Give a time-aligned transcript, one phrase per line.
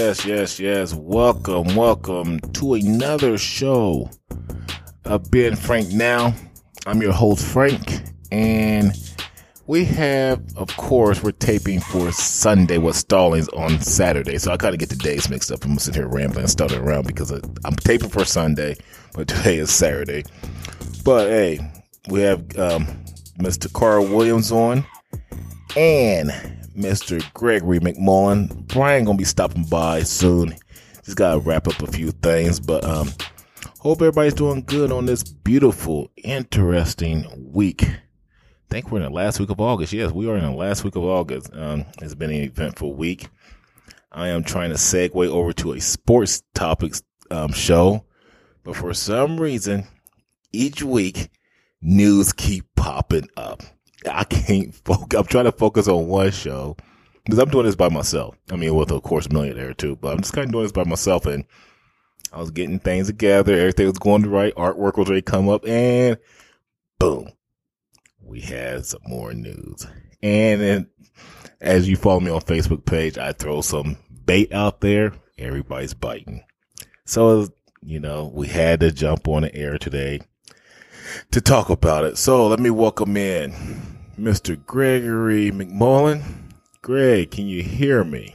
[0.00, 0.94] Yes, yes, yes.
[0.94, 4.08] Welcome, welcome to another show
[5.04, 6.36] of Ben Frank Now.
[6.86, 8.92] I'm your host, Frank, and
[9.66, 14.38] we have, of course, we're taping for Sunday with Stallings on Saturday.
[14.38, 15.64] So I kind of get the days mixed up.
[15.64, 18.76] I'm sitting here rambling and stuttering around because I'm taping for Sunday,
[19.14, 20.22] but today is Saturday.
[21.04, 21.72] But hey,
[22.08, 22.86] we have um,
[23.40, 23.70] Mr.
[23.72, 24.86] Carl Williams on
[25.76, 26.30] and
[26.78, 27.22] Mr.
[27.34, 28.66] Gregory McMullen.
[28.68, 30.54] Brian gonna be stopping by soon.
[31.04, 33.10] Just gotta wrap up a few things, but um,
[33.80, 37.82] hope everybody's doing good on this beautiful, interesting week.
[37.82, 39.92] I think we're in the last week of August.
[39.92, 41.50] Yes, we are in the last week of August.
[41.52, 43.28] Um, it's been an eventful week.
[44.12, 48.04] I am trying to segue over to a sports topics um, show,
[48.62, 49.86] but for some reason,
[50.52, 51.30] each week
[51.80, 53.62] news keep popping up.
[54.06, 55.18] I can't focus.
[55.18, 56.76] I'm trying to focus on one show
[57.24, 58.36] because I'm doing this by myself.
[58.50, 60.84] I mean, with of course millionaire too, but I'm just kind of doing this by
[60.84, 61.26] myself.
[61.26, 61.44] And
[62.32, 63.54] I was getting things together.
[63.54, 64.54] Everything was going the right.
[64.54, 66.18] Artwork was ready to come up, and
[66.98, 67.30] boom,
[68.22, 69.86] we had some more news.
[70.22, 70.90] And then,
[71.60, 75.12] as you follow me on Facebook page, I throw some bait out there.
[75.38, 76.42] Everybody's biting.
[77.04, 77.48] So
[77.82, 80.20] you know, we had to jump on the air today
[81.30, 82.18] to talk about it.
[82.18, 83.52] So let me welcome in
[84.18, 84.58] Mr.
[84.66, 86.22] Gregory McMullen.
[86.82, 88.34] Greg, can you hear me?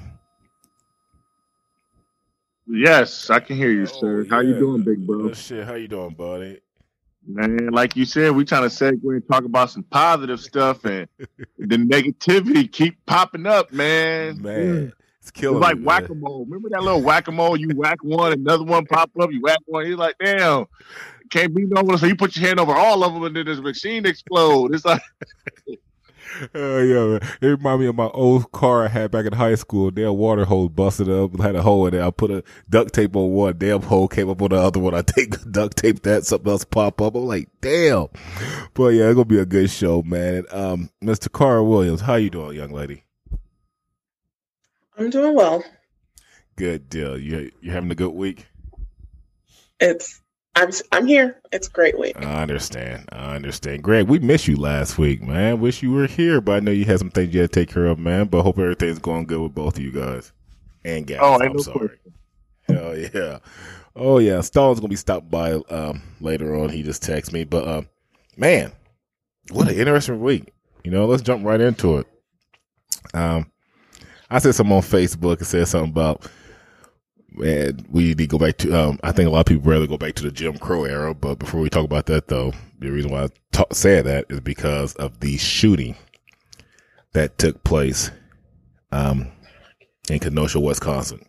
[2.67, 4.25] Yes, I can hear you, oh, sir.
[4.29, 5.29] How you doing, big bro?
[5.29, 6.59] Oh, shit, how you doing, buddy?
[7.25, 11.07] Man, like you said, we trying to segue and talk about some positive stuff, and
[11.57, 14.41] the negativity keep popping up, man.
[14.41, 15.57] Man, it's killing.
[15.57, 16.45] It's like whack a mole.
[16.45, 17.55] Remember that little whack a mole?
[17.55, 19.31] You whack one, another one pop up.
[19.31, 19.85] You whack one.
[19.85, 20.65] He's like, damn,
[21.33, 21.97] can't be no one.
[21.97, 24.73] So you put your hand over all of them, and then this machine explode.
[24.75, 25.01] It's like.
[26.55, 27.29] Oh yeah, man.
[27.41, 29.91] it reminded me of my old car I had back in high school.
[29.91, 32.01] Damn water hose busted up, had a hole in it.
[32.01, 34.95] I put a duct tape on one, damn hole came up on the other one.
[34.95, 37.13] I take duct tape that, something else pop up.
[37.13, 38.07] I'm like, damn.
[38.73, 40.37] But yeah, it's gonna be a good show, man.
[40.37, 41.31] And, um, Mr.
[41.31, 43.03] Carl Williams, how you doing, young lady?
[44.97, 45.63] I'm doing well.
[46.55, 47.15] Good deal.
[47.15, 48.47] You you having a good week?
[49.79, 50.22] It's
[50.55, 51.41] I'm I'm here.
[51.51, 52.15] It's a great week.
[52.17, 53.09] I understand.
[53.11, 53.83] I understand.
[53.83, 55.59] Greg, we missed you last week, man.
[55.59, 57.73] Wish you were here, but I know you had some things you had to take
[57.73, 58.27] care of, man.
[58.27, 60.31] But hope everything's going good with both of you guys
[60.85, 61.19] and guys.
[61.21, 61.97] Oh, I'm no sorry.
[62.67, 63.39] Hell yeah.
[63.95, 64.41] Oh yeah.
[64.41, 66.69] Stall's gonna be stopped by um, later on.
[66.69, 67.89] He just texted me, but um,
[68.37, 68.71] man,
[69.51, 70.53] what an interesting week.
[70.83, 72.07] You know, let's jump right into it.
[73.13, 73.51] Um,
[74.29, 76.29] I said something on Facebook and said something about
[77.43, 78.73] and we need to go back to.
[78.73, 81.13] Um, I think a lot of people rather go back to the Jim Crow era.
[81.13, 84.39] But before we talk about that, though, the reason why I ta- say that is
[84.39, 85.95] because of the shooting
[87.13, 88.11] that took place
[88.91, 89.31] um,
[90.09, 91.25] in Kenosha, Wisconsin.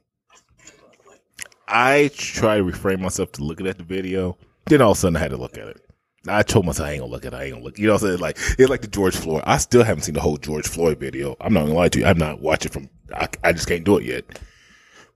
[1.67, 4.37] I try to refrain myself to looking at the video.
[4.67, 5.81] Then all of a sudden, I had to look at it.
[6.27, 7.37] I told myself I ain't gonna look at it.
[7.37, 7.79] I ain't gonna look.
[7.79, 8.21] You know what I'm saying?
[8.21, 9.43] Like it's like the George Floyd.
[9.47, 11.37] I still haven't seen the whole George Floyd video.
[11.41, 12.07] I'm not gonna lie to you.
[12.07, 12.89] I'm not watching from.
[13.15, 14.25] I, I just can't do it yet.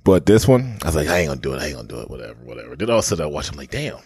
[0.08, 1.60] But this one, I was like, I ain't gonna do it.
[1.60, 2.08] I ain't gonna do it.
[2.08, 2.74] Whatever, whatever.
[2.74, 3.50] Then all of a sudden I watch.
[3.50, 3.98] I'm like, damn.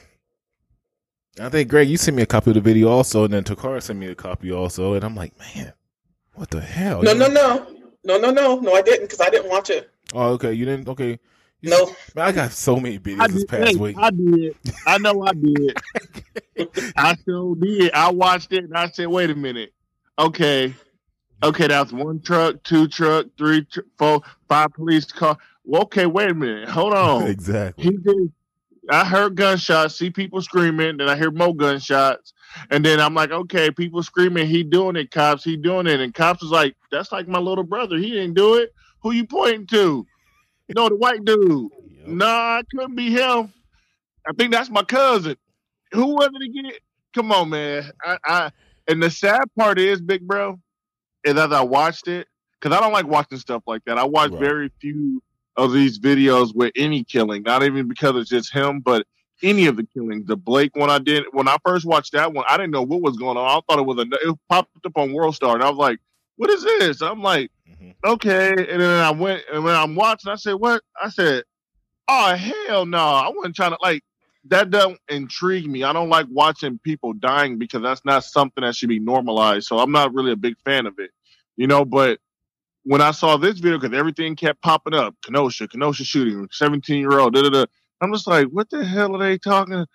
[1.38, 3.80] I think Greg, you sent me a copy of the video also, and then Takara
[3.80, 5.72] sent me a copy also, and I'm like, man,
[6.34, 7.04] what the hell?
[7.04, 7.68] No, no, no,
[8.02, 8.74] no, no, no, no.
[8.74, 9.92] I didn't because I didn't watch it.
[10.12, 10.52] Oh, okay.
[10.52, 10.88] You didn't.
[10.88, 11.20] Okay.
[11.60, 13.96] You no, man, I got so many videos this past hey, week.
[13.96, 14.56] I did.
[14.84, 15.76] I know I did.
[16.96, 17.92] I still did.
[17.92, 19.72] I watched it and I said, wait a minute.
[20.18, 20.74] Okay.
[21.42, 26.30] Okay, that's one truck, two truck, three, tr- four, five police car well, okay, wait
[26.30, 27.26] a minute, hold on.
[27.28, 27.84] exactly.
[27.84, 28.32] He did.
[28.90, 32.32] I heard gunshots, see people screaming, then I hear more gunshots,
[32.70, 36.12] and then I'm like, okay, people screaming, he doing it, cops, he doing it, and
[36.12, 38.74] cops is like, that's like my little brother, he didn't do it.
[39.02, 40.06] Who you pointing to?
[40.66, 41.70] You know, the white dude.
[42.02, 42.16] Yep.
[42.16, 43.52] Nah, it couldn't be him.
[44.26, 45.36] I think that's my cousin.
[45.92, 46.72] Who was it again?
[47.14, 47.92] Come on, man.
[48.04, 48.50] I, I
[48.88, 50.58] and the sad part is, big bro,
[51.24, 52.28] is as I watched it,
[52.60, 53.98] because I don't like watching stuff like that.
[53.98, 54.40] I watch right.
[54.40, 55.22] very few
[55.56, 59.06] of these videos with any killing, not even because it's just him, but
[59.42, 60.26] any of the killings.
[60.26, 63.02] The Blake one I did when I first watched that one, I didn't know what
[63.02, 63.44] was going on.
[63.44, 65.98] I thought it was a it popped up on World Star, and I was like,
[66.36, 67.90] "What is this?" I'm like, mm-hmm.
[68.04, 71.44] "Okay," and then I went and when I'm watching, I said, "What?" I said,
[72.08, 74.02] "Oh hell no!" I wasn't trying to like
[74.46, 74.70] that.
[74.70, 75.84] Doesn't intrigue me.
[75.84, 79.66] I don't like watching people dying because that's not something that should be normalized.
[79.66, 81.10] So I'm not really a big fan of it,
[81.56, 81.84] you know.
[81.84, 82.18] But
[82.84, 87.18] when I saw this video, because everything kept popping up, Kenosha, Kenosha shooting, 17 year
[87.18, 87.64] old, da da da.
[88.00, 89.86] I'm just like, what the hell are they talking?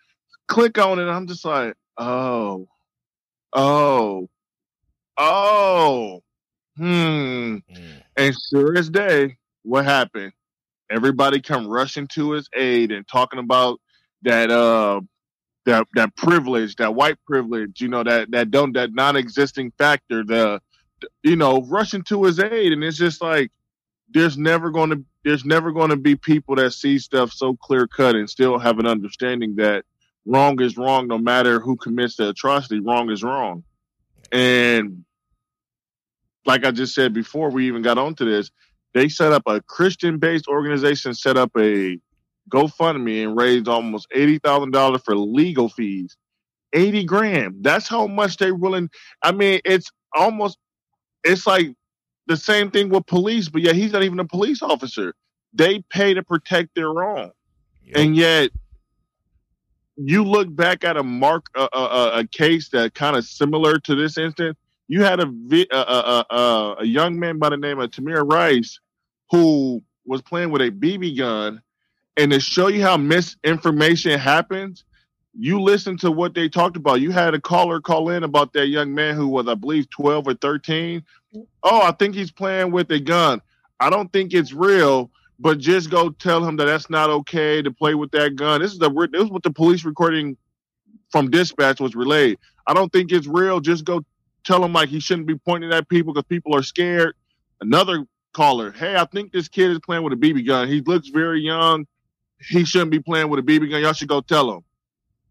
[0.48, 1.10] Click on it.
[1.10, 2.68] I'm just like, oh,
[3.54, 4.30] oh,
[5.18, 6.24] oh,
[6.78, 6.84] hmm.
[6.86, 7.64] Mm.
[8.16, 10.32] And sure as day, what happened?
[10.90, 13.82] Everybody come rushing to his aid and talking about
[14.24, 15.02] that uh
[15.66, 20.62] that that privilege, that white privilege, you know, that that don't that non-existing factor, the
[21.24, 23.52] you know, rushing to his aid, and it's just like
[24.10, 27.86] there's never going to there's never going to be people that see stuff so clear
[27.86, 29.84] cut and still have an understanding that
[30.26, 32.80] wrong is wrong, no matter who commits the atrocity.
[32.80, 33.64] Wrong is wrong,
[34.32, 35.04] and
[36.46, 38.50] like I just said before, we even got onto this.
[38.94, 42.00] They set up a Christian-based organization, set up a
[42.50, 46.16] GoFundMe and raised almost eighty thousand dollars for legal fees.
[46.74, 47.58] Eighty grand.
[47.62, 48.90] That's how much they willing.
[49.24, 50.58] I mean, it's almost.
[51.24, 51.74] It's like
[52.28, 55.14] the same thing with police, but yeah, he's not even a police officer.
[55.54, 57.32] They pay to protect their own,
[57.84, 57.98] yep.
[57.98, 58.52] and yet
[59.98, 63.96] you look back at a mark a, a, a case that kind of similar to
[63.96, 64.58] this instance.
[64.88, 65.28] You had a,
[65.72, 68.80] a, a, a young man by the name of Tamir Rice
[69.32, 71.62] who was playing with a BB gun
[72.18, 74.84] and to show you how misinformation happens,
[75.40, 77.00] you listen to what they talked about.
[77.00, 80.28] You had a caller call in about that young man who was, I believe, 12
[80.28, 81.04] or 13.
[81.64, 83.42] Oh, I think he's playing with a gun.
[83.80, 87.70] I don't think it's real, but just go tell him that that's not okay to
[87.70, 88.62] play with that gun.
[88.62, 90.36] This is the this is what the police recording
[91.12, 92.40] from dispatch was relayed.
[92.66, 93.60] I don't think it's real.
[93.60, 94.04] Just go
[94.44, 97.14] tell him like he shouldn't be pointing at people because people are scared.
[97.62, 100.68] Another caller, hey, I think this kid is playing with a BB gun.
[100.68, 101.86] He looks very young
[102.40, 103.82] he shouldn't be playing with a BB gun.
[103.82, 104.62] Y'all should go tell him.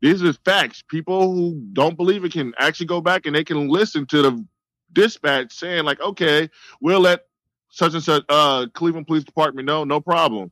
[0.00, 0.82] These are facts.
[0.82, 4.44] People who don't believe it can actually go back and they can listen to the
[4.92, 6.50] dispatch saying, like, okay,
[6.80, 7.20] we'll let
[7.70, 10.50] such and such uh, Cleveland Police Department know, no problem.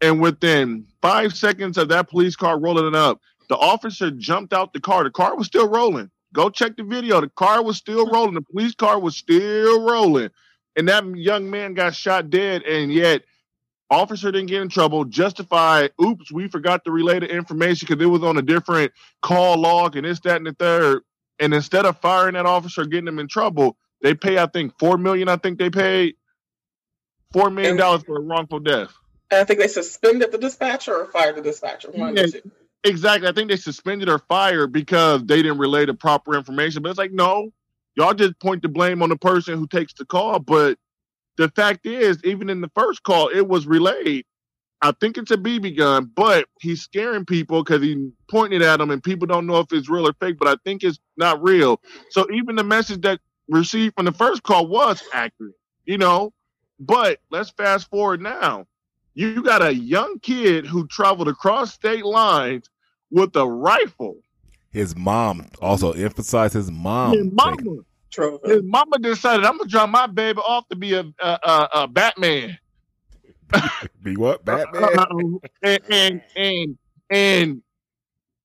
[0.00, 4.80] And within five seconds of that police car rolling up, the officer jumped out the
[4.80, 5.04] car.
[5.04, 6.10] The car was still rolling.
[6.32, 7.20] Go check the video.
[7.20, 8.34] The car was still rolling.
[8.34, 10.30] The police car was still rolling.
[10.76, 12.62] And that young man got shot dead.
[12.62, 13.22] And yet
[13.92, 15.04] Officer didn't get in trouble.
[15.04, 18.90] Justify, oops, we forgot to relay the information because it was on a different
[19.20, 21.02] call log and this, that, and the third.
[21.38, 24.96] And instead of firing that officer, getting him in trouble, they pay, I think, four
[24.96, 25.28] million.
[25.28, 26.14] I think they paid
[27.32, 28.92] four million dollars for a wrongful death.
[29.30, 31.90] And I think they suspended the dispatcher or fired the dispatcher.
[31.94, 32.26] Yeah,
[32.84, 33.28] exactly.
[33.28, 36.82] I think they suspended or fired because they didn't relay the proper information.
[36.82, 37.50] But it's like, no,
[37.94, 40.78] y'all just point the blame on the person who takes the call, but
[41.36, 44.24] the fact is, even in the first call, it was relayed.
[44.84, 48.90] I think it's a BB gun, but he's scaring people because he pointed at them,
[48.90, 50.38] and people don't know if it's real or fake.
[50.38, 51.80] But I think it's not real.
[52.10, 56.32] So even the message that received from the first call was accurate, you know.
[56.80, 58.66] But let's fast forward now.
[59.14, 62.68] You got a young kid who traveled across state lines
[63.10, 64.16] with a rifle.
[64.70, 67.16] His mom also emphasized his mom.
[67.16, 67.84] His mama.
[68.44, 71.88] His mama decided I'm gonna drop my baby off to be a a, a, a
[71.88, 72.58] Batman.
[74.02, 74.98] be what Batman?
[74.98, 75.06] Uh,
[75.62, 76.78] and, and and
[77.10, 77.62] and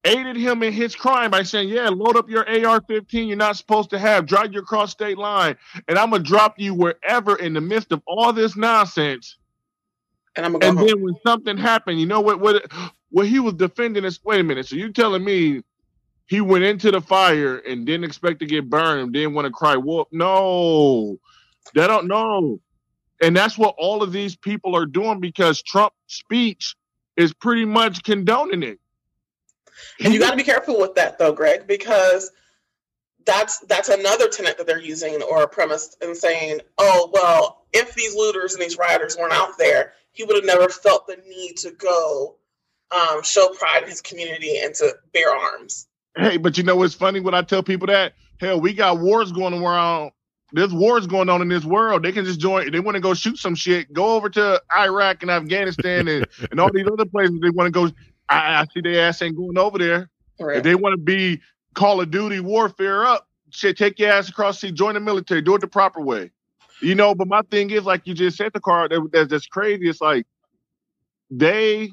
[0.05, 3.27] aided him in his crime by saying, "Yeah, load up your AR-15.
[3.27, 4.25] You're not supposed to have.
[4.25, 5.57] Drive you across state line,
[5.87, 9.37] and I'm gonna drop you wherever in the midst of all this nonsense."
[10.35, 10.67] And I'm gonna.
[10.67, 12.39] And then when something happened, you know what?
[12.39, 12.71] What?
[13.09, 14.19] What he was defending is.
[14.23, 14.67] Wait a minute.
[14.67, 15.63] So you telling me
[16.27, 19.77] he went into the fire and didn't expect to get burned, didn't want to cry
[19.77, 20.07] wolf.
[20.11, 21.17] No,
[21.73, 22.59] they don't know.
[23.21, 26.75] And that's what all of these people are doing because Trump's speech
[27.15, 28.79] is pretty much condoning it.
[30.03, 32.31] And you got to be careful with that, though, Greg, because
[33.25, 37.93] that's that's another tenet that they're using or a premise and saying, oh well, if
[37.93, 41.57] these looters and these rioters weren't out there, he would have never felt the need
[41.57, 42.37] to go
[42.91, 45.87] um, show pride in his community and to bear arms.
[46.17, 48.13] Hey, but you know what's funny when I tell people that?
[48.39, 50.11] Hell, we got wars going around.
[50.53, 52.03] There's wars going on in this world.
[52.03, 52.71] They can just join.
[52.71, 53.91] They want to go shoot some shit.
[53.91, 57.39] Go over to Iraq and Afghanistan and, and all these other places.
[57.41, 57.91] They want to go.
[58.29, 60.09] I, I see their ass ain't going over there.
[60.39, 60.57] Right.
[60.57, 61.41] If they want to be
[61.73, 65.41] Call of Duty warfare up, shit, take your ass across the sea, join the military,
[65.41, 66.31] do it the proper way.
[66.81, 69.89] You know, but my thing is, like you just said, the car that, that's crazy.
[69.89, 70.25] It's like
[71.29, 71.91] they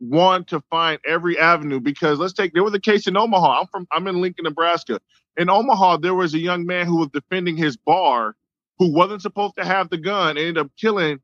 [0.00, 3.60] want to find every avenue because let's take there was a case in Omaha.
[3.60, 5.00] I'm from I'm in Lincoln, Nebraska.
[5.36, 8.34] In Omaha, there was a young man who was defending his bar
[8.78, 11.20] who wasn't supposed to have the gun, ended up killing.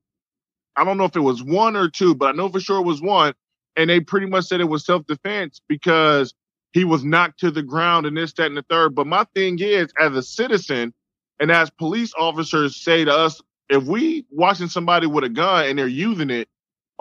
[0.76, 2.87] I don't know if it was one or two, but I know for sure it
[2.87, 3.35] was one.
[3.76, 6.35] And they pretty much said it was self-defense because
[6.73, 8.95] he was knocked to the ground and this, that, and the third.
[8.95, 10.95] But my thing is, as a citizen
[11.41, 15.79] and as police officers say to us, if we watching somebody with a gun and
[15.79, 16.49] they're using it,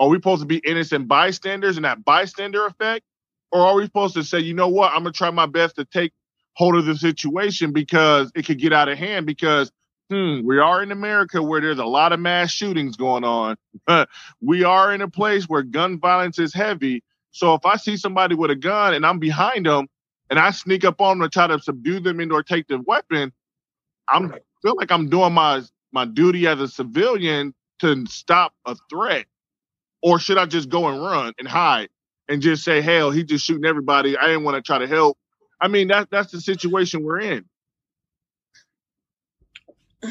[0.02, 3.04] are we supposed to be innocent bystanders and that bystander effect?
[3.52, 5.84] Or are we supposed to say, you know what, I'm gonna try my best to
[5.84, 6.12] take
[6.54, 9.70] hold of the situation because it could get out of hand because
[10.10, 13.56] hmm, we are in America where there's a lot of mass shootings going on.
[14.40, 17.04] we are in a place where gun violence is heavy.
[17.30, 19.86] So if I see somebody with a gun and I'm behind them
[20.30, 22.82] and I sneak up on them to try to subdue them and or take the
[22.84, 23.32] weapon,
[24.08, 29.26] I'm feel like I'm doing my my duty as a civilian to stop a threat.
[30.02, 31.88] Or should I just go and run and hide
[32.28, 34.16] and just say, hell, he just shooting everybody.
[34.16, 35.18] I didn't want to try to help.
[35.60, 37.44] I mean, that that's the situation we're in.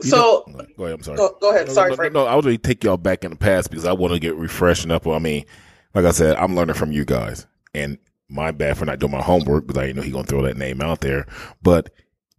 [0.00, 0.94] So know, go ahead.
[0.94, 1.16] I'm sorry.
[1.18, 1.66] Go, go ahead.
[1.66, 2.12] No, sorry, no, Frank.
[2.12, 4.20] No, I was going to take y'all back in the past because I want to
[4.20, 5.08] get refreshing up.
[5.08, 5.44] I mean,
[5.92, 7.44] like I said, I'm learning from you guys,
[7.74, 10.42] and my bad for not doing my homework because I didn't know he gonna throw
[10.42, 11.26] that name out there.
[11.62, 11.90] But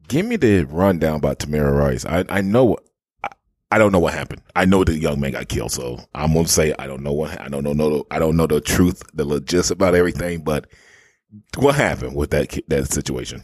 [0.08, 2.05] give me the rundown about Tamir Rice.
[2.05, 2.77] I I know.
[3.71, 4.41] I, don't know what happened.
[4.55, 7.39] I know the young man got killed, so I'm gonna say I don't know what
[7.39, 7.73] I don't know.
[7.73, 10.41] No, I don't know the truth, the logistics about everything.
[10.41, 10.67] But
[11.57, 13.43] what happened with that that situation?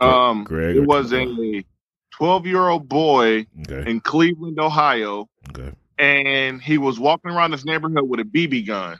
[0.00, 1.64] Um, Greg it was a
[2.12, 3.90] 12 year old boy Okay.
[3.90, 5.72] in Cleveland, Ohio, Okay.
[5.98, 8.98] and he was walking around this neighborhood with a BB gun.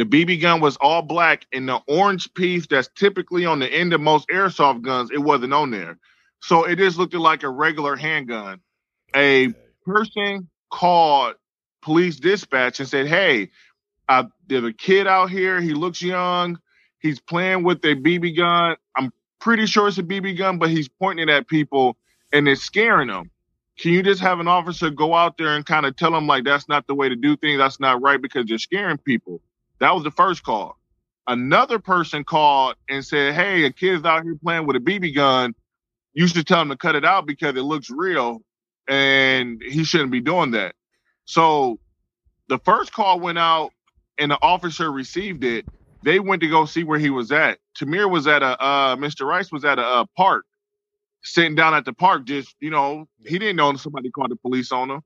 [0.00, 3.92] The BB gun was all black, and the orange piece that's typically on the end
[3.92, 5.98] of most airsoft guns, it wasn't on there.
[6.40, 8.62] So it just looked like a regular handgun.
[9.14, 9.52] A
[9.84, 11.34] person called
[11.82, 13.50] police dispatch and said, Hey,
[14.08, 15.60] uh, there's a kid out here.
[15.60, 16.58] He looks young.
[17.00, 18.76] He's playing with a BB gun.
[18.96, 21.98] I'm pretty sure it's a BB gun, but he's pointing it at people
[22.32, 23.30] and it's scaring them.
[23.78, 26.44] Can you just have an officer go out there and kind of tell them, like,
[26.44, 27.58] that's not the way to do things?
[27.58, 29.42] That's not right because you're scaring people.
[29.80, 30.78] That was the first call.
[31.26, 35.54] Another person called and said, Hey, a kid's out here playing with a BB gun.
[36.14, 38.42] You should tell him to cut it out because it looks real
[38.88, 40.74] and he shouldn't be doing that.
[41.26, 41.78] So
[42.48, 43.70] the first call went out
[44.18, 45.66] and the officer received it.
[46.04, 47.58] They went to go see where he was at.
[47.78, 49.26] Tamir was at a uh, Mr.
[49.26, 50.44] Rice was at a, uh park,
[51.24, 52.26] sitting down at the park.
[52.26, 55.02] Just you know, he didn't know somebody called the police on him.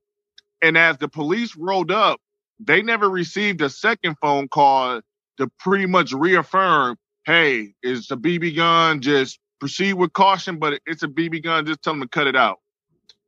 [0.63, 2.21] And as the police rolled up,
[2.61, 5.01] they never received a second phone call
[5.39, 9.01] to pretty much reaffirm, "Hey, it's a BB gun.
[9.01, 11.67] Just proceed with caution, but it's a BB gun.
[11.67, 12.59] Just tell them to cut it out."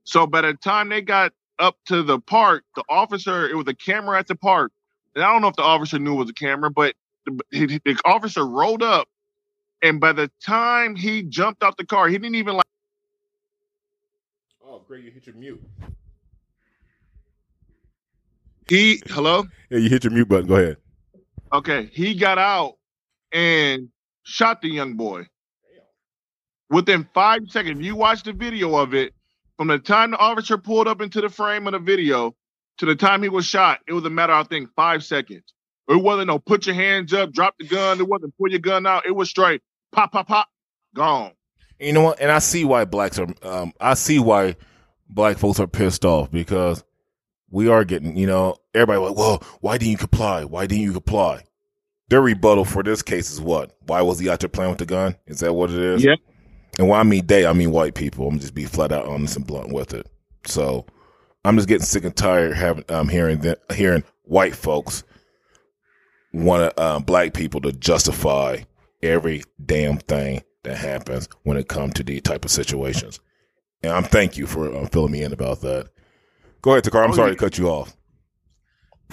[0.04, 3.75] So by the time they got up to the park, the officer, it was a
[3.75, 4.73] camera at the park.
[5.14, 6.95] And I don't know if the officer knew it was a camera, but
[7.26, 9.09] the, he- the officer rolled up.
[9.83, 12.64] And by the time he jumped out the car, he didn't even like,
[14.64, 15.62] Oh, Greg, you hit your mute.
[18.68, 19.44] He, hello?
[19.70, 20.46] Yeah, you hit your mute button.
[20.46, 20.76] Go ahead.
[21.52, 21.90] Okay.
[21.92, 22.75] He got out
[23.32, 23.88] and
[24.23, 25.26] shot the young boy.
[26.68, 29.14] Within five seconds, you watch the video of it,
[29.56, 32.35] from the time the officer pulled up into the frame of the video
[32.78, 35.44] to the time he was shot, it was a matter, of, I think, five seconds.
[35.88, 38.00] It wasn't no put your hands up, drop the gun.
[38.00, 39.06] It wasn't pull your gun out.
[39.06, 40.49] It was straight pop, pop, pop,
[40.94, 41.32] gone.
[41.78, 42.20] You know what?
[42.20, 43.28] And I see why blacks are.
[43.42, 44.56] Um, I see why
[45.08, 46.82] black folks are pissed off because
[47.50, 48.16] we are getting.
[48.16, 50.44] You know, everybody like, well, why didn't you comply?
[50.44, 51.44] Why didn't you comply?
[52.08, 53.76] Their rebuttal for this case is what?
[53.86, 55.16] Why was he out there playing with the gun?
[55.26, 56.04] Is that what it is?
[56.04, 56.14] Yeah.
[56.78, 58.28] And when I mean they, I mean white people.
[58.28, 60.06] I'm just be flat out honest and blunt with it.
[60.44, 60.86] So
[61.44, 65.04] I'm just getting sick and tired having um hearing that hearing white folks
[66.32, 68.58] want um, black people to justify
[69.02, 73.20] every damn thing that happens when it comes to these type of situations.
[73.82, 75.88] And I'm thank you for um, filling me in about that.
[76.66, 77.04] Go ahead, Takar.
[77.04, 77.35] I'm Oh, sorry yeah.
[77.37, 77.96] to cut you off.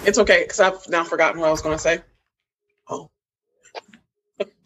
[0.04, 2.00] It's okay because I've now forgotten what I was going to say.
[2.90, 3.12] Oh,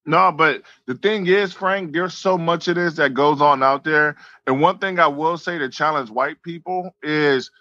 [0.08, 3.84] no, but the thing is, Frank, there's so much of this that goes on out
[3.84, 4.16] there.
[4.48, 7.52] And one thing I will say to challenge white people is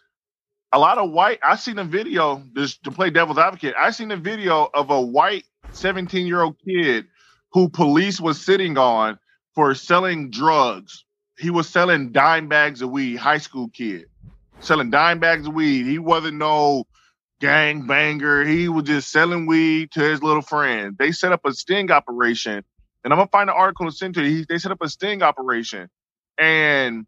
[0.72, 1.40] a lot of white.
[1.42, 3.74] I seen a video just to play devil's advocate.
[3.78, 7.08] I seen a video of a white 17 year old kid
[7.52, 9.18] who police was sitting on
[9.54, 11.04] for selling drugs.
[11.38, 13.16] He was selling dime bags of weed.
[13.16, 14.06] High school kid
[14.60, 15.86] selling dime bags of weed.
[15.86, 16.84] He wasn't no
[17.40, 18.44] gang banger.
[18.44, 20.96] He was just selling weed to his little friend.
[20.98, 22.62] They set up a sting operation,
[23.04, 24.38] and I'm gonna find an article and send to you.
[24.38, 25.88] He, they set up a sting operation,
[26.38, 27.06] and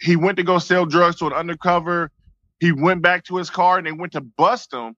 [0.00, 2.10] he went to go sell drugs to an undercover.
[2.60, 4.94] He went back to his car, and they went to bust him.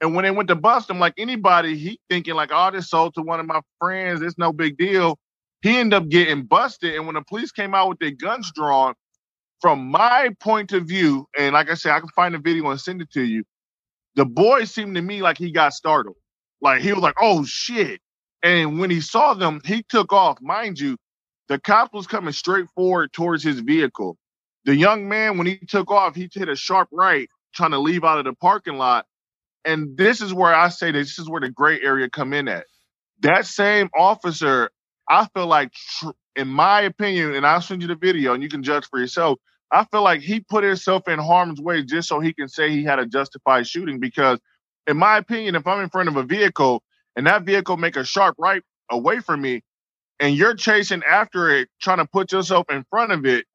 [0.00, 3.14] And when they went to bust him, like anybody, he thinking like, "Oh, this sold
[3.14, 4.22] to one of my friends.
[4.22, 5.18] It's no big deal."
[5.64, 8.94] He ended up getting busted, and when the police came out with their guns drawn,
[9.60, 12.80] from my point of view, and like I said, I can find the video and
[12.80, 13.42] send it to you
[14.16, 16.18] the boy seemed to me like he got startled.
[16.62, 18.02] Like he was like, oh shit.
[18.44, 20.38] And when he saw them, he took off.
[20.42, 20.98] Mind you,
[21.48, 24.18] the cop was coming straight forward towards his vehicle.
[24.66, 28.04] The young man, when he took off, he hit a sharp right, trying to leave
[28.04, 29.06] out of the parking lot.
[29.66, 32.66] and this is where I say this is where the gray area come in at.
[33.20, 34.70] That same officer,
[35.08, 38.48] I feel like, tr- in my opinion, and I'll send you the video and you
[38.50, 39.38] can judge for yourself.
[39.72, 42.84] I feel like he put himself in harm's way just so he can say he
[42.84, 44.00] had a justified shooting.
[44.00, 44.40] Because,
[44.86, 46.82] in my opinion, if I'm in front of a vehicle
[47.16, 49.62] and that vehicle make a sharp right away from me,
[50.20, 53.46] and you're chasing after it, trying to put yourself in front of it,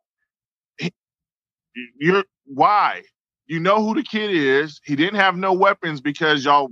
[1.99, 3.03] you're why?
[3.47, 4.79] You know who the kid is.
[4.85, 6.69] He didn't have no weapons because y'all,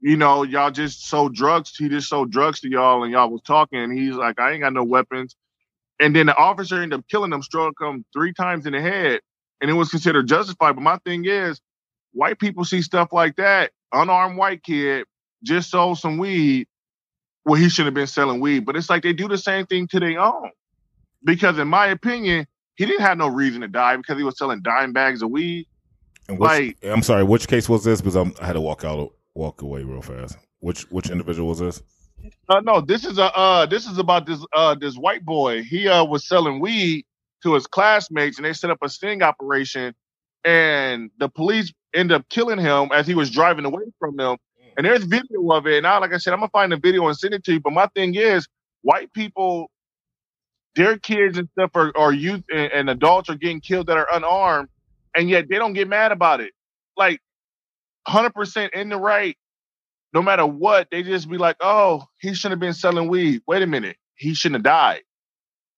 [0.00, 1.76] you know, y'all just sold drugs.
[1.76, 3.78] He just sold drugs to y'all, and y'all was talking.
[3.78, 5.36] And he's like, I ain't got no weapons.
[6.00, 9.20] And then the officer ended up killing him, struck him three times in the head,
[9.60, 10.74] and it was considered justified.
[10.74, 11.60] But my thing is,
[12.12, 13.72] white people see stuff like that.
[13.92, 15.04] Unarmed white kid
[15.42, 16.66] just sold some weed.
[17.44, 19.88] Well, he should have been selling weed, but it's like they do the same thing
[19.88, 20.50] to their own.
[21.24, 24.62] Because in my opinion, he didn't have no reason to die because he was selling
[24.62, 25.66] dime bags of weed.
[26.28, 28.00] And which, Like- I'm sorry, which case was this?
[28.00, 30.36] Because I'm, I had to walk out, walk away real fast.
[30.60, 31.82] Which which individual was this?
[32.48, 35.62] Uh, no, this is a uh, this is about this uh, this white boy.
[35.62, 37.06] He uh, was selling weed
[37.42, 39.94] to his classmates, and they set up a sting operation,
[40.44, 44.36] and the police end up killing him as he was driving away from them.
[44.76, 45.78] And there's video of it.
[45.78, 47.60] And I, like I said, I'm gonna find the video and send it to you.
[47.60, 48.46] But my thing is,
[48.82, 49.70] white people,
[50.76, 54.08] their kids and stuff are, are youth and, and adults are getting killed that are
[54.12, 54.68] unarmed,
[55.16, 56.52] and yet they don't get mad about it.
[56.96, 57.20] Like,
[58.10, 59.36] hundred percent in the right
[60.12, 63.42] no matter what, they just be like, oh, he shouldn't have been selling weed.
[63.46, 65.02] Wait a minute, he shouldn't have died.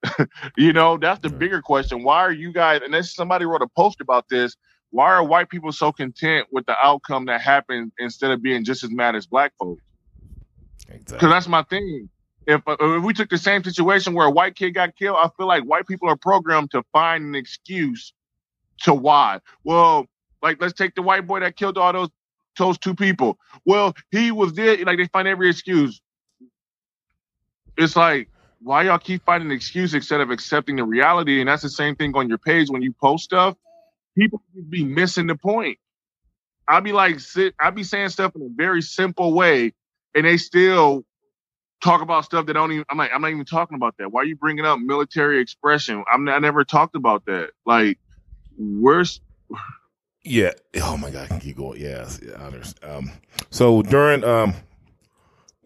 [0.56, 2.02] you know, that's the bigger question.
[2.02, 4.56] Why are you guys, and this somebody wrote a post about this,
[4.90, 8.82] why are white people so content with the outcome that happened instead of being just
[8.84, 9.82] as mad as black folks?
[10.78, 11.28] Because Exactly.
[11.28, 12.08] that's my thing.
[12.46, 15.30] If, uh, if we took the same situation where a white kid got killed, I
[15.36, 18.12] feel like white people are programmed to find an excuse
[18.80, 19.38] to why.
[19.62, 20.06] Well,
[20.42, 22.08] like let's take the white boy that killed all those
[22.58, 23.38] those two people.
[23.64, 24.76] Well, he was there.
[24.84, 26.00] Like they find every excuse.
[27.76, 28.28] It's like
[28.62, 31.40] why y'all keep finding an excuse instead of accepting the reality?
[31.40, 33.56] And that's the same thing on your page when you post stuff.
[34.16, 35.78] People be missing the point.
[36.68, 37.18] I'll be like.
[37.60, 39.72] I'll be saying stuff in a very simple way,
[40.14, 41.04] and they still
[41.82, 42.84] talk about stuff that don't even.
[42.88, 44.12] I'm like, I'm not even talking about that.
[44.12, 46.04] Why are you bringing up military expression?
[46.12, 46.28] I'm.
[46.28, 47.50] I never talked about that.
[47.66, 47.98] Like,
[48.56, 49.20] where's
[50.24, 50.52] Yeah.
[50.76, 51.80] Oh my God, I can keep going.
[51.80, 52.34] Yes, yeah.
[52.82, 53.10] Um,
[53.50, 54.54] so during um,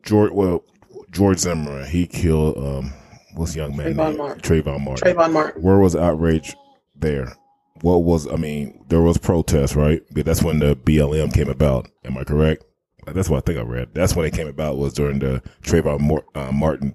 [0.02, 0.64] George, well,
[1.10, 2.92] George Zimmerman, he killed um,
[3.34, 3.94] what's young man?
[3.94, 4.16] Trayvon?
[4.16, 4.42] Martin.
[4.42, 5.14] Trayvon Martin.
[5.14, 5.62] Trayvon Martin.
[5.62, 6.54] Where was outrage
[6.94, 7.36] there?
[7.82, 8.26] What was?
[8.26, 10.02] I mean, there was protest, right?
[10.10, 11.88] That's when the BLM came about.
[12.04, 12.64] Am I correct?
[13.06, 13.90] That's what I think I read.
[13.94, 14.78] That's when it came about.
[14.78, 16.94] Was during the Trayvon uh, Martin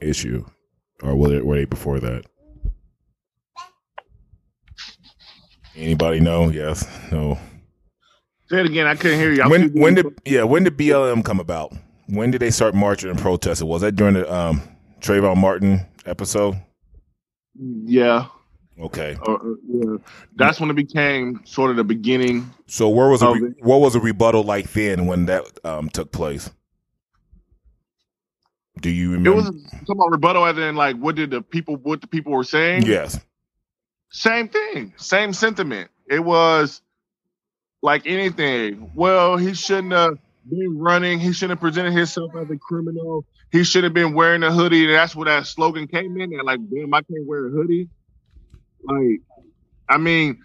[0.00, 0.44] issue,
[1.02, 2.26] or were they, were they before that?
[5.76, 6.48] Anybody know?
[6.50, 6.86] Yes.
[7.10, 7.38] No.
[8.48, 8.86] say it again?
[8.86, 9.42] I couldn't hear you.
[9.42, 11.72] I when when did yeah when did BLM come about?
[12.08, 13.68] When did they start marching and protesting?
[13.68, 14.60] Was that during the um,
[15.00, 16.56] Trayvon Martin episode?
[17.84, 18.26] yeah,
[18.80, 19.96] Okay, uh, uh, yeah,
[20.36, 22.50] that's when it became sort of the beginning.
[22.66, 25.88] so where was a re- the- what was a rebuttal like then when that um,
[25.90, 26.50] took place?
[28.80, 29.30] Do you remember?
[29.30, 29.46] It was
[29.86, 32.82] talking about rebuttal, as in like, what did the people, what the people were saying?
[32.82, 33.20] yes.
[34.12, 35.90] Same thing, same sentiment.
[36.08, 36.82] It was
[37.82, 38.92] like anything.
[38.94, 41.20] Well, he shouldn't have been running.
[41.20, 43.24] He shouldn't have presented himself as a criminal.
[43.52, 44.86] He should have been wearing a hoodie.
[44.86, 46.32] That's where that slogan came in.
[46.34, 47.88] And like, damn, I can't wear a hoodie.
[48.82, 49.20] Like,
[49.88, 50.38] I mean,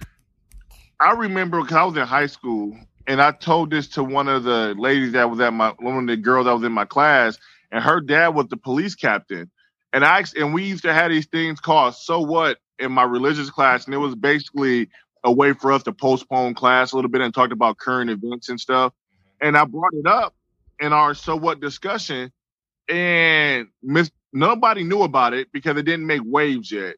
[1.00, 2.78] I remember because I was in high school
[3.08, 6.08] and I told this to one of the ladies that was at my one of
[6.08, 7.38] the girls that was in my class,
[7.72, 9.52] and her dad was the police captain.
[9.94, 13.50] And I and we used to have these things called "So What" in my religious
[13.50, 14.90] class, and it was basically
[15.24, 18.50] a way for us to postpone class a little bit and talked about current events
[18.50, 18.94] and stuff.
[18.94, 19.48] Mm-hmm.
[19.48, 20.36] And I brought it up
[20.80, 22.32] in our "So What" discussion,
[22.90, 26.96] and miss nobody knew about it because it didn't make waves yet.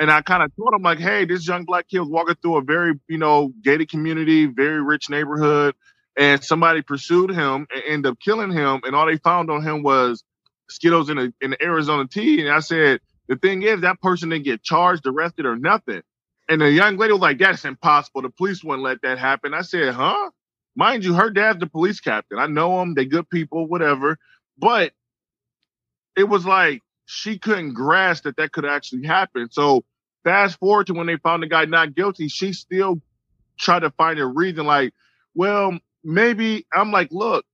[0.00, 2.56] And I kind of told him like, "Hey, this young black kid was walking through
[2.56, 5.74] a very, you know, gated community, very rich neighborhood,
[6.16, 8.80] and somebody pursued him and ended up killing him.
[8.84, 10.24] And all they found on him was
[10.68, 12.40] Skittles in a in the Arizona tea.
[12.40, 16.02] And I said, the thing is, that person didn't get charged, arrested, or nothing.
[16.48, 18.22] And the young lady was like, "That's impossible.
[18.22, 20.30] The police wouldn't let that happen." I said, "Huh?"
[20.76, 22.38] Mind you, her dad's the police captain.
[22.38, 24.18] I know them; they good people, whatever.
[24.58, 24.92] But
[26.16, 29.48] it was like she couldn't grasp that that could actually happen.
[29.50, 29.84] So
[30.24, 33.00] fast forward to when they found the guy not guilty, she still
[33.58, 34.66] tried to find a reason.
[34.66, 34.92] Like,
[35.34, 37.44] well, maybe I'm like, look,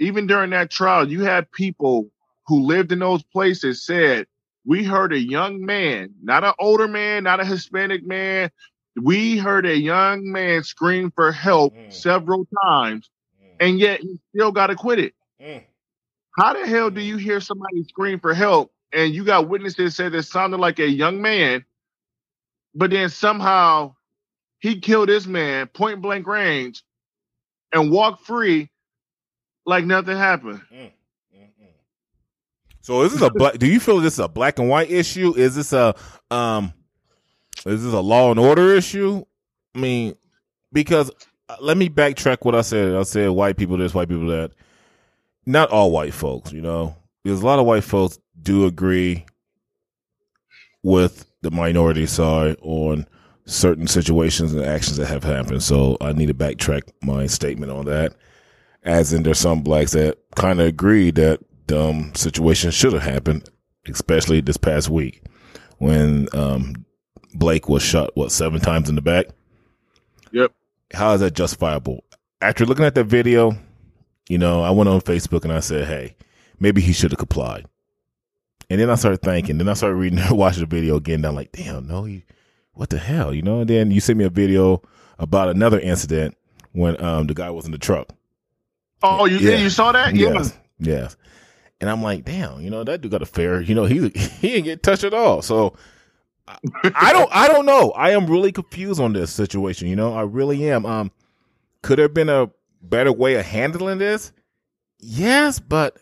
[0.00, 2.10] even during that trial, you had people
[2.46, 4.26] who lived in those places said,
[4.70, 8.50] we heard a young man, not an older man, not a Hispanic man,
[8.96, 11.92] We heard a young man scream for help Mm.
[11.92, 13.10] several times,
[13.60, 15.12] and yet he still got acquitted.
[15.40, 15.64] Mm.
[16.38, 19.90] How the hell do you hear somebody scream for help and you got witnesses that
[19.92, 21.64] say that sounded like a young man,
[22.74, 23.96] but then somehow
[24.60, 26.84] he killed this man point blank range
[27.72, 28.70] and walked free
[29.66, 30.62] like nothing happened?
[32.80, 33.58] So is this a black?
[33.58, 35.34] Do you feel this is a black and white issue?
[35.36, 35.94] Is this a
[36.30, 36.72] um?
[37.66, 39.24] Is this a law and order issue?
[39.74, 40.14] I mean,
[40.72, 41.10] because
[41.48, 42.94] uh, let me backtrack what I said.
[42.94, 44.52] I said white people this, white people that.
[45.46, 46.96] Not all white folks, you know.
[47.24, 49.26] There's a lot of white folks do agree
[50.82, 53.06] with the minority side on
[53.46, 55.62] certain situations and actions that have happened.
[55.62, 58.14] So I need to backtrack my statement on that.
[58.82, 61.40] As in, there's some blacks that kind of agree that
[61.70, 63.48] dumb situation should have happened,
[63.86, 65.22] especially this past week
[65.78, 66.84] when um,
[67.34, 69.26] Blake was shot, what, seven times in the back?
[70.32, 70.52] Yep.
[70.92, 72.02] How is that justifiable?
[72.42, 73.56] After looking at that video,
[74.28, 76.16] you know, I went on Facebook and I said, hey,
[76.58, 77.66] maybe he should have complied.
[78.68, 81.16] And then I started thinking, then I started reading, watching the video again.
[81.16, 82.24] And I'm like, damn, no, he,
[82.74, 83.60] what the hell, you know?
[83.60, 84.82] And then you sent me a video
[85.20, 86.36] about another incident
[86.72, 88.08] when um, the guy was in the truck.
[89.02, 89.56] Oh, you Yeah.
[89.56, 90.14] you saw that?
[90.14, 91.16] Yes, yes.
[91.80, 94.48] And I'm like, damn, you know, that dude got a fair, you know, he he
[94.48, 95.42] didn't get touched at all.
[95.42, 95.74] So
[96.46, 96.58] I,
[96.94, 97.90] I don't I don't know.
[97.92, 100.12] I am really confused on this situation, you know.
[100.12, 100.84] I really am.
[100.84, 101.10] Um
[101.82, 102.50] could there have been a
[102.82, 104.32] better way of handling this?
[104.98, 105.96] Yes, but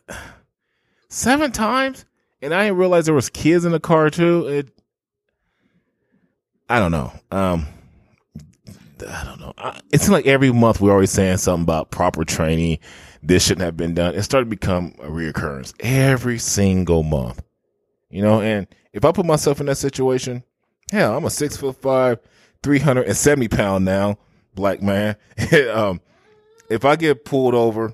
[1.09, 2.05] seven times
[2.43, 4.47] and I didn't realize there was kids in the car too.
[4.49, 4.71] It
[6.69, 7.13] I don't know.
[7.31, 7.67] Um
[9.09, 9.55] I don't know.
[9.59, 12.79] I, it seems like every month we're always saying something about proper training.
[13.23, 14.15] This shouldn't have been done.
[14.15, 17.43] It started to become a reoccurrence every single month.
[18.11, 20.43] You know, and if I put myself in that situation,
[20.91, 22.21] hell, I'm a six foot five,
[22.63, 24.19] 370 pound now,
[24.55, 25.17] black man.
[25.73, 26.01] um,
[26.71, 27.93] if I get pulled over,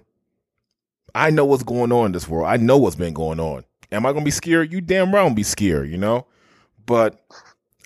[1.14, 2.48] I know what's going on in this world.
[2.48, 3.64] I know what's been going on.
[3.92, 4.72] Am I to be scared?
[4.72, 6.26] You damn right I'm gonna be scared, you know?
[6.86, 7.24] But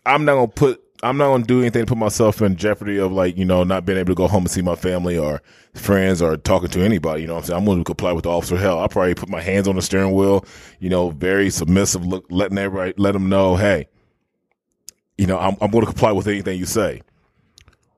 [0.07, 2.99] I'm not to put I'm not going to do anything to put myself in jeopardy
[2.99, 5.43] of like, you know, not being able to go home and see my family or
[5.75, 7.23] friends or talking to anybody.
[7.23, 7.59] You know what I'm saying?
[7.59, 8.57] I'm going to comply with the officer.
[8.57, 10.45] Hell, I'll probably put my hands on the steering wheel,
[10.81, 13.87] you know, very submissive, look, letting everybody, let them know, hey,
[15.17, 17.03] you know, I'm, I'm going to comply with anything you say.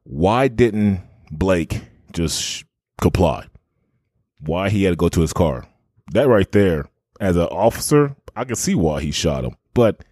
[0.04, 1.82] Why didn't Blake
[2.12, 2.64] just
[3.00, 3.46] comply?
[4.40, 5.66] Why he had to go to his car?
[6.12, 6.88] That right there,
[7.20, 9.56] as an officer, I can see why he shot him.
[9.74, 10.02] But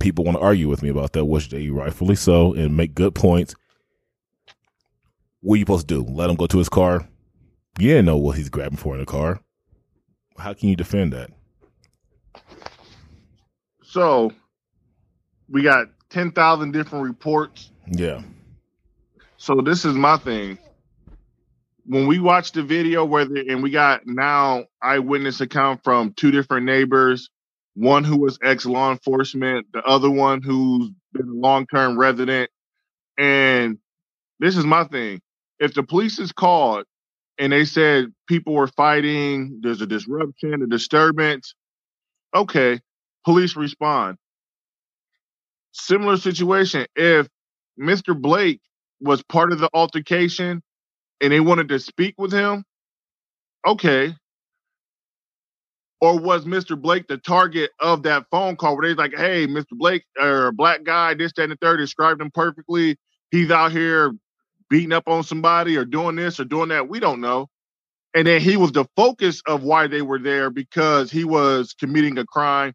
[0.00, 3.14] people want to argue with me about that, which they rightfully so, and make good
[3.14, 3.54] points.
[5.42, 6.10] What are you supposed to do?
[6.10, 7.08] Let him go to his car?
[7.78, 9.40] You didn't know what he's grabbing for in the car.
[10.36, 11.30] How can you defend that?
[13.82, 14.32] So
[15.48, 17.70] we got 10,000 different reports.
[17.86, 18.22] Yeah.
[19.36, 20.58] So this is my thing.
[21.86, 26.30] When we watched the video where the, and we got now eyewitness account from two
[26.30, 27.30] different neighbors,
[27.80, 32.50] one who was ex law enforcement, the other one who's been a long term resident.
[33.18, 33.78] And
[34.40, 35.20] this is my thing.
[35.60, 36.84] If the police is called
[37.38, 41.54] and they said people were fighting, there's a disruption, a disturbance,
[42.34, 42.80] okay,
[43.24, 44.18] police respond.
[45.72, 46.86] Similar situation.
[46.96, 47.28] If
[47.80, 48.20] Mr.
[48.20, 48.60] Blake
[49.00, 50.62] was part of the altercation
[51.20, 52.64] and they wanted to speak with him,
[53.66, 54.14] okay.
[56.00, 56.80] Or was Mr.
[56.80, 59.72] Blake the target of that phone call where they're like, hey, Mr.
[59.72, 62.98] Blake, or black guy, this, that, and the third, described him perfectly.
[63.32, 64.12] He's out here
[64.70, 66.88] beating up on somebody or doing this or doing that.
[66.88, 67.48] We don't know.
[68.14, 72.18] And then he was the focus of why they were there because he was committing
[72.18, 72.74] a crime.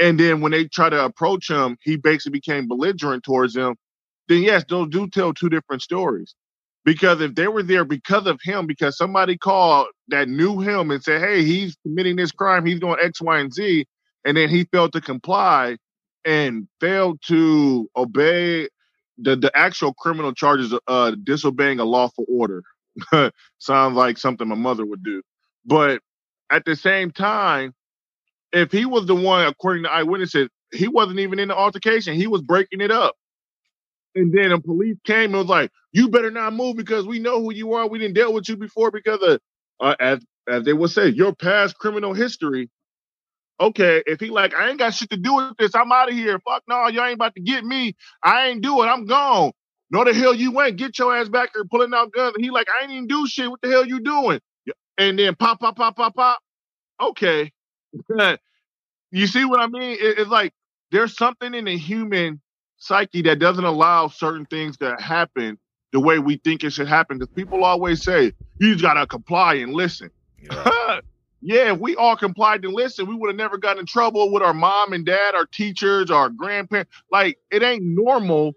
[0.00, 3.76] And then when they try to approach him, he basically became belligerent towards them.
[4.28, 6.34] Then yes, those do tell two different stories.
[6.84, 11.02] Because if they were there because of him, because somebody called that knew him and
[11.02, 13.86] said, "Hey, he's committing this crime, he's doing X, Y, and Z,"
[14.24, 15.76] and then he failed to comply
[16.24, 18.68] and failed to obey
[19.18, 22.62] the the actual criminal charges of uh, disobeying a lawful order.
[23.58, 25.22] Sounds like something my mother would do.
[25.66, 26.00] But
[26.50, 27.74] at the same time,
[28.52, 32.14] if he was the one, according to eyewitnesses, he wasn't even in the altercation.
[32.14, 33.14] He was breaking it up.
[34.14, 37.40] And then the police came and was like, "You better not move because we know
[37.42, 37.88] who you are.
[37.88, 39.40] We didn't deal with you before because of,
[39.80, 42.62] uh, as as they would say, your past criminal history."
[43.60, 45.74] Okay, if he like, I ain't got shit to do with this.
[45.74, 46.38] I'm out of here.
[46.40, 47.96] Fuck no, y'all ain't about to get me.
[48.22, 48.86] I ain't do it.
[48.86, 49.52] I'm gone.
[49.90, 50.76] No, the hell you went.
[50.76, 52.34] Get your ass back here pulling out guns.
[52.36, 53.50] And he like, I ain't even do shit.
[53.50, 54.40] What the hell you doing?
[54.98, 56.40] And then pop, pop, pop, pop, pop.
[57.02, 57.52] Okay.
[59.12, 59.92] you see what I mean?
[60.00, 60.52] It- it's like
[60.92, 62.40] there's something in the human
[62.80, 65.58] psyche that doesn't allow certain things to happen
[65.92, 67.18] the way we think it should happen.
[67.18, 70.10] Because people always say, you just gotta comply and listen.
[70.42, 71.00] Yeah.
[71.42, 74.42] yeah, if we all complied and listened, we would have never gotten in trouble with
[74.42, 76.90] our mom and dad, our teachers, our grandparents.
[77.10, 78.54] Like it ain't normal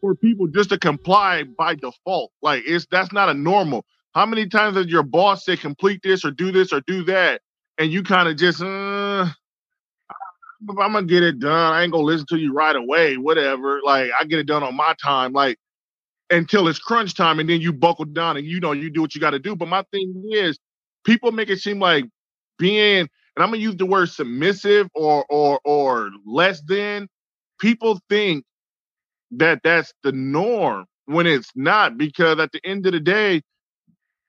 [0.00, 2.32] for people just to comply by default.
[2.42, 3.84] Like it's that's not a normal.
[4.14, 7.40] How many times has your boss said complete this or do this or do that,
[7.78, 9.26] and you kind of just, uh,
[10.70, 11.74] I'm gonna get it done.
[11.74, 13.16] I ain't gonna listen to you right away.
[13.16, 13.80] Whatever.
[13.84, 15.32] Like I get it done on my time.
[15.32, 15.58] Like
[16.30, 19.14] until it's crunch time, and then you buckle down and you know you do what
[19.14, 19.56] you got to do.
[19.56, 20.58] But my thing is,
[21.04, 22.06] people make it seem like
[22.58, 27.08] being, and I'm gonna use the word submissive or or or less than.
[27.60, 28.44] People think
[29.32, 33.42] that that's the norm when it's not, because at the end of the day,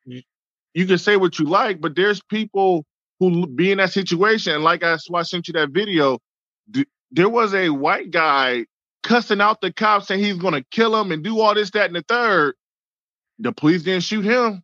[0.06, 0.22] you,
[0.74, 2.86] you can say what you like, but there's people
[3.20, 4.62] who be in that situation.
[4.64, 6.20] Like I, I sent you that video.
[7.12, 8.66] There was a white guy
[9.04, 11.88] cussing out the cops saying he's going to kill him and do all this, that,
[11.88, 12.56] and the third.
[13.40, 14.64] The police didn't shoot him.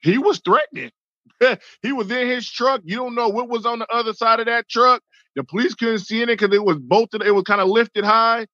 [0.00, 0.90] He was threatening.
[1.82, 2.80] he was in his truck.
[2.84, 5.02] You don't know what was on the other side of that truck.
[5.36, 7.22] The police couldn't see it because it was bolted.
[7.22, 8.46] It was kind of lifted high.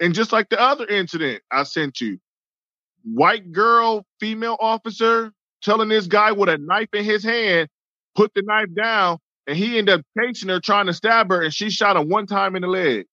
[0.00, 2.18] And just like the other incident I sent you,
[3.04, 7.68] white girl, female officer telling this guy with a knife in his hand,
[8.14, 11.52] put the knife down, and he ended up chasing her, trying to stab her, and
[11.52, 13.06] she shot him one time in the leg.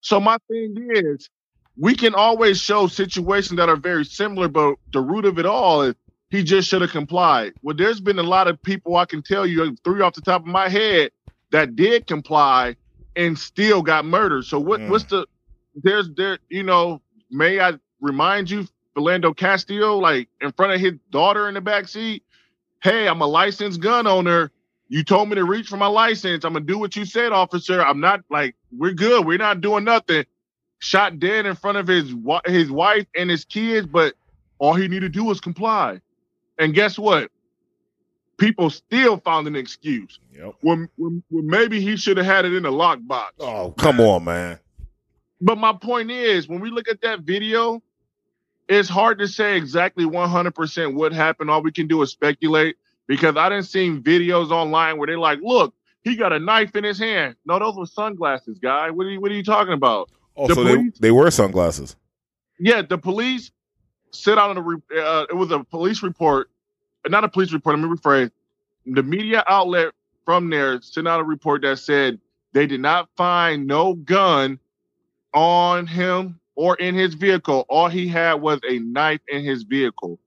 [0.00, 1.28] So my thing is,
[1.76, 5.82] we can always show situations that are very similar, but the root of it all
[5.82, 5.94] is
[6.30, 7.52] he just should have complied.
[7.62, 10.42] Well, there's been a lot of people I can tell you three off the top
[10.42, 11.10] of my head
[11.50, 12.76] that did comply
[13.16, 14.44] and still got murdered.
[14.44, 14.80] So what?
[14.80, 14.90] Mm.
[14.90, 15.26] What's the?
[15.74, 16.38] There's there.
[16.48, 21.54] You know, may I remind you, Philando Castillo, like in front of his daughter in
[21.54, 22.22] the back seat.
[22.82, 24.50] Hey, I'm a licensed gun owner.
[24.88, 26.44] You told me to reach for my license.
[26.44, 27.82] I'm gonna do what you said, officer.
[27.82, 29.26] I'm not like we're good.
[29.26, 30.24] We're not doing nothing.
[30.78, 32.14] Shot dead in front of his
[32.46, 34.14] his wife and his kids, but
[34.58, 36.00] all he needed to do was comply.
[36.58, 37.30] And guess what?
[38.36, 40.18] People still found an excuse.
[40.34, 40.54] Yep.
[40.62, 43.28] When, when, when maybe he should have had it in the lockbox.
[43.38, 44.58] Oh, come on, man.
[45.40, 47.82] But my point is, when we look at that video,
[48.70, 51.50] it's hard to say exactly 100% what happened.
[51.50, 52.76] All we can do is speculate
[53.08, 56.84] because I didn't see videos online where they're like, look, he got a knife in
[56.84, 57.34] his hand.
[57.44, 58.90] No, those were sunglasses, guy.
[58.90, 60.08] What are you, what are you talking about?
[60.36, 61.96] Oh, the so police, they, they were sunglasses.
[62.60, 63.50] Yeah, the police
[64.12, 66.48] sit out on a, uh, it was a police report,
[67.08, 68.30] not a police report, let me rephrase.
[68.86, 69.92] The media outlet
[70.24, 72.20] from there sent out a report that said
[72.52, 74.60] they did not find no gun
[75.34, 77.66] on him or in his vehicle.
[77.68, 80.18] All he had was a knife in his vehicle.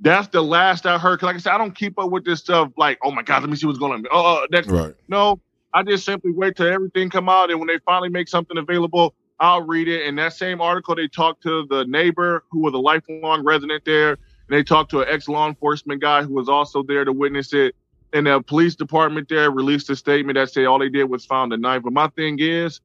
[0.00, 1.20] That's the last I heard.
[1.20, 2.72] Cause like I said, I don't keep up with this stuff.
[2.76, 4.04] Like, oh my god, let me see what's going on.
[4.10, 4.94] Oh, uh, that's right.
[5.08, 5.40] No,
[5.74, 9.14] I just simply wait till everything come out, and when they finally make something available,
[9.38, 10.06] I'll read it.
[10.06, 14.10] In that same article, they talked to the neighbor who was a lifelong resident there,
[14.10, 17.52] and they talked to an ex law enforcement guy who was also there to witness
[17.52, 17.74] it.
[18.12, 21.52] And the police department there released a statement that said all they did was found
[21.52, 21.82] a knife.
[21.82, 22.80] But my thing is,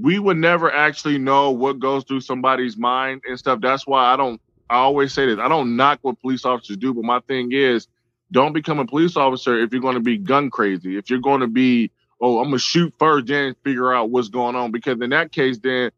[0.00, 3.60] we would never actually know what goes through somebody's mind and stuff.
[3.60, 4.40] That's why I don't.
[4.68, 5.38] I always say this.
[5.38, 7.86] I don't knock what police officers do, but my thing is,
[8.32, 10.98] don't become a police officer if you're going to be gun crazy.
[10.98, 14.56] If you're going to be, oh, I'm gonna shoot first, then figure out what's going
[14.56, 14.72] on.
[14.72, 15.92] Because in that case, then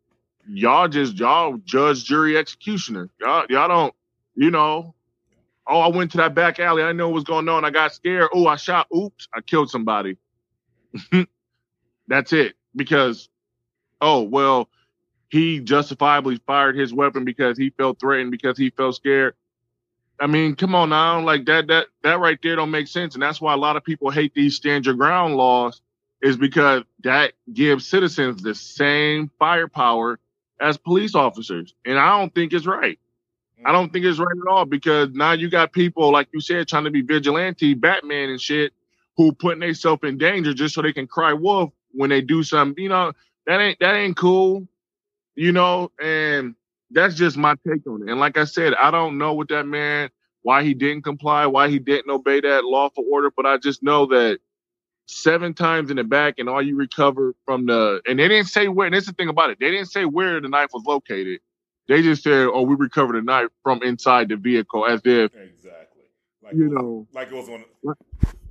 [0.47, 3.09] y'all just y'all judge, jury, executioner.
[3.21, 3.95] Y'all, y'all don't,
[4.35, 4.95] you know.
[5.67, 6.83] Oh, I went to that back alley.
[6.83, 7.65] I know what's going on.
[7.65, 8.29] I got scared.
[8.35, 8.87] Oh, I shot.
[8.95, 10.17] Oops, I killed somebody.
[12.09, 12.55] That's it.
[12.75, 13.29] Because
[14.01, 14.69] oh, well,
[15.29, 19.35] he justifiably fired his weapon because he felt threatened, because he felt scared.
[20.21, 23.15] I mean, come on now, like that, that, that right there don't make sense.
[23.15, 25.81] And that's why a lot of people hate these stand your ground laws
[26.21, 30.19] is because that gives citizens the same firepower
[30.61, 31.75] as police officers.
[31.85, 32.99] And I don't think it's right.
[33.65, 36.69] I don't think it's right at all because now you got people, like you said,
[36.69, 38.73] trying to be vigilante, Batman and shit,
[39.17, 42.83] who putting themselves in danger just so they can cry wolf when they do something.
[42.83, 43.13] You know,
[43.49, 44.69] that ain't that ain't cool,
[45.35, 45.91] you know.
[46.01, 46.55] And
[46.93, 48.11] that's just my take on it.
[48.11, 50.11] And like I said, I don't know what that man
[50.43, 54.07] why he didn't comply, why he didn't obey that lawful order, but I just know
[54.07, 54.39] that
[55.07, 58.69] seven times in the back and all you recover from the and they didn't say
[58.69, 59.59] where and that's the thing about it.
[59.61, 61.41] They didn't say where the knife was located.
[61.89, 66.05] They just said, "Oh, we recovered a knife from inside the vehicle," as if exactly,
[66.43, 67.65] like you know, like it was on,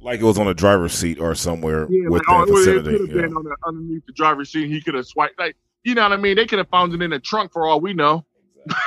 [0.07, 2.55] like it was on a driver's seat or somewhere yeah, with like, oh, that oh,
[2.55, 2.95] vicinity.
[2.95, 4.69] It could have been on the, underneath the driver's seat.
[4.69, 5.37] He could have swiped.
[5.37, 6.37] Like, you know what I mean?
[6.37, 8.25] They could have found it in the trunk for all we know.
[8.65, 8.85] Exactly.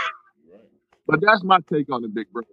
[0.51, 0.63] right.
[1.07, 2.49] but that's my take on the big brother.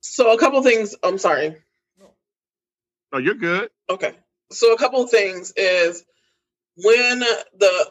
[0.00, 0.96] So a couple things.
[1.04, 1.54] I'm sorry.
[3.12, 3.70] No, you're good.
[3.88, 4.14] Okay.
[4.50, 6.04] So a couple things is
[6.74, 7.36] when the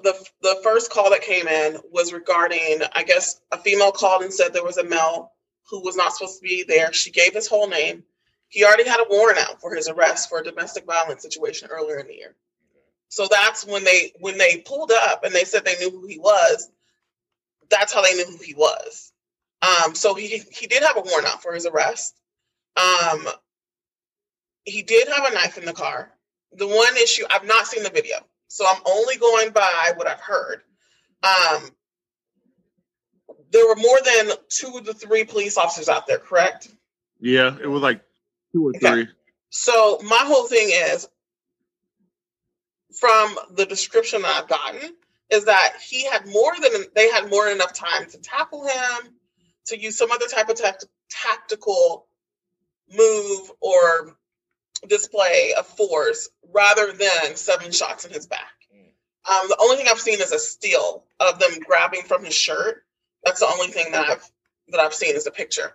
[0.04, 4.34] the the first call that came in was regarding, I guess, a female called and
[4.34, 5.32] said there was a male
[5.70, 6.92] who was not supposed to be there.
[6.92, 8.04] She gave his whole name.
[8.50, 12.00] He already had a warrant out for his arrest for a domestic violence situation earlier
[12.00, 12.36] in the year.
[13.10, 16.20] So that's when they when they pulled up and they said they knew who he
[16.20, 16.70] was.
[17.70, 19.12] That's how they knew who he was.
[19.62, 22.16] Um, so he he did have a warrant out for his arrest.
[22.76, 23.28] Um,
[24.64, 26.12] he did have a knife in the car.
[26.54, 28.18] The one issue I've not seen the video.
[28.50, 30.62] So I'm only going by what I've heard.
[31.24, 31.70] Um,
[33.52, 36.70] there were more than two to three police officers out there, correct?
[37.20, 38.02] Yeah, it was like
[38.58, 39.04] two or okay.
[39.04, 39.08] three.
[39.50, 41.08] So my whole thing is
[43.00, 44.94] from the description that I've gotten
[45.30, 49.14] is that he had more than they had more than enough time to tackle him,
[49.66, 52.08] to use some other type of tact- tactical
[52.96, 54.18] move or
[54.88, 58.54] display of force rather than seven shots in his back.
[59.30, 62.86] Um, the only thing I've seen is a steal of them grabbing from his shirt.
[63.26, 64.32] That's the only thing that I've
[64.70, 65.74] that I've seen is a picture.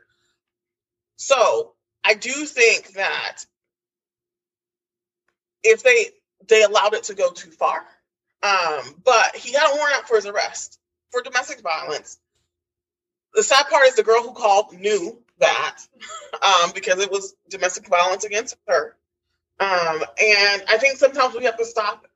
[1.17, 3.45] So I do think that
[5.63, 6.07] if they
[6.49, 7.85] they allowed it to go too far,
[8.43, 10.79] um, but he had a warrant out for his arrest
[11.11, 12.19] for domestic violence.
[13.35, 15.79] The sad part is the girl who called knew that
[16.43, 18.97] um, because it was domestic violence against her.
[19.61, 22.07] Um, and I think sometimes we have to stop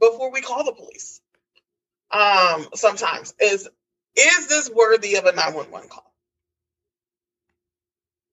[0.00, 1.20] before we call the police.
[2.10, 3.68] Um, sometimes is
[4.16, 6.05] is this worthy of a 911 call?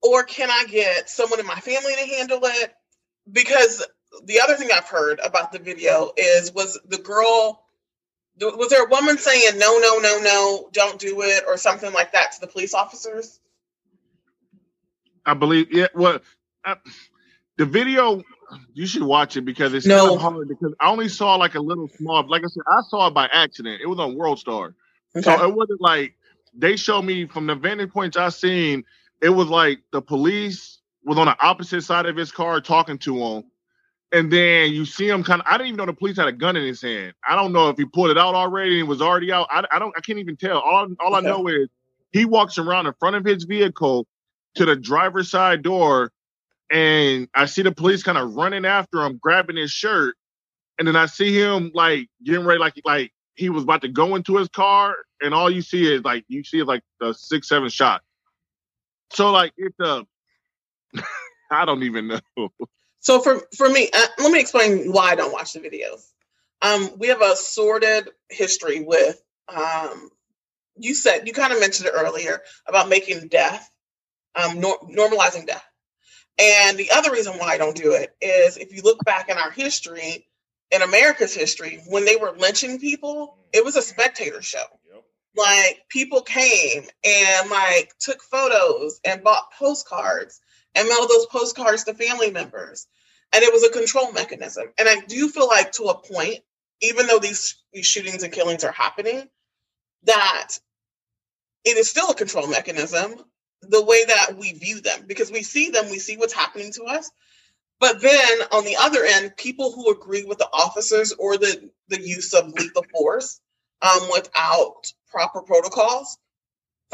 [0.04, 2.74] Or can I get someone in my family to handle it?
[3.32, 3.86] Because
[4.26, 7.63] the other thing I've heard about the video is was the girl
[8.39, 12.12] was there a woman saying no no no no don't do it or something like
[12.13, 13.39] that to the police officers?
[15.26, 15.88] I believe yeah.
[15.94, 16.20] Well,
[16.66, 16.76] I,
[17.58, 18.24] the video
[18.74, 20.18] you should watch it because it's no.
[20.18, 22.28] hard because I only saw like a little small.
[22.28, 23.82] Like I said, I saw it by accident.
[23.82, 24.76] It was on World Star,
[25.16, 25.24] okay.
[25.24, 26.16] so it wasn't like
[26.56, 28.84] they showed me from the vantage points I seen.
[29.24, 33.18] It was like the police was on the opposite side of his car talking to
[33.18, 33.44] him,
[34.12, 35.48] and then you see him kind of.
[35.50, 37.14] I didn't even know the police had a gun in his hand.
[37.28, 39.48] I don't know if he pulled it out already and was already out.
[39.50, 39.94] I, I don't.
[39.98, 40.60] I can't even tell.
[40.60, 41.16] All all.
[41.16, 41.70] I know is
[42.12, 44.06] he walks around in front of his vehicle
[44.56, 46.12] to the driver's side door,
[46.70, 50.18] and I see the police kind of running after him, grabbing his shirt,
[50.78, 54.16] and then I see him like getting ready, like like he was about to go
[54.16, 57.70] into his car, and all you see is like you see like the six seven
[57.70, 58.02] shot.
[59.13, 60.06] So like it's a,
[61.52, 62.49] I don't even know.
[62.99, 66.02] So for for me, uh, let me explain why I don't watch the videos.
[66.62, 69.21] Um, we have a sordid history with.
[69.49, 70.10] Um,
[70.78, 73.69] you said you kind of mentioned it earlier about making death
[74.36, 75.65] um, nor- normalizing death.
[76.39, 79.38] And the other reason why I don't do it is if you look back in
[79.38, 80.28] our history,
[80.71, 84.63] in America's history, when they were lynching people, it was a spectator show.
[85.36, 90.39] Like people came and like took photos and bought postcards
[90.76, 92.88] and mailed those postcards to family members.
[93.34, 94.65] And it was a control mechanism.
[94.78, 96.39] And I do feel like to a point,
[96.82, 99.28] even though these, these shootings and killings are happening,
[100.04, 100.50] that
[101.65, 103.15] it is still a control mechanism
[103.62, 106.84] the way that we view them because we see them, we see what's happening to
[106.84, 107.10] us.
[107.80, 112.02] But then on the other end, people who agree with the officers or the, the
[112.02, 113.39] use of lethal force
[113.84, 116.17] um, without proper protocols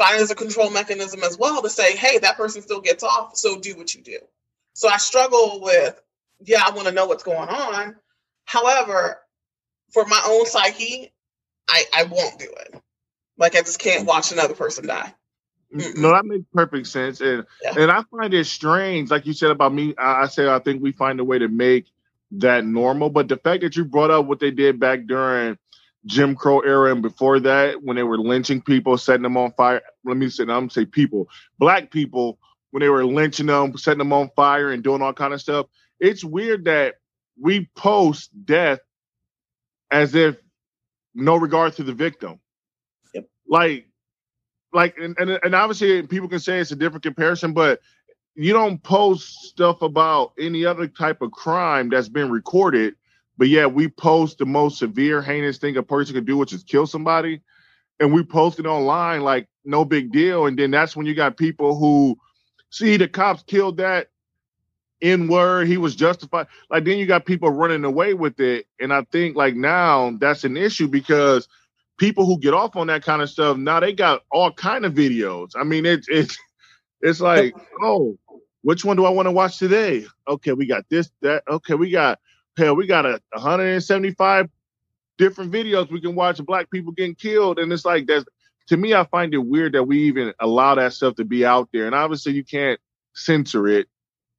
[0.00, 3.36] find as a control mechanism as well to say, hey, that person still gets off,
[3.36, 4.18] so do what you do.
[4.72, 6.00] So I struggle with,
[6.42, 7.96] yeah, I want to know what's going on.
[8.46, 9.20] However,
[9.92, 11.12] for my own psyche,
[11.68, 12.80] I, I won't do it.
[13.36, 15.14] Like I just can't watch another person die.
[15.72, 17.74] No, that makes perfect sense, and yeah.
[17.78, 19.94] and I find it strange, like you said about me.
[19.96, 21.86] I, I say I think we find a way to make
[22.32, 25.58] that normal, but the fact that you brought up what they did back during
[26.06, 29.82] Jim Crow era and before that, when they were lynching people, setting them on fire.
[30.04, 31.28] Let me say, I'm say people,
[31.58, 32.38] black people,
[32.70, 35.66] when they were lynching them, setting them on fire, and doing all kind of stuff.
[35.98, 36.94] It's weird that
[37.38, 38.80] we post death
[39.90, 40.36] as if
[41.14, 42.40] no regard to the victim.
[43.14, 43.28] Yep.
[43.48, 43.86] Like
[44.72, 47.80] like and, and and obviously people can say it's a different comparison, but
[48.34, 52.94] you don't post stuff about any other type of crime that's been recorded,
[53.40, 56.62] but yeah, we post the most severe, heinous thing a person could do, which is
[56.62, 57.40] kill somebody,
[57.98, 60.44] and we post it online like no big deal.
[60.44, 62.18] And then that's when you got people who
[62.68, 64.08] see the cops killed that
[65.00, 66.48] in word he was justified.
[66.68, 70.44] Like then you got people running away with it, and I think like now that's
[70.44, 71.48] an issue because
[71.96, 74.92] people who get off on that kind of stuff now they got all kind of
[74.92, 75.52] videos.
[75.58, 76.36] I mean, it's it's
[77.00, 78.18] it's like, oh,
[78.60, 80.04] which one do I want to watch today?
[80.28, 81.42] Okay, we got this, that.
[81.48, 82.18] Okay, we got
[82.60, 84.48] hell, we got a 175
[85.18, 88.24] different videos we can watch of black people getting killed, and it's like that's
[88.68, 88.94] to me.
[88.94, 91.94] I find it weird that we even allow that stuff to be out there, and
[91.94, 92.80] obviously you can't
[93.14, 93.88] censor it,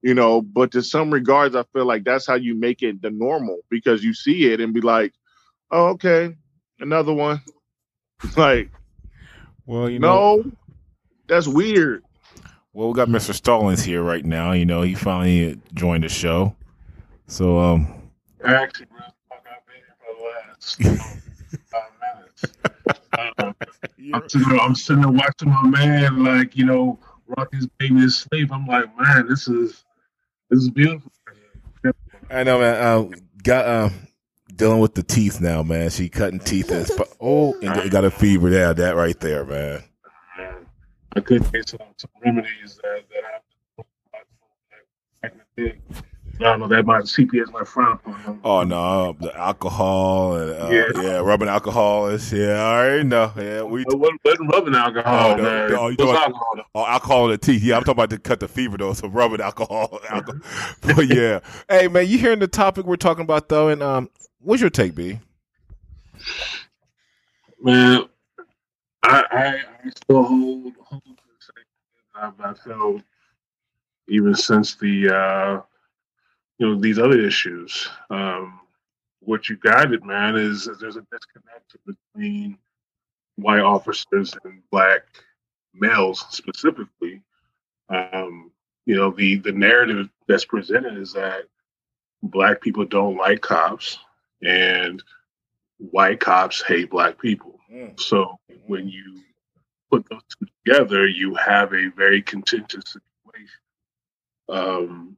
[0.01, 0.41] you know.
[0.41, 4.03] But to some regards, I feel like that's how you make it the normal because
[4.03, 5.13] you see it and be like,
[5.69, 6.36] oh, okay,
[6.80, 7.41] another one.
[8.38, 8.69] like,
[9.65, 10.51] well, you know, no,
[11.28, 12.03] that's weird.
[12.74, 13.34] Well, we got Mr.
[13.34, 14.53] Stallings here right now.
[14.53, 16.55] You know, he finally joined the show.
[17.28, 18.01] So, um,
[18.43, 18.87] actually,
[19.31, 20.77] I've been here for the last
[21.71, 22.53] five minutes.
[23.37, 23.55] Um,
[24.13, 26.99] I'm, sitting there, I'm sitting there watching my man, like you know,
[27.37, 28.51] rock his baby to sleep.
[28.51, 29.83] I'm like, man, this is
[30.49, 31.11] this is beautiful.
[32.29, 32.75] I know, man.
[32.81, 33.89] Uh, got uh,
[34.55, 35.89] dealing with the teeth now, man.
[35.89, 36.71] She cutting teeth.
[36.71, 38.49] And sp- oh, and got a fever.
[38.49, 39.83] Yeah, that right there, man.
[41.13, 43.83] I could get some, some remedies that, that I
[45.21, 45.77] back in the day.
[46.41, 48.41] I don't know that my CPS might frown upon.
[48.43, 51.01] Oh no, the alcohol and uh, yeah.
[51.01, 52.63] yeah, rubbing alcohol is yeah.
[52.63, 53.31] I already know.
[53.37, 55.31] Yeah, we it wasn't, wasn't rubbing alcohol.
[55.31, 55.71] Oh, no, man.
[55.71, 56.55] no, you alcohol?
[56.73, 57.61] oh, alcohol in the teeth.
[57.61, 58.93] Yeah, I'm talking about to cut the fever though.
[58.93, 59.99] So rubbing alcohol.
[60.09, 60.41] alcohol.
[60.81, 63.67] but yeah, hey man, you hearing the topic we're talking about though?
[63.67, 65.19] And um, what's your take, B?
[67.61, 68.05] Man,
[69.03, 69.45] I I,
[69.85, 73.03] I still hold hold to the same I've felt
[74.07, 75.61] even since the uh,
[76.62, 77.89] you know these other issues.
[78.12, 78.59] Um,
[79.22, 82.57] what you guided, man, is, is there's a disconnect between
[83.36, 85.01] white officers and black
[85.74, 87.24] males specifically.
[87.89, 88.51] Um,
[88.86, 91.45] you know, the the narrative that's presented is that
[92.22, 93.97] black people don't like cops
[94.43, 95.01] and
[95.78, 97.59] white cops hate black people.
[97.74, 97.99] Mm.
[97.99, 98.38] So
[98.68, 99.22] when you
[99.89, 103.49] put those two together, you have a very contentious situation.
[104.47, 105.18] Um,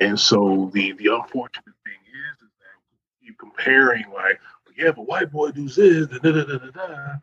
[0.00, 2.76] and so the the unfortunate thing is, is that
[3.20, 4.38] you comparing like,
[4.76, 7.14] yeah, but white boy does this, da, da, da, da, da.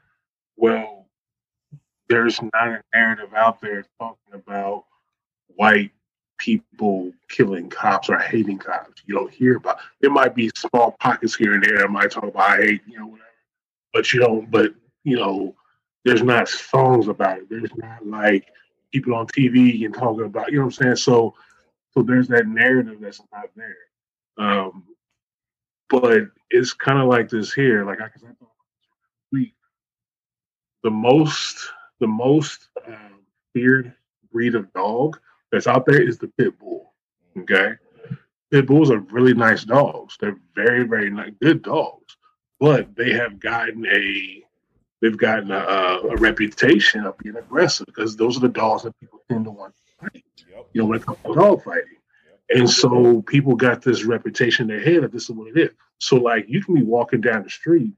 [0.56, 1.08] Well,
[2.10, 4.86] there's not a narrative out there talking about
[5.56, 5.92] white
[6.38, 9.02] people killing cops or hating cops.
[9.06, 9.78] You don't hear about.
[10.02, 11.84] It might be small pockets here and there.
[11.84, 13.30] I might talk about I hate, you know, whatever.
[13.94, 14.50] But you don't.
[14.52, 15.56] But you know,
[16.06, 17.50] there's not songs about it.
[17.50, 18.48] There's not like
[18.92, 20.52] people on TV and talking about.
[20.52, 20.96] You know what I'm saying?
[20.98, 21.36] So
[21.94, 23.76] so there's that narrative that's not there.
[24.38, 24.84] Um,
[25.90, 27.86] but it's kind of like this here.
[27.86, 28.50] Like I, thought
[29.32, 29.54] week,
[30.84, 31.70] the most
[32.00, 33.22] the most um,
[33.54, 33.94] feared
[34.32, 35.20] breed of dog
[35.52, 36.94] that's out there is the pit bull.
[37.38, 37.74] Okay,
[38.52, 40.18] pit bulls are really nice dogs.
[40.20, 42.18] They're very very nice, good dogs,
[42.60, 44.44] but they have gotten a
[45.02, 49.20] they've gotten a, a reputation of being aggressive because those are the dogs that people
[49.30, 50.24] tend to want fight.
[50.50, 50.68] Yep.
[50.74, 51.98] You know, when it comes to dog fighting.
[52.50, 52.60] Yep.
[52.60, 55.72] And so people got this reputation in their head that this is what it is.
[56.00, 57.94] So like you can be walking down the street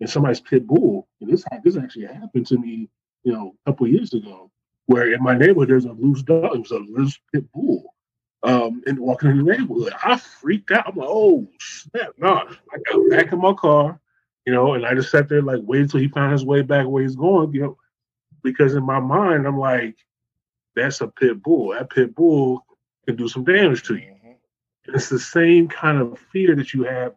[0.00, 2.88] and somebody's pit bull, and this this actually happened to me,
[3.22, 4.50] you know, a couple years ago,
[4.86, 7.94] where in my neighborhood there's a loose dog, there's a loose pit bull.
[8.42, 10.88] Um, and walking in the neighborhood, I freaked out.
[10.88, 12.10] I'm like, oh snap!
[12.18, 13.98] No, I got back in my car,
[14.46, 16.86] you know, and I just sat there like waited till he found his way back
[16.86, 17.78] where he's going, you know,
[18.42, 19.96] because in my mind I'm like,
[20.74, 21.70] that's a pit bull.
[21.70, 22.64] That pit bull
[23.06, 24.12] can do some damage to you.
[24.12, 24.94] Mm-hmm.
[24.94, 27.14] It's the same kind of fear that you have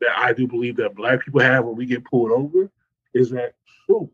[0.00, 2.70] that, I do believe that black people have when we get pulled over.
[3.14, 3.54] Is that
[3.90, 4.10] oh,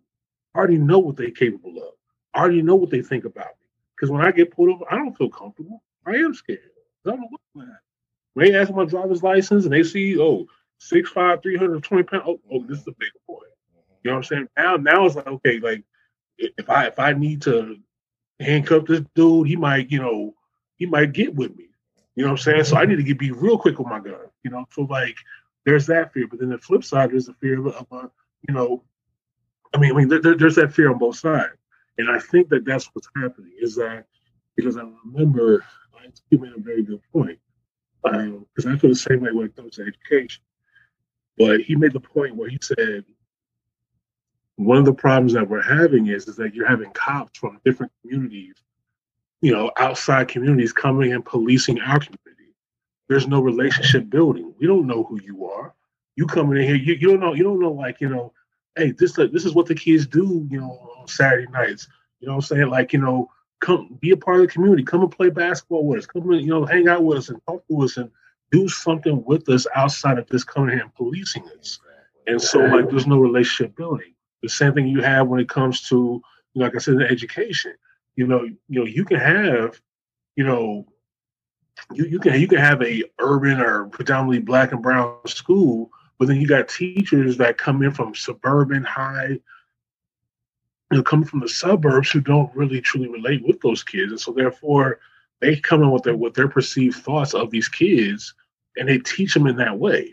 [0.54, 1.94] I already know what they're capable of.
[2.32, 3.66] I already know what they think about me.
[3.94, 5.82] Because when I get pulled over, I don't feel comfortable.
[6.06, 6.60] I am scared.
[7.06, 7.66] I don't know what
[8.34, 10.46] When they ask my driver's license and they see, oh,
[10.80, 13.40] 6'5", 320 pounds, oh, oh, this is a big boy.
[14.02, 14.48] You know what I'm saying?
[14.56, 15.84] Now, now it's like, okay, like
[16.36, 17.78] if I if I need to
[18.40, 20.34] handcuff this dude, he might, you know,
[20.76, 21.68] he might get with me.
[22.14, 22.64] You know what I'm saying?
[22.64, 24.14] So I need to get, be real quick with my gun.
[24.42, 25.16] You know, so like
[25.64, 28.08] there's that fear, but then the flip side is the fear of, of uh,
[28.46, 28.82] you know,
[29.74, 31.54] I mean, I mean, there, there's that fear on both sides,
[31.98, 33.52] and I think that that's what's happening.
[33.60, 34.04] Is that
[34.56, 35.64] because I remember
[36.30, 37.38] you made a very good point
[38.02, 40.42] because um, I feel the same way when it comes to education.
[41.38, 43.04] But he made the point where he said
[44.56, 47.92] one of the problems that we're having is is that you're having cops from different
[48.02, 48.54] communities,
[49.40, 52.54] you know, outside communities coming and policing our community.
[53.08, 54.54] There's no relationship building.
[54.58, 55.74] We don't know who you are.
[56.16, 58.32] You coming in here, you, you don't know, you don't know like, you know,
[58.76, 61.88] hey, this uh, this is what the kids do, you know, on Saturday nights.
[62.20, 62.70] You know what I'm saying?
[62.70, 63.30] Like, you know,
[63.60, 66.40] come be a part of the community, come and play basketball with us, come and,
[66.40, 68.10] you know, hang out with us and talk to us and
[68.52, 71.80] do something with us outside of just coming here and policing us.
[72.26, 74.13] And so like there's no relationship building.
[74.44, 76.20] The same thing you have when it comes to,
[76.54, 77.72] like I said, in education.
[78.14, 79.80] You know, you know, you can have,
[80.36, 80.86] you know,
[81.94, 86.28] you, you can you can have a urban or predominantly black and brown school, But
[86.28, 89.38] then you got teachers that come in from suburban high,
[90.90, 94.20] you know, coming from the suburbs who don't really truly relate with those kids, and
[94.20, 95.00] so therefore
[95.40, 98.34] they come in with their with their perceived thoughts of these kids,
[98.76, 100.10] and they teach them in that way.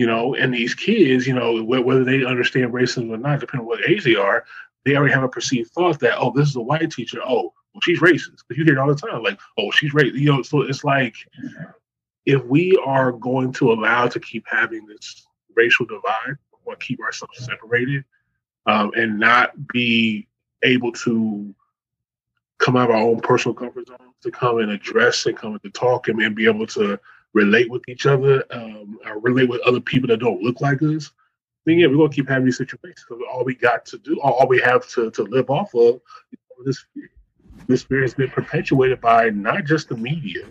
[0.00, 3.66] You know, and these kids, you know, whether they understand racism or not, depending on
[3.66, 4.46] what age they are,
[4.86, 7.20] they already have a perceived thought that, oh, this is a white teacher.
[7.22, 8.38] Oh, well, she's racist.
[8.48, 10.14] You hear it all the time, like, oh, she's racist.
[10.14, 11.16] You know, so it's like
[12.24, 17.44] if we are going to allow to keep having this racial divide or keep ourselves
[17.44, 18.02] separated
[18.64, 20.26] um, and not be
[20.62, 21.54] able to
[22.56, 25.70] come out of our own personal comfort zone to come and address and come to
[25.72, 26.98] talk and be able to
[27.32, 31.10] relate with each other um, or relate with other people that don't look like us
[31.66, 34.46] then yeah, we're gonna keep having these situations because all we got to do, all,
[34.48, 36.00] we have to, to live off of,
[36.64, 37.10] this fear.
[37.66, 40.46] This fear has been perpetuated by not just the media,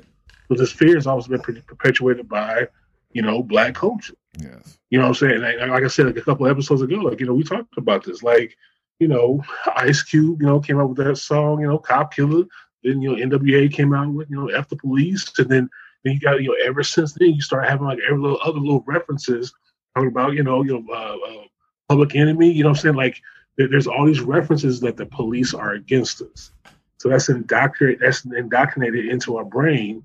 [0.47, 2.67] but this fear has also been perpetuated by,
[3.11, 4.15] you know, black culture.
[4.41, 4.79] Yes.
[4.89, 5.41] You know what I'm saying?
[5.41, 8.03] Like, like I said like a couple episodes ago, like, you know, we talked about
[8.03, 8.23] this.
[8.23, 8.55] Like,
[8.99, 9.43] you know,
[9.75, 12.45] Ice Cube, you know, came out with that song, you know, Cop Killer.
[12.83, 15.31] Then, you know, NWA came out with, you know, F the Police.
[15.37, 15.69] And then,
[16.03, 18.59] then you got, you know, ever since then, you start having like every little other
[18.59, 19.53] little references
[19.95, 21.43] talking about, you know, you know, uh, uh,
[21.89, 22.51] Public Enemy.
[22.51, 23.21] You know, I'm saying like
[23.57, 26.51] there, there's all these references that the police are against us.
[26.97, 28.01] So that's indoctrinated.
[28.01, 30.03] That's indoctrinated into our brain,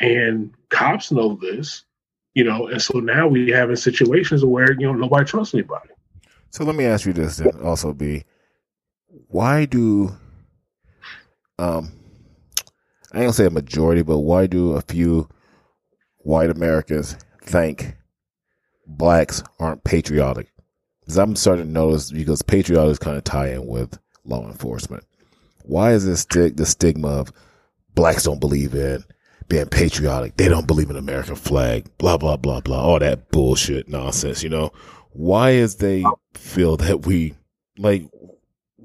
[0.00, 1.84] and cops know this.
[2.34, 5.90] You know, and so now we have in situations where you know nobody trusts anybody.
[6.50, 8.24] So let me ask you this then also be
[9.28, 10.14] why do
[11.58, 11.92] um
[13.12, 15.28] I ain't gonna say a majority, but why do a few
[16.26, 17.96] white Americans think
[18.84, 20.52] blacks aren't patriotic.
[21.00, 25.04] Because I'm starting to notice because patriotic kind of tie in with law enforcement.
[25.62, 27.32] Why is this the stigma of
[27.94, 29.04] blacks don't believe in
[29.46, 30.36] being patriotic?
[30.36, 34.48] They don't believe in American flag, blah, blah, blah, blah, all that bullshit nonsense, you
[34.48, 34.72] know?
[35.12, 36.04] Why is they
[36.34, 37.34] feel that we,
[37.78, 38.02] like,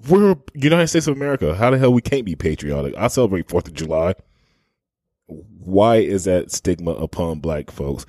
[0.08, 1.56] we're United States of America.
[1.56, 2.94] How the hell we can't be patriotic?
[2.98, 4.14] I celebrate 4th of July.
[5.32, 8.06] Why is that stigma upon black folks?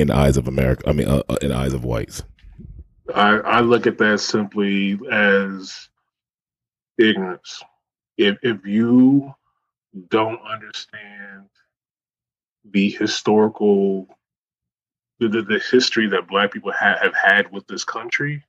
[0.00, 0.88] in the eyes of America.
[0.88, 2.22] I mean, uh, uh, in the eyes of whites.
[3.14, 5.88] I, I look at that simply as
[6.98, 7.62] ignorance.
[8.16, 9.34] If if you
[10.08, 11.48] don't understand
[12.64, 14.06] the historical
[15.18, 18.42] the, the, history that black people ha- have had with this country,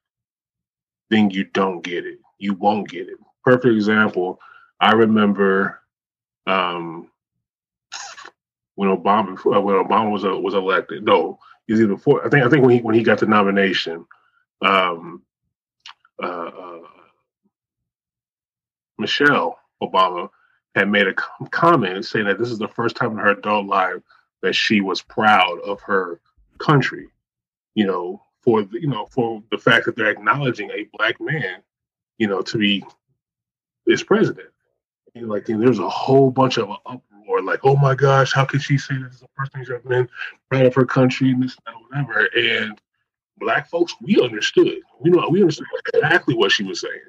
[1.09, 2.19] then you don't get it.
[2.37, 3.17] You won't get it.
[3.43, 4.39] Perfect example.
[4.79, 5.81] I remember
[6.47, 7.10] um,
[8.81, 11.03] when Obama uh, when Obama was uh, was elected.
[11.03, 12.25] No, he's even before.
[12.25, 14.07] I think I think when he when he got the nomination,
[14.63, 15.21] um,
[16.21, 16.79] uh, uh,
[18.97, 20.31] Michelle Obama
[20.73, 21.13] had made a
[21.51, 24.01] comment saying that this is the first time in her adult life
[24.41, 26.19] that she was proud of her
[26.57, 27.07] country.
[27.75, 31.61] You know, for the, you know for the fact that they're acknowledging a black man,
[32.17, 32.83] you know, to be
[33.85, 34.49] its president.
[35.13, 36.71] And like, and there's a whole bunch of
[37.31, 39.87] or like, oh my gosh, how could she say this is first thing she's ever
[39.87, 40.09] been
[40.49, 42.27] proud of her country and this and whatever.
[42.35, 42.79] And
[43.37, 44.79] black folks, we understood.
[44.99, 46.99] We know we understood exactly what she was saying.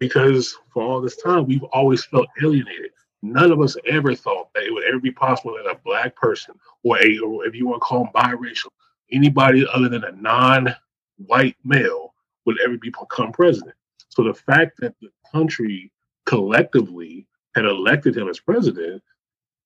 [0.00, 2.90] Because for all this time, we've always felt alienated.
[3.22, 6.54] None of us ever thought that it would ever be possible that a black person,
[6.82, 8.70] or a, or if you want to call them biracial,
[9.12, 12.14] anybody other than a non-white male
[12.46, 13.76] would ever become president.
[14.08, 15.92] So the fact that the country
[16.26, 19.02] collectively had elected him as president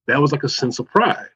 [0.06, 1.28] that was like a sense of pride.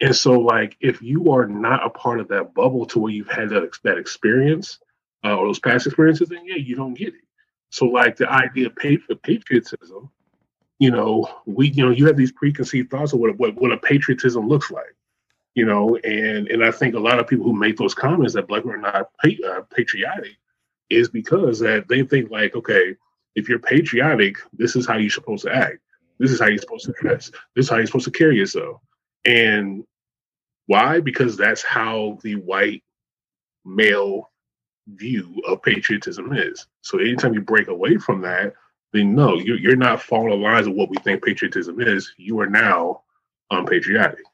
[0.00, 3.30] And so, like, if you are not a part of that bubble to where you've
[3.30, 4.78] had that, that experience
[5.24, 7.24] uh, or those past experiences, then yeah, you don't get it.
[7.70, 8.76] So, like, the idea of
[9.22, 10.10] patriotism,
[10.78, 13.78] you know, we, you know, you have these preconceived thoughts of what, what, what a
[13.78, 14.94] patriotism looks like,
[15.54, 18.46] you know, and and I think a lot of people who make those comments that
[18.46, 18.94] black are not
[19.24, 20.36] uh, patriotic
[20.90, 22.94] is because that they think like, okay,
[23.34, 25.78] if you're patriotic, this is how you're supposed to act.
[26.18, 27.30] This is how you're supposed to dress.
[27.54, 28.80] This is how you're supposed to carry yourself.
[29.24, 29.84] And
[30.66, 31.00] why?
[31.00, 32.82] Because that's how the white
[33.64, 34.30] male
[34.88, 36.66] view of patriotism is.
[36.82, 38.54] So anytime you break away from that,
[38.92, 42.14] then no, you're, you're not following the lines of what we think patriotism is.
[42.16, 43.02] You are now
[43.50, 44.24] unpatriotic.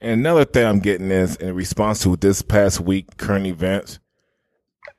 [0.00, 3.98] And another thing I'm getting is in response to this past week current events,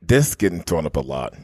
[0.02, 1.36] this getting thrown up a lot.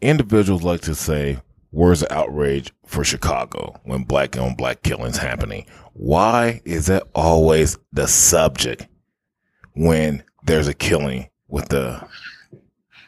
[0.00, 1.40] Individuals like to say,
[1.70, 5.66] Words of outrage for Chicago when black on black killings happening.
[5.92, 8.86] Why is that always the subject
[9.74, 12.02] when there's a killing with the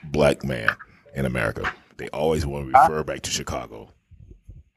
[0.05, 0.69] black man
[1.15, 1.73] in America?
[1.97, 3.89] They always want to refer back to Chicago.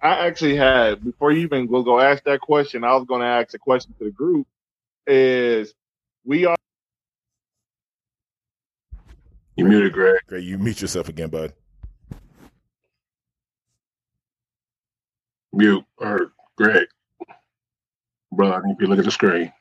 [0.01, 2.83] I actually had before you even go go ask that question.
[2.83, 4.47] I was going to ask a question to the group:
[5.07, 5.73] Is
[6.25, 6.55] we are.
[9.55, 10.19] You muted, Greg.
[10.27, 11.53] Greg, you mute yourself again, bud.
[15.53, 16.87] Mute or Greg.
[18.31, 19.51] Bro, I need you to look at the screen.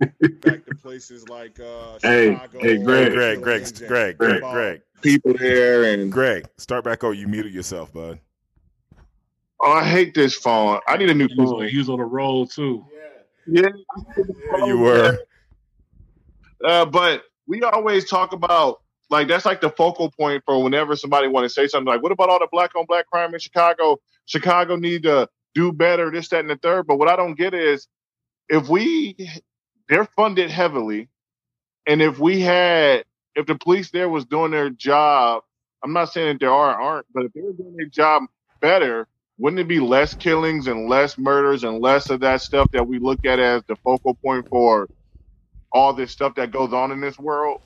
[0.00, 3.12] back to places like uh, Hey, Chicago, hey, Greg.
[3.12, 6.46] Greg, Greg, Greg, Greg, Greg, people there and Greg.
[6.58, 7.12] Start back over.
[7.14, 8.20] You muted yourself, bud.
[9.60, 10.80] oh, I hate this phone.
[10.88, 11.68] I need a new He was, phone.
[11.68, 12.84] he was on a roll too.
[13.46, 15.18] Yeah, Yeah, you were.
[16.64, 21.28] Uh, but we always talk about like that's like the focal point for whenever somebody
[21.28, 23.98] want to say something like, "What about all the black on black crime in Chicago?
[24.26, 26.86] Chicago need to do better, this, that, and the third.
[26.86, 27.88] But what I don't get is
[28.48, 29.16] if we
[29.88, 31.08] they're funded heavily,
[31.86, 33.04] and if we had
[33.36, 35.44] if the police there was doing their job,
[35.84, 38.24] I'm not saying that there are aren't, but if they were doing their job
[38.60, 39.08] better,
[39.38, 42.98] wouldn't it be less killings and less murders and less of that stuff that we
[43.00, 44.88] look at as the focal point for
[45.72, 47.62] all this stuff that goes on in this world?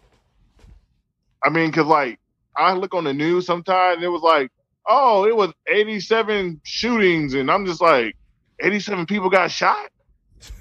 [1.44, 2.18] I mean, cause like
[2.56, 4.50] I look on the news sometimes and it was like,
[4.86, 8.16] oh, it was 87 shootings, and I'm just like,
[8.60, 9.90] 87 people got shot.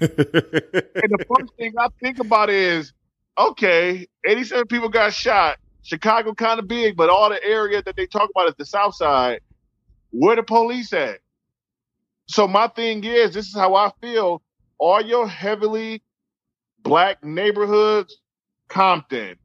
[0.00, 2.92] And the first thing I think about is,
[3.38, 5.58] okay, 87 people got shot.
[5.82, 8.94] Chicago kind of big, but all the area that they talk about is the South
[8.94, 9.40] Side.
[10.10, 11.18] Where the police at?
[12.26, 14.40] So my thing is, this is how I feel.
[14.78, 16.02] All your heavily
[16.82, 18.16] black neighborhoods,
[18.68, 19.36] Compton,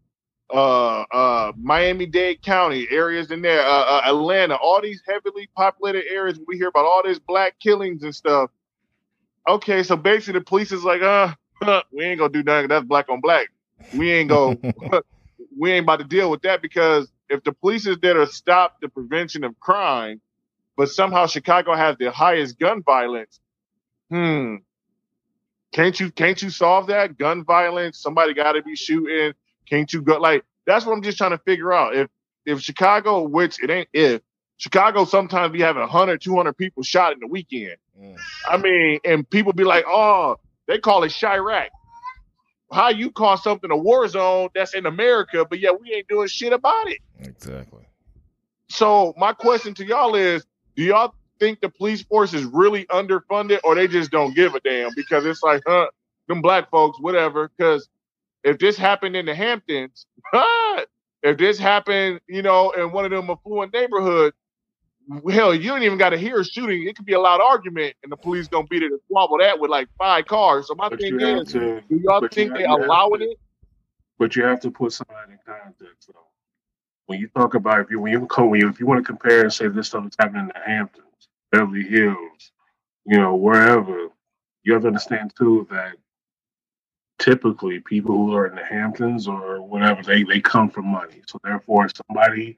[0.52, 6.06] uh, uh, Miami Dade County areas in there, uh, uh, Atlanta, all these heavily populated
[6.12, 6.40] areas.
[6.48, 8.50] We hear about all this black killings and stuff.
[9.48, 11.34] Okay, so basically the police is like, uh,
[11.92, 12.70] we ain't gonna do nothing.
[12.70, 13.50] That's black on black.
[13.94, 14.56] We ain't go.
[15.58, 18.82] we ain't about to deal with that because if the police is there to stop
[18.82, 20.22] the prevention of crime,
[20.78, 23.40] but somehow Chicago has the highest gun violence,
[24.10, 24.56] hmm.
[25.72, 28.00] Can't you can't you solve that gun violence?
[28.00, 29.34] Somebody got to be shooting.
[29.70, 31.96] Can't you go like that's what I'm just trying to figure out.
[31.96, 32.10] If
[32.46, 34.22] if Chicago, which it ain't if
[34.58, 37.78] Chicago, sometimes be having 100, 200 people shot in the weekend.
[38.00, 38.18] Mm.
[38.48, 41.68] I mean, and people be like, oh, they call it Chiraq.
[42.72, 46.28] How you call something a war zone that's in America, but yeah, we ain't doing
[46.28, 47.00] shit about it.
[47.20, 47.88] Exactly.
[48.70, 50.46] So my question to y'all is,
[50.76, 54.60] do y'all think the police force is really underfunded or they just don't give a
[54.60, 54.92] damn?
[54.96, 55.88] Because it's like, huh,
[56.28, 57.50] them black folks, whatever.
[57.58, 57.90] Because
[58.50, 60.08] if this happened in the Hamptons,
[61.24, 64.36] if this happened, you know, in one of them affluent neighborhoods,
[65.32, 66.88] hell, you don't even got to hear a shooting.
[66.88, 69.60] It could be a loud argument, and the police gonna beat it and squabble that
[69.60, 70.68] with like five cars.
[70.68, 73.38] So my But thing is, to, do y'all think they allowing to- it?
[74.20, 76.10] but you have to put somebody in context.
[76.14, 76.22] though.
[77.08, 79.08] when you talk about if you when you come when you if you want to
[79.08, 81.06] compare and say this stuff is happening in the Hamptons,
[81.52, 82.52] Beverly Hills,
[83.06, 84.10] you know wherever,
[84.64, 85.96] you have to understand too that
[87.20, 91.22] typically people who are in the Hamptons or whatever they they come from money.
[91.28, 92.58] So therefore, somebody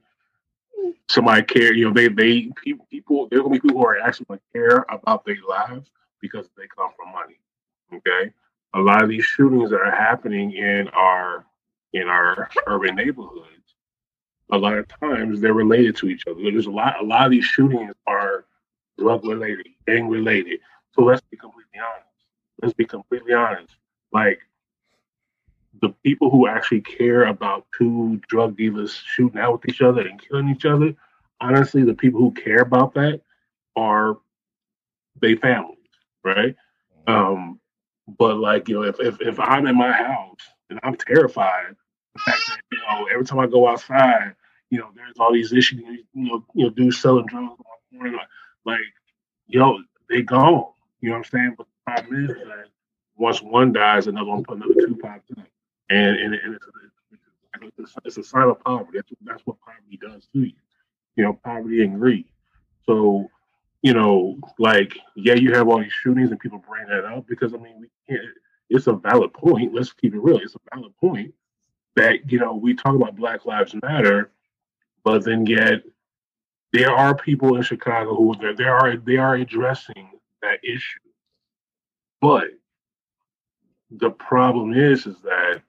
[1.10, 1.74] somebody care.
[1.74, 4.86] You know they they people people there gonna be people who are actually gonna care
[4.90, 5.90] about their lives
[6.22, 7.40] because they come from money.
[7.94, 8.32] Okay,
[8.74, 11.46] a lot of these shootings that are happening in our
[11.94, 13.76] in our urban neighborhoods,
[14.52, 16.42] a lot of times they're related to each other.
[16.42, 18.46] There's a lot a lot of these shootings are
[18.98, 20.60] drug related, gang related.
[20.94, 22.08] So let's be completely honest.
[22.62, 23.76] Let's be completely honest.
[24.14, 24.40] Like
[25.82, 30.22] the people who actually care about two drug dealers shooting out with each other and
[30.22, 30.94] killing each other,
[31.40, 33.22] honestly, the people who care about that
[33.76, 34.18] are
[35.20, 35.78] they families,
[36.24, 36.56] right?
[37.08, 37.60] Um,
[38.08, 41.76] but like you know, if, if if I'm in my house and I'm terrified,
[42.14, 44.36] the fact that you know every time I go outside,
[44.70, 47.58] you know, there's all these issues, you know, you know, dudes selling drugs on
[47.92, 48.28] the corner, like,
[48.66, 48.80] like
[49.48, 49.80] yo,
[50.10, 50.66] they gone.
[51.02, 51.56] You know what I'm saying?
[51.58, 52.66] But the problem is that
[53.18, 55.46] once one dies, another one, put another two pops up,
[55.92, 56.56] and and, and
[57.64, 58.92] it's, it's, it's a sign of poverty.
[58.96, 60.54] That's that's what poverty does to you.
[61.16, 62.26] You know, poverty and greed.
[62.86, 63.30] So
[63.82, 67.54] you know, like, yeah, you have all these shootings and people bring that up because
[67.54, 68.26] I mean, we can't.
[68.70, 69.74] It's a valid point.
[69.74, 70.38] Let's keep it real.
[70.38, 71.34] It's a valid point
[71.96, 74.32] that you know we talk about Black Lives Matter,
[75.04, 75.84] but then yet
[76.72, 80.10] there are people in Chicago who they they are they are addressing
[80.42, 81.00] that issue.
[82.22, 82.46] But
[83.90, 85.62] the problem is, is that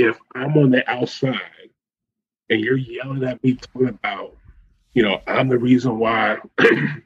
[0.00, 1.40] if I'm on the outside
[2.48, 4.34] and you're yelling at me talking about
[4.92, 7.00] you know, I'm the reason why, you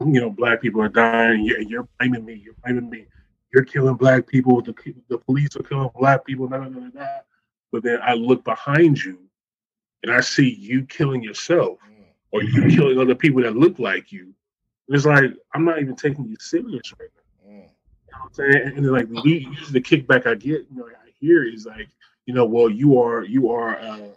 [0.00, 1.44] know, black people are dying.
[1.44, 2.34] You're, you're blaming me.
[2.34, 3.06] You're blaming me.
[3.52, 4.60] You're killing black people.
[4.62, 4.74] The,
[5.08, 6.48] the police are killing black people.
[6.48, 9.18] But then I look behind you
[10.02, 11.78] and I see you killing yourself
[12.32, 14.32] or you killing other people that look like you.
[14.88, 17.50] And it's like, I'm not even taking you serious right now.
[17.50, 17.56] Mm.
[17.56, 20.76] You know what I'm saying, and then, like we usually the kickback I get, you
[20.76, 21.88] know, I hear is like,
[22.26, 24.08] you know, well, you are you are uh,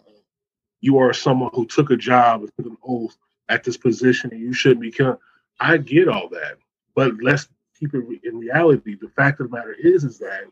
[0.80, 3.16] you are someone who took a job took an oath
[3.48, 4.90] at this position, and you shouldn't be.
[4.90, 5.16] Killing.
[5.58, 6.56] I get all that,
[6.94, 7.48] but let's
[7.78, 8.96] keep it in reality.
[9.00, 10.44] The fact of the matter is, is that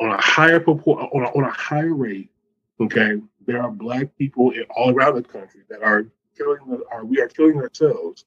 [0.00, 2.30] on a higher on a, on a higher rate,
[2.80, 6.06] okay, there are black people in, all around the country that are
[6.36, 6.58] killing.
[6.68, 8.24] The, Are we are killing ourselves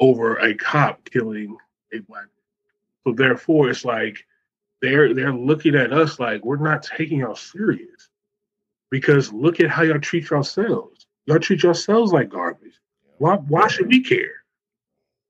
[0.00, 1.56] over a cop killing
[1.92, 2.26] a black.
[3.04, 4.24] So therefore, it's like
[4.80, 8.10] they're they're looking at us like we're not taking y'all serious
[8.90, 11.06] because look at how y'all treat yourselves.
[11.26, 12.80] Y'all treat yourselves like garbage.
[13.18, 14.44] Why why should we care?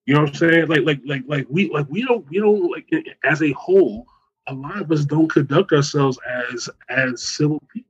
[0.07, 0.69] You know what I'm saying?
[0.69, 2.91] Like like like like we like we don't we don't like
[3.25, 4.07] as a whole.
[4.47, 6.19] A lot of us don't conduct ourselves
[6.53, 7.85] as as civil people.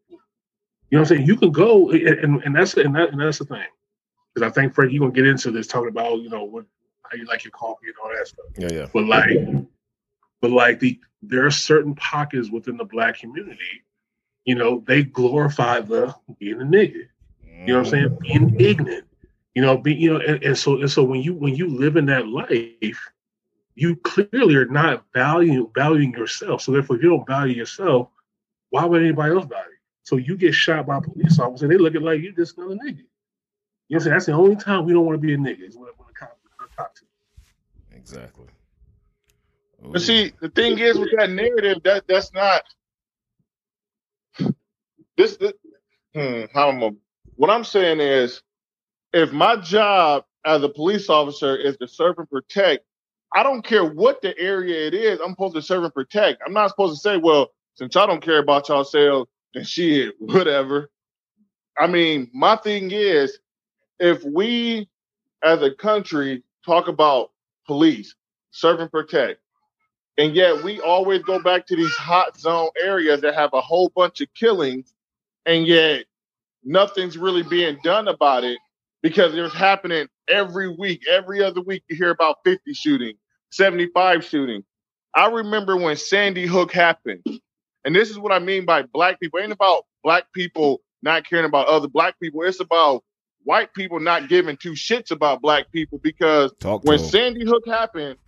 [0.91, 1.27] You know what I'm saying?
[1.29, 3.67] You can go and, and, and that's and that and that's the thing.
[4.35, 6.65] Because I think Frank, you're gonna get into this talking about you know what
[7.03, 8.47] how you like your coffee and all that stuff.
[8.57, 8.87] Yeah, yeah.
[8.93, 9.39] But like,
[10.41, 13.83] but like the there are certain pockets within the black community,
[14.45, 17.09] you know, they glorify the being a nigga.
[17.67, 18.09] You know what I'm saying?
[18.09, 18.57] Mm-hmm.
[18.57, 19.05] Being ignorant.
[19.55, 21.97] You know, be you know, and, and so and so when you when you live
[21.97, 23.11] in that life,
[23.75, 26.63] you clearly are not valuing valuing yourself.
[26.63, 28.09] So therefore, if you don't value yourself,
[28.71, 29.65] why would anybody else value?
[30.05, 32.77] So you get shot by a police officer, they look at like you just another
[32.77, 32.79] nigga.
[32.79, 33.03] You know
[33.89, 34.13] what I'm saying?
[34.15, 36.13] That's the only time we don't want to be a nigga is when, when a
[36.19, 36.95] cop, when a cop
[37.95, 38.47] Exactly.
[39.81, 42.63] But see, the thing is with that narrative, that that's not
[45.17, 45.37] this.
[45.37, 45.53] this
[46.15, 46.91] hmm, how am I,
[47.37, 48.43] what I'm saying is,
[49.13, 52.85] if my job as a police officer is to serve and protect,
[53.35, 55.21] I don't care what the area it is.
[55.21, 56.43] I'm supposed to serve and protect.
[56.45, 60.15] I'm not supposed to say, well, since I don't care about y'all sales, then shit,
[60.19, 60.91] whatever.
[61.79, 63.39] I mean, my thing is,
[64.01, 64.89] if we
[65.43, 67.31] as a country talk about
[67.67, 68.15] police,
[68.51, 69.41] serve and protect,
[70.19, 73.91] and yet we always go back to these hot zone areas that have a whole
[73.95, 74.93] bunch of killings,
[75.47, 76.05] and yet
[76.65, 78.59] nothing's really being done about it
[79.03, 81.85] because it's happening every week, every other week.
[81.89, 83.15] You hear about 50 shooting,
[83.53, 84.65] 75 shooting.
[85.15, 87.25] I remember when Sandy Hook happened,
[87.85, 89.39] and this is what I mean by black people.
[89.39, 92.43] It ain't about black people not caring about other black people.
[92.43, 93.05] It's about
[93.45, 97.11] white people not giving two shits about black people because when to 'em.
[97.11, 98.19] Sandy Hook happened,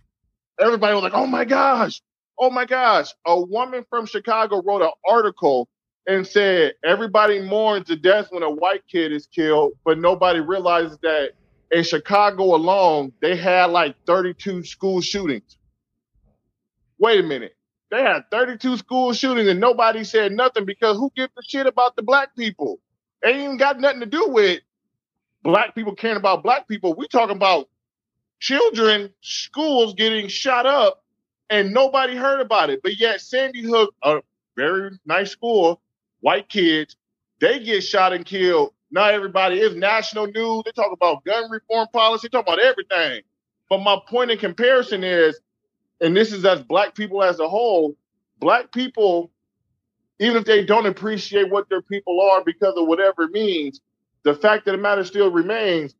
[0.61, 2.01] everybody was like, "Oh my gosh,
[2.39, 5.67] oh my gosh!" A woman from Chicago wrote an article
[6.07, 10.97] and said everybody mourns the death when a white kid is killed, but nobody realizes
[11.03, 11.31] that
[11.71, 15.57] in Chicago alone they had like 32 school shootings.
[16.99, 17.55] Wait a minute.
[17.91, 21.95] They had 32 school shootings and nobody said nothing because who gives a shit about
[21.95, 22.79] the black people?
[23.23, 24.61] It ain't even got nothing to do with
[25.43, 26.93] black people caring about black people.
[26.95, 27.69] We talking about
[28.41, 31.03] children, schools getting shot up,
[31.49, 32.81] and nobody heard about it.
[32.83, 34.21] But yet Sandy Hook, a
[34.57, 35.79] very nice school,
[36.19, 36.97] white kids,
[37.39, 38.73] they get shot and killed.
[38.91, 40.63] Not everybody is national news.
[40.65, 43.21] They talk about gun reform policy, talk about everything.
[43.69, 45.39] But my point in comparison is,
[46.01, 47.95] and this is as black people as a whole,
[48.39, 49.31] black people,
[50.19, 53.79] even if they don't appreciate what their people are because of whatever means,
[54.23, 55.95] the fact of the matter still remains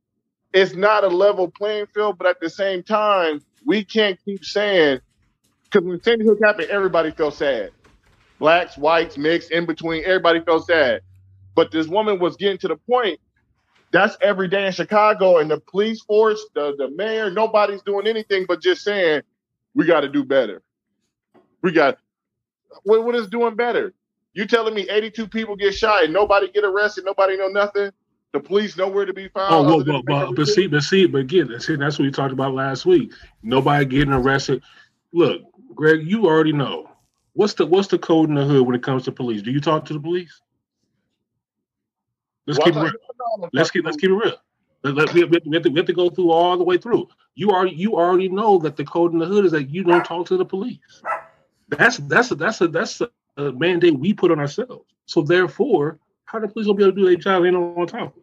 [0.53, 4.99] it's not a level playing field, but at the same time, we can't keep saying
[5.71, 7.71] because when Sandy Hook happened, everybody felt sad.
[8.39, 11.01] Blacks, whites, mixed, in between, everybody felt sad.
[11.55, 13.19] But this woman was getting to the point.
[13.91, 18.45] That's every day in Chicago, and the police force, the, the mayor, nobody's doing anything
[18.47, 19.21] but just saying,
[19.75, 20.61] we got to do better.
[21.61, 21.97] We got
[22.83, 23.93] what, what is doing better?
[24.33, 27.91] You telling me 82 people get shot and nobody get arrested, nobody know nothing?
[28.33, 29.53] The police nowhere to be found.
[29.53, 32.31] Oh, well, well, well, but see, but see, but again, see, that's what we talked
[32.31, 33.11] about last week.
[33.43, 34.63] Nobody getting arrested.
[35.11, 35.41] Look,
[35.75, 36.89] Greg, you already know
[37.33, 39.41] what's the what's the code in the hood when it comes to police.
[39.41, 40.41] Do you talk to the police?
[42.47, 43.49] Let's Well, keep it real.
[43.51, 44.37] Let's keep let's keep it real.
[44.83, 47.09] Let, let- we have to, we have to go through all the way through.
[47.35, 50.05] You already you already know that the code in the hood is that you don't
[50.05, 51.01] talk to the police.
[51.67, 54.85] That's that's a, that's a that's a, a mandate we put on ourselves.
[55.05, 57.43] So therefore, how the police gonna be able to do their job?
[57.43, 58.13] They don't want to talk.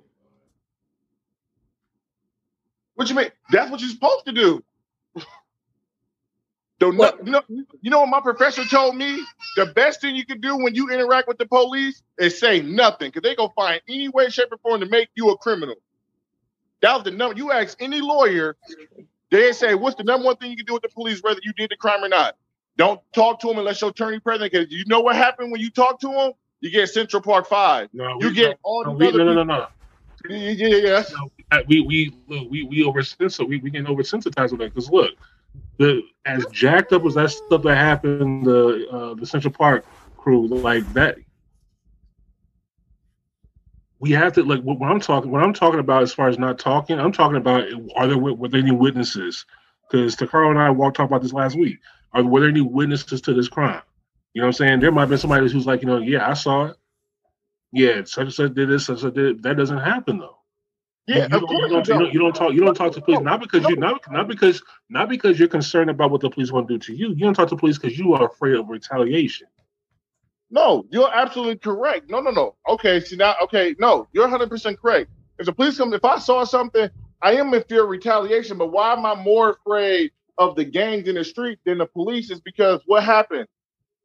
[2.99, 3.31] What you mean?
[3.53, 4.65] That's what you're supposed to do.
[6.81, 9.25] Don't know, you know, you know what my professor told me?
[9.57, 13.11] The best thing you can do when you interact with the police is say nothing,
[13.11, 15.77] because they gonna find any way, shape, or form to make you a criminal.
[16.83, 17.37] That was the number.
[17.37, 18.57] You ask any lawyer,
[19.31, 21.53] they say, "What's the number one thing you can do with the police, whether you
[21.53, 22.37] did the crime or not?"
[22.77, 25.71] Don't talk to them unless your attorney present, because you know what happened when you
[25.71, 26.33] talk to them.
[26.61, 27.91] You get Central Park Five.
[27.93, 29.67] No, You we- get all no, these other no, no, no, no.
[30.29, 31.03] Yeah, yeah,
[31.53, 31.61] yeah.
[31.69, 33.49] We we look, we we oversensitized.
[33.49, 35.13] We we getting oversensitized with that because look,
[35.79, 39.85] the as jacked up as that stuff that happened the uh, the Central Park
[40.17, 41.17] crew like that.
[44.01, 45.31] We have to like what, what I'm talking.
[45.31, 47.65] What I'm talking about as far as not talking, I'm talking about
[47.97, 49.45] are there were there any witnesses?
[49.91, 51.79] Because Takaro and I walked talked about this last week.
[52.13, 53.83] Are were there any witnesses to this crime?
[54.35, 54.81] You know what I'm saying?
[54.81, 56.77] There might have been somebody who's like, you know, yeah, I saw it.
[57.73, 59.43] Yeah, such and such did this, such and such did.
[59.43, 60.39] That doesn't happen though.
[61.07, 62.53] Yeah, you, don't, you, don't, you, don't, you don't talk.
[62.53, 65.89] You don't talk to police not because you not not because not because you're concerned
[65.89, 67.09] about what the police want to do to you.
[67.09, 69.47] You don't talk to police because you are afraid of retaliation.
[70.51, 72.11] No, you're absolutely correct.
[72.11, 72.57] No, no, no.
[72.69, 75.11] Okay, see now, okay, no, you're 100 percent correct.
[75.39, 76.91] If the police come, if I saw something,
[77.23, 78.59] I am in fear of retaliation.
[78.59, 82.31] But why am I more afraid of the gangs in the street than the police?
[82.31, 83.47] Is because what happened?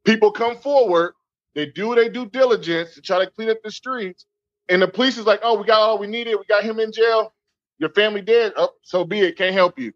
[0.04, 1.14] People come forward,
[1.54, 4.26] they do their due diligence to try to clean up the streets,
[4.68, 6.36] and the police is like, "Oh, we got all we needed.
[6.36, 7.34] We got him in jail.
[7.78, 8.52] Your family dead.
[8.56, 9.36] Oh, so be it.
[9.36, 9.92] Can't help you.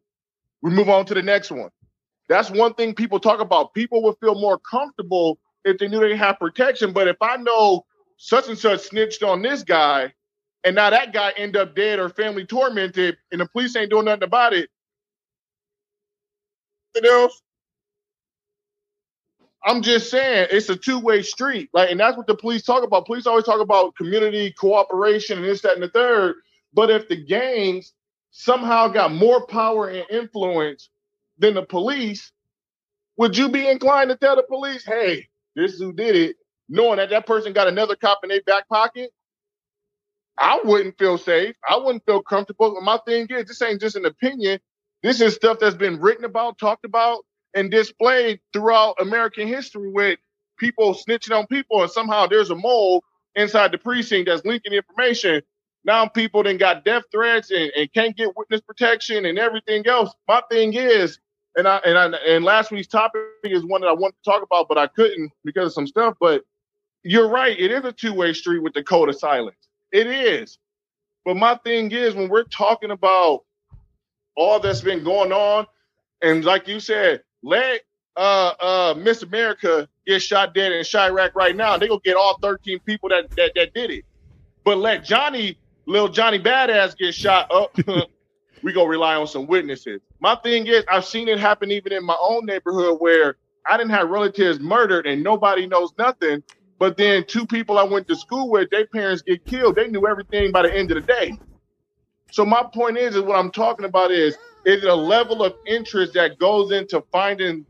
[0.62, 1.70] We move on to the next one."
[2.28, 3.74] That's one thing people talk about.
[3.74, 6.92] People would feel more comfortable if they knew they had protection.
[6.92, 7.86] But if I know
[8.18, 10.12] such and such snitched on this guy,
[10.64, 14.04] and now that guy end up dead or family tormented, and the police ain't doing
[14.04, 14.68] nothing about it,
[16.94, 17.42] something else.
[19.68, 21.70] I'm just saying it's a two-way street.
[21.74, 23.06] Like, and that's what the police talk about.
[23.06, 26.36] Police always talk about community cooperation and this, that, and the third.
[26.74, 27.92] But if the gangs
[28.32, 30.90] somehow got more power and influence
[31.38, 32.32] than the police,
[33.18, 36.36] would you be inclined to tell the police, hey, this is who did it,
[36.68, 39.10] knowing that that person got another cop in their back pocket?
[40.38, 41.56] I wouldn't feel safe.
[41.68, 42.74] I wouldn't feel comfortable.
[42.74, 44.60] But my thing is, this ain't just an opinion.
[45.02, 47.20] This is stuff that's been written about, talked about,
[47.54, 50.18] and displayed throughout American history with
[50.58, 53.02] people snitching on people, and somehow there's a mole
[53.34, 55.42] inside the precinct that's leaking information.
[55.84, 60.12] Now people then got death threats and, and can't get witness protection and everything else.
[60.26, 61.18] My thing is,
[61.56, 64.42] and I and I and last week's topic is one that I wanted to talk
[64.42, 66.16] about, but I couldn't because of some stuff.
[66.20, 66.42] But
[67.04, 69.56] you're right, it is a two-way street with the code of silence.
[69.92, 70.58] It is.
[71.24, 73.44] But my thing is when we're talking about
[74.36, 75.66] all that's been going on,
[76.22, 77.82] and like you said, let
[78.16, 81.76] uh uh Miss America get shot dead in Chiraq right now.
[81.76, 84.04] They gonna get all 13 people that that, that did it.
[84.64, 87.76] But let Johnny, little Johnny Badass get shot up.
[88.62, 90.00] we gonna rely on some witnesses.
[90.20, 93.36] My thing is, I've seen it happen even in my own neighborhood where
[93.66, 96.42] I didn't have relatives murdered and nobody knows nothing.
[96.78, 99.76] But then two people I went to school with, their parents get killed.
[99.76, 101.38] They knew everything by the end of the day.
[102.30, 105.54] So my point is, is what I'm talking about is, is it a level of
[105.66, 107.66] interest that goes into finding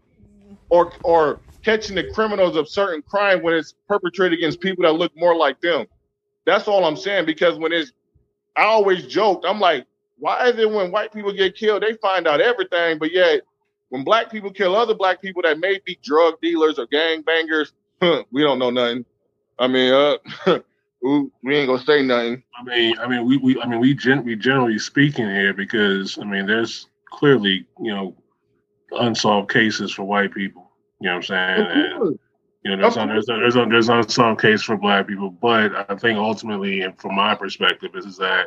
[0.71, 5.13] or or catching the criminals of certain crime when it's perpetrated against people that look
[5.17, 5.87] more like them?
[6.47, 7.27] That's all I'm saying.
[7.27, 7.93] Because when it's,
[8.57, 9.87] I always joked, I'm like,
[10.19, 13.43] why is it when white people get killed, they find out everything, but yet
[13.91, 17.73] when black people kill other black people that may be drug dealers or gang bangers,
[18.33, 19.05] we don't know nothing.
[19.59, 20.17] I mean, uh,
[21.03, 22.43] we ain't gonna say nothing.
[22.59, 26.19] I mean, I mean, we, we I mean, we gen- we generally speaking here because
[26.19, 28.15] I mean, there's clearly you know
[28.93, 30.71] unsolved cases for white people.
[31.01, 31.67] You know what I'm saying?
[31.71, 32.19] And,
[32.65, 35.95] you know, there's, un, there's, there's, un, there's unsolved case for black people, but I
[35.95, 38.47] think ultimately, and from my perspective, is, is that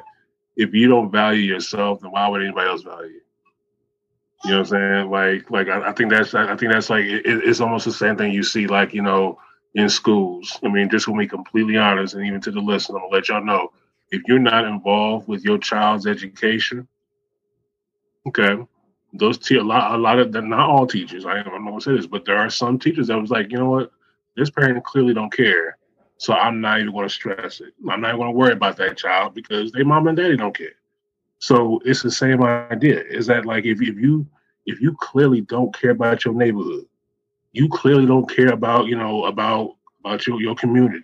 [0.57, 3.21] if you don't value yourself, then why would anybody else value you?
[4.43, 5.11] You know what I'm saying?
[5.11, 8.17] Like, like I, I think that's I think that's like it, it's almost the same
[8.17, 9.39] thing you see, like you know,
[9.75, 10.59] in schools.
[10.63, 13.29] I mean, just to be completely honest, and even to the listener, I'm gonna let
[13.29, 13.71] y'all know
[14.11, 16.87] if you're not involved with your child's education,
[18.27, 18.57] okay,
[19.13, 21.25] those te- a lot, a lot of them, not all teachers.
[21.25, 23.51] I don't know what to say this, but there are some teachers that was like,
[23.51, 23.91] you know what,
[24.35, 25.77] this parent clearly don't care,
[26.17, 27.73] so I'm not even to stress it.
[27.89, 30.75] I'm not to worry about that child because they mom and daddy don't care.
[31.39, 33.01] So it's the same idea.
[33.01, 34.27] Is that like if if you
[34.65, 36.85] if you clearly don't care about your neighborhood,
[37.53, 41.03] you clearly don't care about you know about about your your community,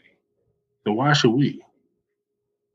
[0.85, 1.63] then why should we?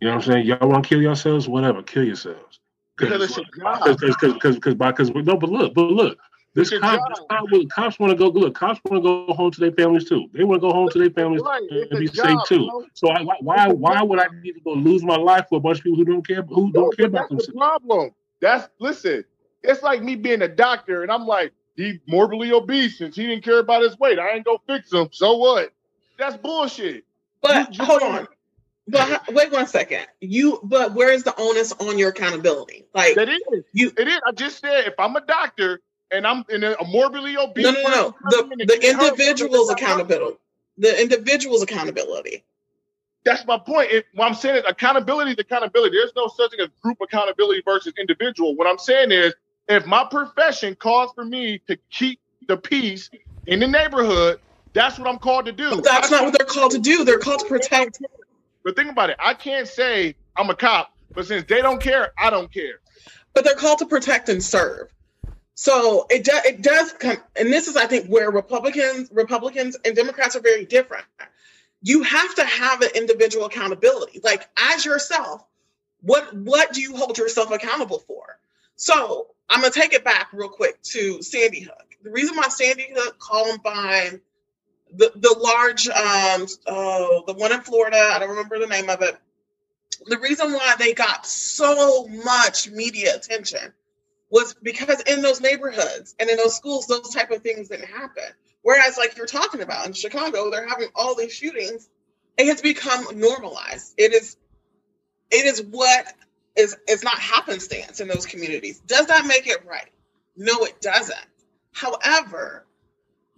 [0.01, 0.47] You know what I'm saying?
[0.47, 1.49] Y'all want to kill yourselves?
[1.49, 2.61] Whatever, kill yourselves.
[2.97, 3.85] Because it's your job.
[3.85, 6.19] Because because because because no, but look, but look,
[6.55, 8.29] this It's your cop, this cop cops want to go.
[8.29, 10.27] Look, cops want to go home to their families too.
[10.35, 12.67] They want to go home to their families Right, and be a safe job, too.
[12.67, 12.85] bro.
[12.95, 15.61] So I, why why why would I need to go lose my life for a
[15.61, 18.11] bunch of people who don't care who No, don't care about that's the problem.
[18.41, 19.25] That's listen.
[19.63, 21.53] It's like me being a doctor, and I'm like,
[21.83, 24.19] he morbidly obese since he didn't care about his weight.
[24.19, 25.09] I ain't gonna fix him.
[25.13, 25.73] So what?
[26.19, 27.05] That's bullshit.
[27.43, 28.29] But You- you hold on.
[28.89, 30.07] But wait one second.
[30.21, 32.87] You but where is the onus on your accountability?
[32.95, 33.41] Like That is.
[33.73, 34.21] You- It is.
[34.27, 35.81] I just said if I'm a doctor
[36.11, 37.65] and I'm in a, morbidly obese.
[37.65, 38.15] no, no, no.
[38.29, 40.39] The coming in and the individual's accountability.
[40.79, 42.45] The individual's accountability.
[43.25, 43.91] That's my point.
[43.93, 45.97] It, what I'm saying is accountability is accountability.
[45.97, 48.57] There's no such thing as group accountability versus individual.
[48.57, 49.35] What I'm saying is
[49.73, 53.11] if my profession calls for me to keep the peace
[53.47, 54.41] in the neighborhood,
[54.73, 55.71] that's what I'm called to do.
[55.71, 57.05] But that's not what they're called to do.
[57.05, 58.01] They're called to protect.
[58.65, 59.17] But think about it.
[59.19, 62.81] I can't say I'm a cop, but since they don't care, I don't care.
[63.35, 64.93] But they're called to protect and serve.
[65.55, 66.45] So it does.
[66.45, 70.65] It does come, and this is, I think, where Republicans, Republicans, and Democrats are very
[70.65, 71.05] different.
[71.83, 74.21] You have to have an individual accountability.
[74.23, 75.45] Like as yourself,
[76.01, 78.39] what what do you hold yourself accountable for?
[78.77, 81.97] So I'm gonna take it back real quick to Sandy Hook.
[82.03, 84.21] The reason why Sandy Hook, Columbine,
[84.95, 89.03] the the large, um, oh, the one in Florida, I don't remember the name of
[89.03, 89.17] it.
[90.07, 93.73] The reason why they got so much media attention
[94.31, 98.25] was because in those neighborhoods and in those schools, those type of things didn't happen.
[98.63, 101.89] Whereas, like you're talking about in Chicago, they're having all these shootings.
[102.39, 103.95] It has become normalized.
[103.99, 104.37] It is,
[105.31, 106.07] it is what
[106.57, 108.81] is is not happenstance in those communities.
[108.81, 109.91] Does that make it right?
[110.37, 111.17] No, it doesn't.
[111.73, 112.67] However,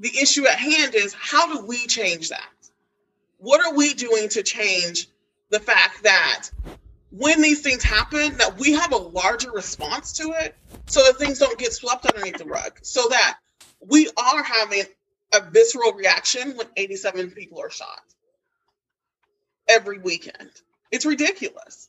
[0.01, 2.49] the issue at hand is how do we change that?
[3.39, 5.09] What are we doing to change
[5.51, 6.51] the fact that
[7.11, 10.57] when these things happen, that we have a larger response to it
[10.87, 13.39] so that things don't get swept underneath the rug, so that
[13.87, 14.83] we are having
[15.33, 18.03] a visceral reaction when 87 people are shot
[19.69, 20.51] every weekend.
[20.91, 21.89] It's ridiculous.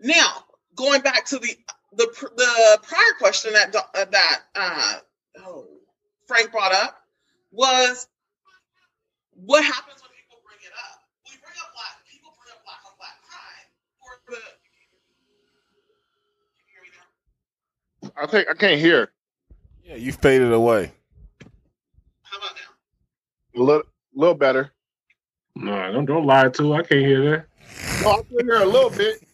[0.00, 0.44] Now,
[0.76, 1.56] going back to the
[1.96, 2.06] the
[2.36, 4.92] the prior question that uh, that uh,
[5.40, 5.66] oh,
[6.26, 7.00] Frank brought up
[7.50, 8.06] was
[9.32, 11.00] what happens when people bring it up?
[11.24, 13.66] We bring up black people bring up black on black crime
[13.98, 14.40] for the.
[16.56, 18.22] Can you hear me now?
[18.22, 19.10] I think I can't hear.
[19.82, 20.92] Yeah, you faded away.
[22.22, 23.60] How about now?
[23.60, 23.82] A little,
[24.14, 24.72] little better.
[25.54, 26.74] No, don't don't lie to.
[26.74, 27.46] I can't hear that.
[28.04, 29.25] Oh, I can hear a little bit.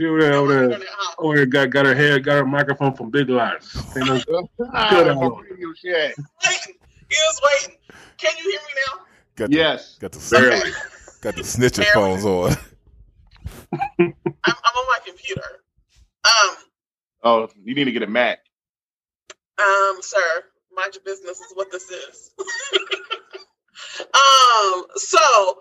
[0.00, 0.86] She over there, over there, about now?
[1.18, 3.76] over there got, got her hair, got her microphone from Big Lots.
[3.94, 6.14] Ain't no- Good my on RadioShack.
[6.16, 6.74] Waiting.
[7.10, 7.76] He was waiting.
[8.16, 9.00] Can you hear me now?
[9.36, 9.98] Got the, Yes.
[9.98, 10.70] got the Barely.
[11.20, 12.52] got the snitcher phones on.
[14.00, 14.14] I'm,
[14.46, 15.42] I'm on my computer.
[16.24, 16.56] Um,
[17.22, 18.38] Oh, you need to get a Mac.
[19.58, 20.44] um, sir,
[20.74, 22.30] mind your business is what this is.
[24.14, 25.58] um, so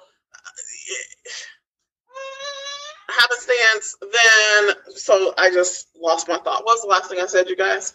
[3.11, 6.65] happenstance, then so I just lost my thought.
[6.65, 7.93] What was the last thing I said, you guys?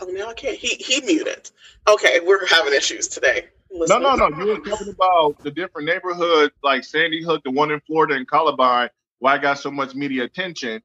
[0.00, 1.50] Oh now I can't he he muted.
[1.88, 3.48] Okay, we're having issues today.
[3.70, 4.28] No, no, no.
[4.38, 8.28] You were talking about the different neighborhoods like Sandy Hook, the one in Florida and
[8.28, 10.82] Columbine, why I got so much media attention.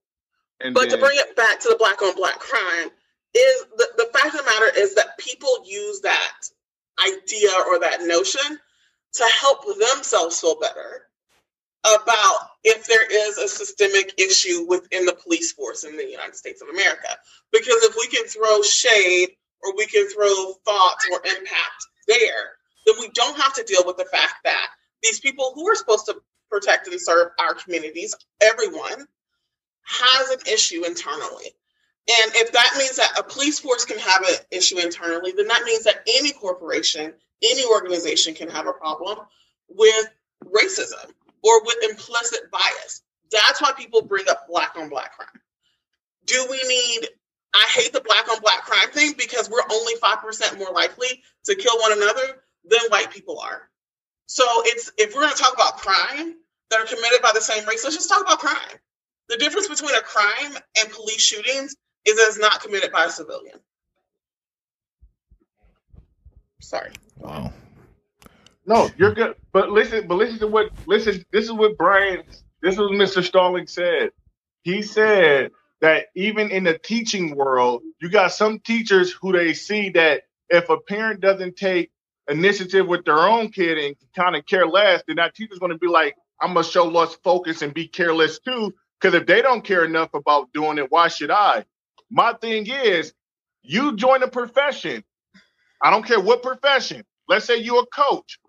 [0.61, 2.89] And But to bring it back to the black on black crime,
[3.35, 6.49] is the, the fact of the matter is that people use that
[7.05, 8.59] idea or that notion
[9.13, 11.06] to help themselves feel better
[11.95, 16.61] about if there is a systemic issue within the police force in the United States
[16.61, 17.09] of America.
[17.51, 19.29] Because if we can throw shade
[19.63, 23.97] or we can throw thoughts or impact there, then we don't have to deal with
[23.97, 24.67] the fact that
[25.03, 26.15] these people who are supposed to
[26.49, 29.07] protect and serve our communities, everyone,
[29.83, 31.53] has an issue internally.
[32.09, 35.63] And if that means that a police force can have an issue internally, then that
[35.65, 37.13] means that any corporation,
[37.43, 39.19] any organization can have a problem
[39.69, 40.07] with
[40.45, 41.11] racism
[41.47, 43.01] or with implicit bias.
[43.31, 45.41] That's why people bring up black on black crime.
[46.25, 47.07] Do we need,
[47.55, 51.55] I hate the black on black crime thing because we're only 5% more likely to
[51.55, 53.69] kill one another than white people are.
[54.25, 56.35] So it's if we're going to talk about crime
[56.69, 58.77] that are committed by the same race, let's just talk about crime.
[59.29, 61.75] The difference between a crime and police shootings
[62.05, 63.57] is that it's not committed by a civilian.
[66.59, 66.91] Sorry.
[67.17, 67.53] Wow.
[68.67, 69.35] No, you're good.
[69.53, 71.25] But listen, but listen to what listen.
[71.33, 72.23] This is what Brian.
[72.63, 73.23] This is what Mr.
[73.25, 74.11] Stalling said.
[74.63, 75.51] He said
[75.81, 80.69] that even in the teaching world, you got some teachers who they see that if
[80.69, 81.91] a parent doesn't take
[82.29, 85.79] initiative with their own kid and kind of care less, then that teacher's going to
[85.79, 89.65] be like, "I'm gonna show less focus and be careless too." Because if they don't
[89.65, 91.65] care enough about doing it, why should I?
[92.11, 93.13] My thing is,
[93.63, 95.03] you join a profession.
[95.83, 97.05] I don't care what profession.
[97.29, 98.39] Let's say you're a coach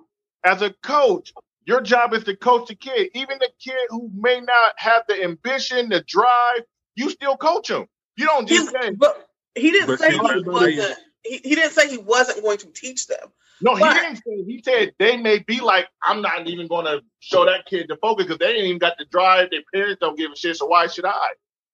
[0.49, 1.33] as a coach,
[1.67, 3.11] your job is to coach the kid.
[3.15, 6.63] Even the kid who may not have the ambition, the drive,
[6.97, 7.87] you still coach him.
[8.17, 10.99] You don't He, just say, but he didn't But say he wasn't.
[11.25, 13.29] He, he didn't say he wasn't going to teach them.
[13.61, 17.03] no, he didn't say, he said they may be like, I'm not even going to
[17.21, 19.51] show that kid the focus because they ain't even got the drive.
[19.51, 21.29] Their parents don't give a shit, so why should I?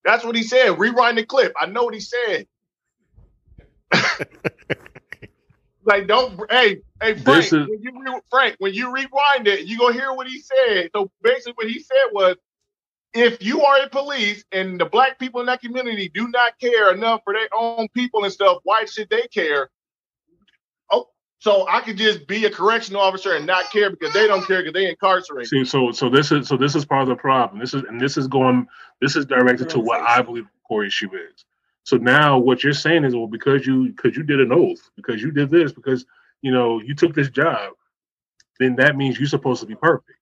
[0.04, 0.78] That's what he said.
[0.78, 1.52] Rewind the clip.
[1.60, 2.46] I know what he said.
[5.86, 9.66] like, don't, hey, hey, Frank, This is- when you re- Frank, when you rewind it,
[9.66, 10.90] you gonna hear what he said.
[10.94, 12.36] So basically, what he said was,
[13.14, 16.92] if you are a police and the black people in that community do not care
[16.92, 19.70] enough for their own people and stuff, why should they care?
[20.90, 21.08] Oh,
[21.38, 24.62] so I could just be a correctional officer and not care because they don't care
[24.62, 25.46] because they incarcerate.
[25.46, 27.60] See, so so this is so this is part of the problem.
[27.60, 28.66] This is and this is going
[29.00, 31.44] this is directed to what I believe the core issue is.
[31.84, 35.22] So now what you're saying is well because you because you did an oath because
[35.22, 36.04] you did this because
[36.42, 37.74] you know you took this job,
[38.58, 40.18] then that means you're supposed to be perfect.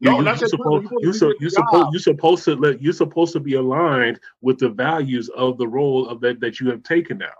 [0.00, 2.44] No, you, that's you just supposed you you so do you your supposed you supposed
[2.44, 6.40] to let you're supposed to be aligned with the values of the role of that
[6.40, 7.32] that you have taken now.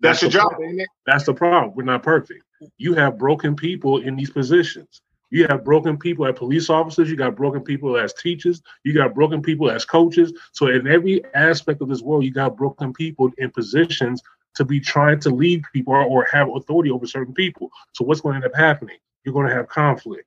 [0.00, 0.70] That's your job, problem.
[0.70, 0.88] ain't it?
[1.06, 1.74] That's the problem.
[1.74, 2.42] We're not perfect.
[2.78, 5.02] You have broken people in these positions.
[5.30, 7.08] You have broken people as police officers.
[7.08, 8.62] You got broken people as teachers.
[8.84, 10.32] You got broken people as coaches.
[10.52, 14.22] So in every aspect of this world, you got broken people in positions
[14.56, 17.70] to be trying to lead people or, have authority over certain people.
[17.92, 18.98] So what's going to end up happening?
[19.24, 20.26] You're going to have conflict.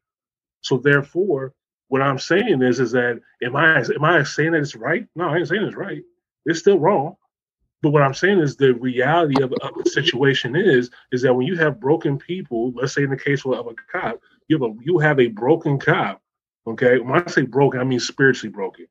[0.62, 1.54] So therefore,
[1.90, 5.06] what I'm saying is, is that am I am I saying that it's right?
[5.16, 6.02] No, I ain't saying it's right.
[6.46, 7.16] It's still wrong.
[7.82, 11.46] But what I'm saying is the reality of, of the situation is is that when
[11.46, 14.22] you have broken people, let's say in the case of a cop,
[14.54, 16.22] you have a you have a broken cop.
[16.66, 18.88] Okay, when I say broken, I mean spiritually broken.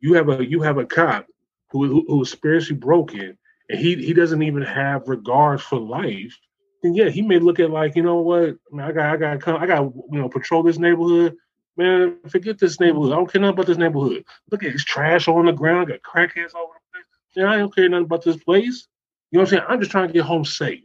[0.00, 1.26] You have a you have a cop
[1.70, 3.38] who who, who is spiritually broken,
[3.68, 6.36] and he he doesn't even have regard for life.
[6.82, 9.56] And yeah, he may look at like you know what, I got I got come,
[9.56, 11.36] I got you know patrol this neighborhood.
[11.76, 13.12] Man, forget this neighborhood.
[13.12, 14.24] I don't care nothing about this neighborhood.
[14.50, 15.88] Look at this trash on the ground.
[15.88, 17.04] Got crackheads all over the place.
[17.36, 18.86] Yeah, I don't care nothing about this place.
[19.30, 19.64] You know what I'm saying?
[19.68, 20.82] I'm just trying to get home safe.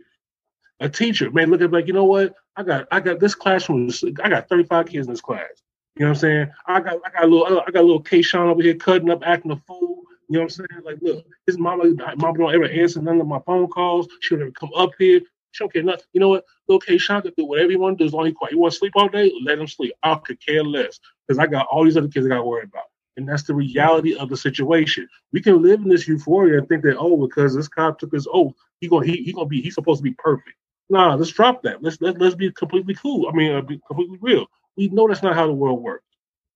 [0.79, 2.35] A teacher may look at like, you know what?
[2.57, 3.89] I got I got this classroom.
[4.23, 5.49] I got 35 kids in this class.
[5.95, 6.51] You know what I'm saying?
[6.67, 9.23] I got I got a little I got a little Kayshawn over here cutting up,
[9.25, 10.03] acting a fool.
[10.27, 10.81] You know what I'm saying?
[10.83, 11.83] Like, look, his mama,
[12.17, 14.07] mama don't ever answer none of my phone calls.
[14.21, 15.21] She don't ever come up here.
[15.51, 16.05] She don't care nothing.
[16.13, 16.45] You know what?
[16.67, 18.51] Little Kayshawn can do whatever he want to do as long as he quiet.
[18.53, 19.31] You want to sleep all day?
[19.43, 19.93] Let him sleep.
[20.03, 22.63] I could care less because I got all these other kids I got to worry
[22.63, 22.85] about.
[23.17, 25.07] And that's the reality of the situation.
[25.31, 28.27] We can live in this euphoria and think that oh, because this cop took his
[28.29, 30.57] oath, he gonna he, he gonna be he's supposed to be perfect.
[30.89, 31.81] Nah, let's drop that.
[31.81, 33.27] Let's let, let's be completely cool.
[33.27, 34.45] I mean, uh, be completely real.
[34.77, 36.03] We know that's not how the world works.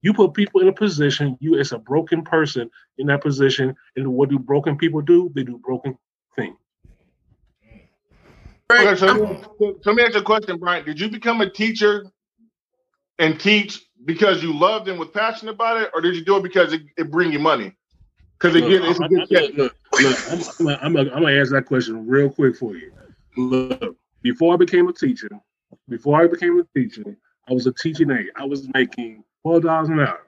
[0.02, 1.36] You put people in a position.
[1.40, 5.32] You as a broken person in that position, and what do broken people do?
[5.34, 5.98] They do broken
[6.36, 6.56] things.
[8.72, 9.08] Okay, so,
[9.60, 10.86] so let me ask you a question, Brian.
[10.86, 12.06] Did you become a teacher
[13.18, 16.44] and teach because you loved and was passionate about it, or did you do it
[16.44, 17.74] because it, it bring you money?
[18.40, 19.58] Because again, Look, it's a I- good I- check.
[19.58, 22.76] look, look, look, I'm, I'm, gonna- I'm, I'm gonna answer that question real quick for
[22.76, 22.92] you.
[23.36, 25.30] Look, before I became a teacher,
[25.88, 27.18] before I became a teacher,
[27.48, 28.30] I was a teaching aide.
[28.36, 30.26] I was making twelve dollars an hour.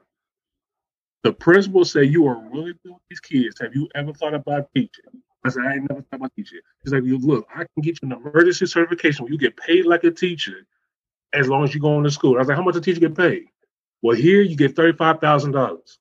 [1.22, 3.60] The principal said, "You are really good with these kids.
[3.60, 5.04] Have you ever thought about teaching?"
[5.44, 8.00] I said, "I ain't never thought about teaching." He's like, "You look, I can get
[8.02, 10.66] you an emergency certification where you get paid like a teacher,
[11.32, 13.16] as long as you go into school." I was like, "How much a teacher get
[13.16, 13.46] paid?"
[14.02, 15.98] Well, here you get thirty-five thousand dollars.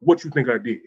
[0.00, 0.80] What you think I did?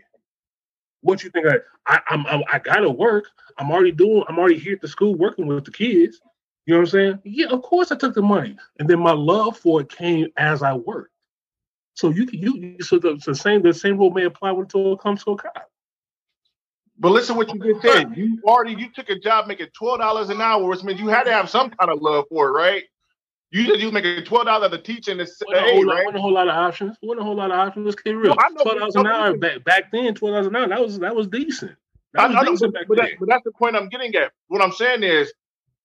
[1.01, 3.25] What you think I I I'm, I'm I gotta work.
[3.57, 4.23] I'm already doing.
[4.27, 6.21] I'm already here at the school working with the kids.
[6.65, 7.19] You know what I'm saying?
[7.23, 10.61] Yeah, of course I took the money, and then my love for it came as
[10.61, 11.11] I worked.
[11.95, 14.99] So you can you so the, the same the same rule may apply when it
[14.99, 15.69] comes to a cop.
[16.99, 18.15] But listen, what you just said.
[18.15, 21.23] You already you took a job making twelve dollars an hour, which means you had
[21.23, 22.83] to have some kind of love for it, right?
[23.51, 26.05] You said you was making twelve dollars a teacher in the a, whole lot, right?
[26.05, 26.97] wasn't a whole lot of options.
[27.01, 27.85] Wasn't a whole lot of options.
[27.85, 28.33] Let's get real.
[28.33, 30.15] No, Twelve dollars an hour back back then.
[30.15, 30.67] Twelve dollars an hour.
[30.69, 31.71] That was that was decent.
[32.17, 33.89] I, That was I know, decent but, back but, that, but that's the point I'm
[33.89, 34.31] getting at.
[34.47, 35.33] What I'm saying is,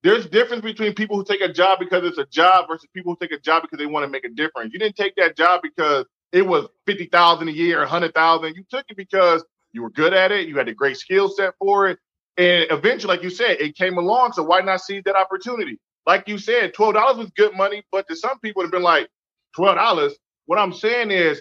[0.04, 3.18] there's difference between people who take a job because it's a job versus people who
[3.20, 4.72] take a job because they want to make a difference.
[4.72, 8.54] You didn't take that job because it was fifty thousand a year, a hundred thousand.
[8.54, 10.46] You took it because you were good at it.
[10.46, 11.98] You had a great skill set for it,
[12.36, 14.34] and eventually, like you said, it came along.
[14.34, 15.80] So why not seize that opportunity?
[16.06, 19.08] Like you said, twelve dollars was good money, but to some people, it'd been like
[19.56, 20.14] twelve dollars.
[20.46, 21.40] What I'm saying is,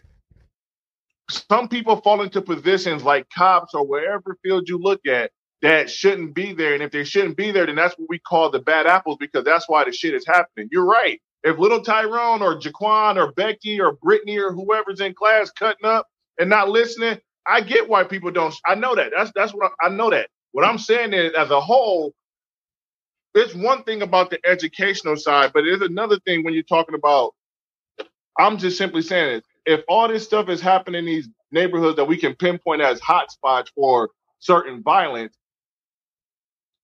[1.50, 5.32] some people fall into positions like cops or wherever field you look at
[5.62, 6.74] that shouldn't be there.
[6.76, 9.44] And if they shouldn't be there, then that's what we call the bad apples because
[9.46, 10.70] that's why the shit is happening.
[10.72, 11.22] You're right.
[11.44, 16.08] If little Tyrone or Jaquan or Becky or Brittany or whoever's in class cutting up
[16.40, 18.56] and not listening, I get why people don't.
[18.66, 19.12] I know that.
[19.16, 20.30] That's that's what I, I know that.
[20.54, 22.14] What I'm saying is, as a whole,
[23.36, 27.34] it's one thing about the educational side, but it's another thing when you're talking about.
[28.40, 29.45] I'm just simply saying it.
[29.66, 33.68] If all this stuff is happening in these neighborhoods that we can pinpoint as hotspots
[33.76, 34.10] for
[34.40, 35.36] certain violence,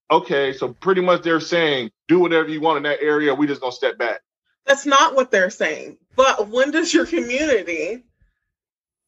[0.09, 3.33] okay, so pretty much they're saying do whatever you want in that area.
[3.35, 4.21] We just gonna step back.
[4.65, 5.97] That's not what they're saying.
[6.15, 8.03] But when does your community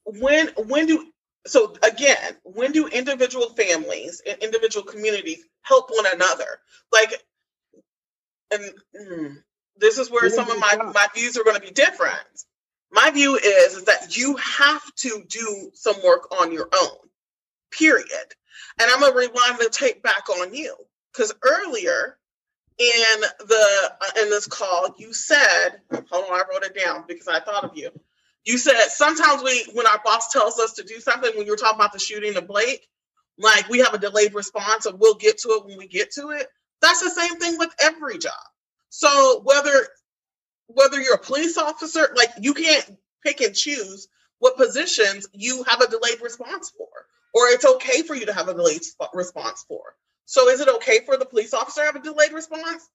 [0.05, 1.07] when when do
[1.45, 6.59] so again, when do individual families and individual communities help one another?
[6.91, 7.13] Like
[8.53, 8.73] and
[9.11, 9.37] mm,
[9.77, 12.27] this is where some of my, my views are going to be different,
[12.91, 16.97] My view is, is that you have to do some work on your own,
[17.71, 18.07] period.
[18.79, 20.75] And I'm gonna rewind the tape back on you
[21.13, 22.17] because earlier
[22.79, 27.27] in the uh, in this call, you said, hold on, I wrote it down because
[27.27, 27.91] I thought of you.
[28.45, 31.57] You said sometimes we, when our boss tells us to do something, when you were
[31.57, 32.87] talking about the shooting of Blake,
[33.39, 36.29] like we have a delayed response and we'll get to it when we get to
[36.31, 36.47] it.
[36.83, 38.33] That's the same thing with every job.
[38.89, 39.87] So whether
[40.67, 44.07] whether you're a police officer, like you can't pick and choose
[44.39, 46.87] what positions you have a delayed response for,
[47.33, 48.81] or it's okay for you to have a delayed
[49.13, 49.95] response for.
[50.25, 52.89] So is it okay for the police officer to have a delayed response?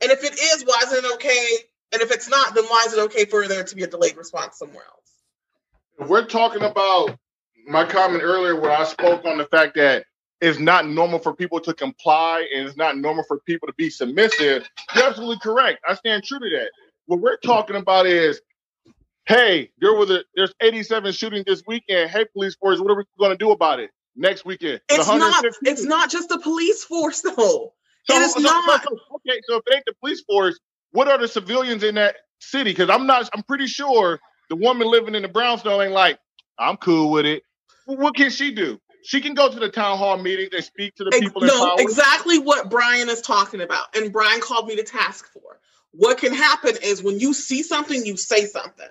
[0.00, 1.46] And if it is, why is it okay?
[1.92, 4.16] And if it's not, then why is it okay for there to be a delayed
[4.16, 6.08] response somewhere else?
[6.08, 7.18] We're talking about
[7.66, 10.06] my comment earlier where I spoke on the fact that
[10.40, 13.90] it's not normal for people to comply and it's not normal for people to be
[13.90, 14.68] submissive.
[14.94, 15.80] You're absolutely correct.
[15.88, 16.70] I stand true to that.
[17.06, 18.40] What we're talking about is,
[19.26, 22.10] hey, there was a there's 87 shooting this weekend.
[22.10, 24.80] Hey, police force, what are we going to do about it next weekend?
[24.90, 25.44] It's not.
[25.62, 27.72] It's not just the police force though.
[28.04, 28.82] So, it is so, not.
[28.82, 30.58] So, okay, so if it ain't the police force,
[30.92, 32.70] what are the civilians in that city?
[32.70, 33.28] Because I'm not.
[33.34, 36.18] I'm pretty sure the woman living in the brownstone ain't like,
[36.58, 37.42] I'm cool with it.
[37.86, 38.80] what can she do?
[39.06, 41.42] She can go to the town hall meetings and speak to the people.
[41.42, 45.60] No, exactly what Brian is talking about, and Brian called me to task for.
[45.92, 48.88] What can happen is when you see something, you say something,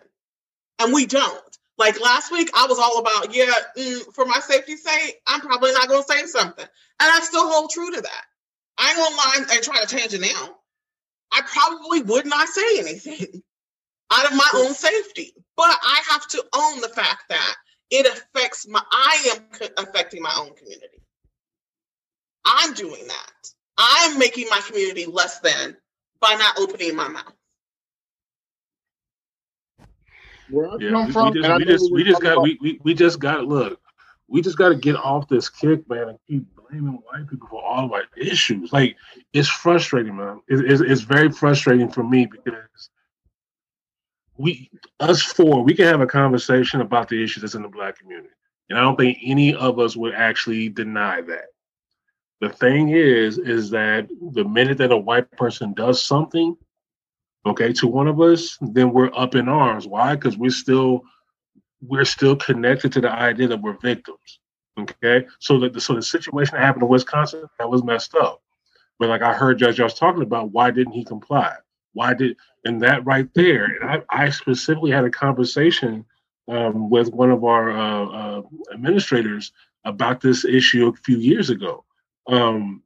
[0.80, 1.58] and we don't.
[1.78, 5.74] Like last week, I was all about, yeah, mm, for my safety's sake, I'm probably
[5.74, 8.26] not going to say something, and I still hold true to that.
[8.78, 10.56] I ain't gonna lie and try to change it now.
[11.34, 13.44] I probably would not say anything
[14.12, 17.56] out of my own safety, but I have to own the fact that
[17.92, 21.02] it affects my i am affecting my own community.
[22.46, 23.50] I'm doing that.
[23.78, 25.76] I'm making my community less than
[26.20, 27.34] by not opening my mouth.
[30.48, 33.46] Yeah, we, from, we just, we just, we just got we, we, we just got
[33.46, 33.80] look
[34.28, 37.64] we just got to get off this kick man and keep blaming white people for
[37.64, 38.74] all of our issues.
[38.74, 38.96] Like
[39.34, 40.42] it's frustrating man.
[40.48, 42.90] It, it's, it's very frustrating for me because
[44.38, 47.98] we us four we can have a conversation about the issues that's in the black
[47.98, 48.30] community.
[48.70, 51.46] And i don't think any of us would actually deny that.
[52.42, 56.56] The thing is is that the minute that a white person does something
[57.46, 59.88] okay to one of us then we're up in arms.
[59.88, 60.16] Why?
[60.16, 61.04] Because we're still
[61.82, 64.40] we're still connected to the idea that we're victims
[64.78, 65.26] okay?
[65.40, 68.42] So that the, so the situation that happened in Wisconsin that was messed up.
[69.00, 71.56] But like i heard judge was talking about why didn't he comply
[71.96, 73.68] why did and that right there?
[73.84, 76.06] I, I specifically had a conversation
[76.48, 78.42] um, with one of our uh, uh,
[78.74, 79.52] administrators
[79.86, 81.86] about this issue a few years ago
[82.28, 82.84] um,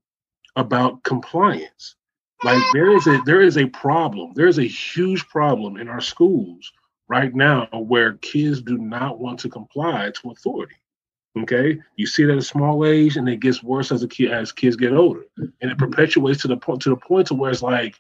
[0.56, 1.96] about compliance.
[2.44, 4.32] Like there is a there is a problem.
[4.34, 6.72] There is a huge problem in our schools
[7.10, 10.76] right now where kids do not want to comply to authority.
[11.38, 14.32] Okay, you see that at a small age, and it gets worse as a kid
[14.32, 17.52] as kids get older, and it perpetuates to the point to the point to where
[17.52, 18.00] it's like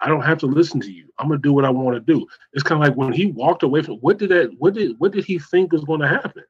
[0.00, 1.08] I don't have to listen to you.
[1.18, 2.26] I'm gonna do what I want to do.
[2.52, 5.12] It's kind of like when he walked away from what did that what did what
[5.12, 6.44] did he think was going to happen?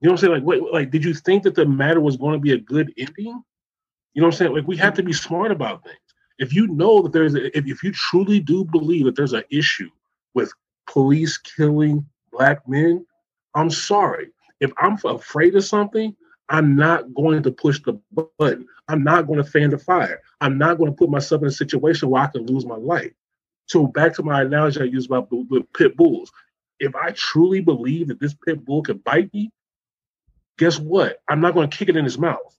[0.00, 0.32] You know what I'm saying?
[0.32, 2.92] Like wait, like did you think that the matter was going to be a good
[2.96, 3.42] ending?
[4.14, 4.54] You know what I'm saying?
[4.54, 5.98] Like we have to be smart about things.
[6.38, 9.44] If you know that there's a, if, if you truly do believe that there's an
[9.50, 9.90] issue
[10.34, 10.52] with
[10.86, 13.06] police killing black men,
[13.54, 14.30] I'm sorry.
[14.60, 16.16] If I'm afraid of something,
[16.48, 18.00] I'm not going to push the
[18.38, 18.66] button.
[18.88, 20.20] I'm not going to fan the fire.
[20.40, 23.12] I'm not going to put myself in a situation where I can lose my life.
[23.66, 26.30] So back to my analogy I used about the pit bulls.
[26.80, 29.50] If I truly believe that this pit bull could bite me,
[30.58, 31.18] guess what?
[31.28, 32.56] I'm not going to kick it in his mouth.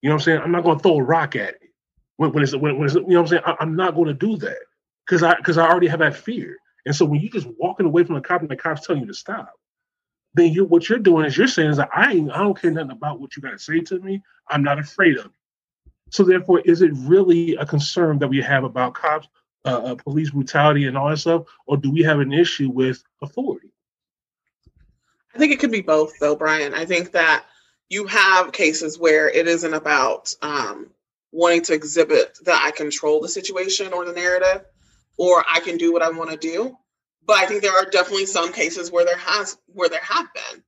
[0.00, 0.40] You know what I'm saying?
[0.40, 1.70] I'm not going to throw a rock at it.
[2.16, 3.42] When, when it's when, when it's, you know what I'm saying?
[3.46, 4.58] I, I'm not going to do that
[5.06, 6.56] because I because I already have that fear.
[6.86, 9.08] And so when you're just walking away from the cop and the cop's telling you
[9.08, 9.52] to stop,
[10.34, 12.90] then you what you're doing is you're saying is that I I don't care nothing
[12.90, 14.22] about what you got to say to me.
[14.48, 15.32] I'm not afraid of it.
[16.10, 19.28] So therefore, is it really a concern that we have about cops,
[19.64, 23.02] uh, uh, police brutality, and all that stuff, or do we have an issue with
[23.22, 23.72] authority?
[25.34, 26.74] I think it could be both, though, Brian.
[26.74, 27.46] I think that
[27.88, 30.90] you have cases where it isn't about um,
[31.30, 34.66] wanting to exhibit that I control the situation or the narrative,
[35.16, 36.76] or I can do what I want to do
[37.26, 40.62] but I think there are definitely some cases where there has where there have been.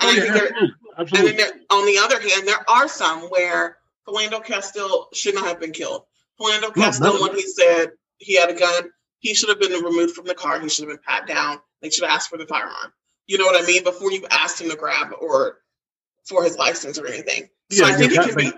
[0.00, 0.68] And oh, I think there,
[0.98, 1.30] absolutely.
[1.30, 3.76] and there, on the other hand, there are some where
[4.06, 6.04] Philando Castile should not have been killed.
[6.40, 10.14] Philando Castile, no, when he said he had a gun, he should have been removed
[10.14, 10.58] from the car.
[10.58, 11.58] He should have been pat down.
[11.82, 12.92] They should have asked for the firearm.
[13.26, 13.84] You know what I mean?
[13.84, 15.58] Before you asked him to grab or
[16.26, 17.48] for his license or anything.
[17.70, 18.52] So yeah, I think yeah, it can be.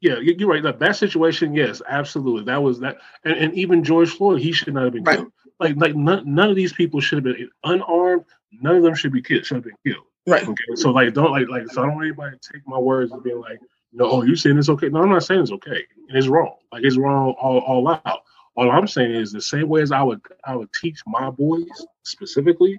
[0.00, 0.62] Yeah, you're right.
[0.62, 2.44] That, that situation, yes, absolutely.
[2.44, 5.16] That was that, and, and even George Floyd, he should not have been right.
[5.16, 8.24] killed like like none, none of these people should have been unarmed.
[8.52, 9.44] None of them should be killed.
[9.44, 10.04] Should have been killed.
[10.26, 10.46] Right.
[10.46, 10.74] Okay.
[10.74, 13.22] So like don't like like so I don't want anybody to take my words and
[13.22, 13.60] be like,
[13.92, 14.88] no, oh, you saying it's okay.
[14.88, 15.84] No, I'm not saying it's okay.
[16.08, 16.54] It's wrong.
[16.72, 18.22] Like it's wrong all, all out.
[18.56, 21.86] All I'm saying is the same way as I would I would teach my boys
[22.02, 22.78] specifically.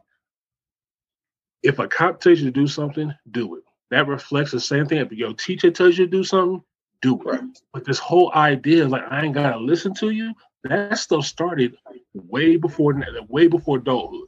[1.64, 3.64] If a cop tells you to do something, do it.
[3.92, 5.00] That reflects the same thing.
[5.00, 6.64] If your teacher tells you to do something,
[7.02, 7.26] do it.
[7.26, 7.42] Right.
[7.74, 10.34] But this whole idea, like I ain't gotta listen to you,
[10.64, 11.78] that stuff started
[12.14, 14.28] way before way before adulthood.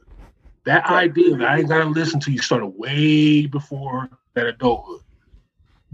[0.64, 5.00] That idea that I ain't gotta listen to you started way before that adulthood.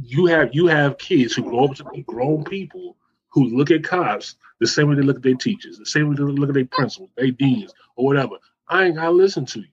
[0.02, 2.96] You have you have kids who grow up to be grown people
[3.30, 6.16] who look at cops the same way they look at their teachers, the same way
[6.16, 8.36] they look at their principals, their deans, or whatever.
[8.68, 9.66] I ain't gotta listen to you.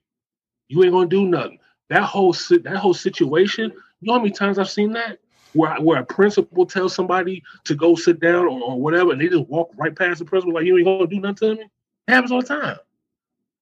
[0.68, 1.60] You ain't gonna do nothing.
[1.90, 3.72] That whole that whole situation.
[4.02, 5.20] You know how many times I've seen that
[5.56, 9.30] where where a principal tells somebody to go sit down or, or whatever, and they
[9.30, 11.70] just walk right past the principal like you ain't gonna do nothing to me.
[12.08, 12.78] It happens all the time.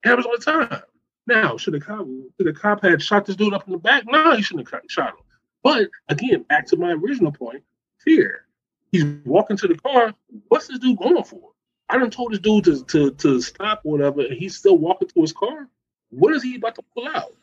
[0.03, 0.81] It happens all the time.
[1.25, 2.05] Now, should the cop
[2.37, 4.03] should the cop had shot this dude up in the back?
[4.05, 5.25] No, he shouldn't have shot him.
[5.63, 7.63] But again, back to my original point,
[7.99, 8.45] fear.
[8.91, 10.13] He's walking to the car.
[10.49, 11.51] What's this dude going for?
[11.89, 15.07] I done told this dude to, to, to stop or whatever, and he's still walking
[15.07, 15.67] to his car.
[16.09, 17.33] What is he about to pull out?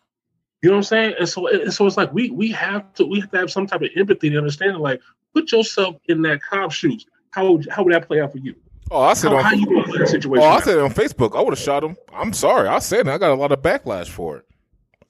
[0.63, 1.15] You know what I'm saying?
[1.19, 3.67] And so, and so it's like we we have to we have to have some
[3.67, 4.79] type of empathy to understand.
[4.79, 5.01] Like,
[5.33, 7.07] put yourself in that cop's shoes.
[7.31, 8.55] How would, how would that play out for you?
[8.91, 9.45] Oh, I said How, on.
[9.45, 10.45] how you play that situation?
[10.45, 11.37] Oh, I said on Facebook.
[11.37, 11.97] I would have shot him.
[12.13, 12.69] I'm sorry.
[12.69, 13.09] I said it.
[13.09, 14.47] I got a lot of backlash for it.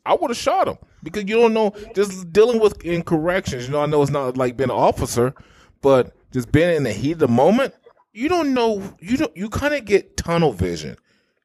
[0.06, 1.74] I would have shot him because you don't know.
[1.94, 3.66] Just dealing with in corrections.
[3.66, 5.34] You know, I know it's not like being an officer,
[5.82, 7.74] but just being in the heat of the moment,
[8.12, 8.82] you don't know.
[9.00, 9.36] You don't.
[9.36, 10.96] You kind of get tunnel vision,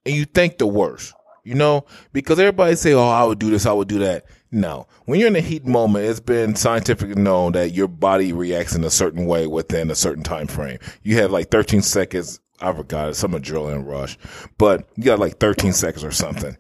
[0.06, 1.14] and you think the worst.
[1.46, 3.66] You know, because everybody say, "Oh, I would do this.
[3.66, 7.52] I would do that." No, when you're in a heat moment, it's been scientifically known
[7.52, 10.80] that your body reacts in a certain way within a certain time frame.
[11.04, 12.40] You have like 13 seconds.
[12.60, 14.18] I forgot it, some adrenaline rush,
[14.58, 16.58] but you got like 13 seconds or something.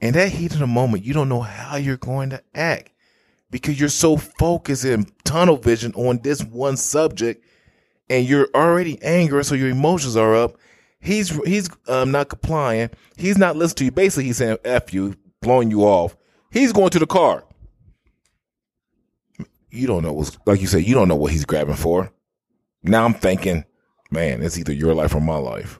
[0.00, 2.92] In that heat of the moment, you don't know how you're going to act
[3.50, 7.44] because you're so focused in tunnel vision on this one subject,
[8.08, 10.56] and you're already angry, so your emotions are up.
[11.04, 12.88] He's he's um, not complying.
[13.16, 13.90] He's not listening to you.
[13.90, 16.16] Basically, he's saying "f you," blowing you off.
[16.50, 17.44] He's going to the car.
[19.70, 20.84] You don't know what's like you said.
[20.84, 22.10] You don't know what he's grabbing for.
[22.82, 23.64] Now I'm thinking,
[24.10, 25.78] man, it's either your life or my life.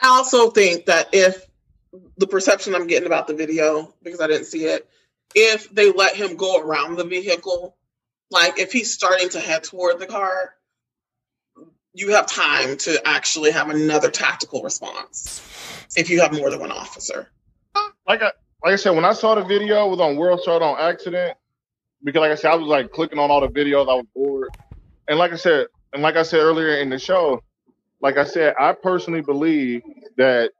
[0.00, 1.44] I also think that if
[2.18, 4.88] the perception I'm getting about the video, because I didn't see it,
[5.34, 7.76] if they let him go around the vehicle,
[8.30, 10.54] like if he's starting to head toward the car,
[11.94, 15.40] you have time to actually have another tactical response
[15.96, 17.28] if you have more than one officer.
[18.06, 18.32] like I
[18.64, 21.36] like I said, when I saw the video, was on World Star on accident
[22.04, 23.90] because, like I said, I was like clicking on all the videos.
[23.90, 24.50] I was bored,
[25.08, 27.42] and like I said, and like I said earlier in the show,
[28.00, 29.82] like I said, I personally believe
[30.16, 30.52] that,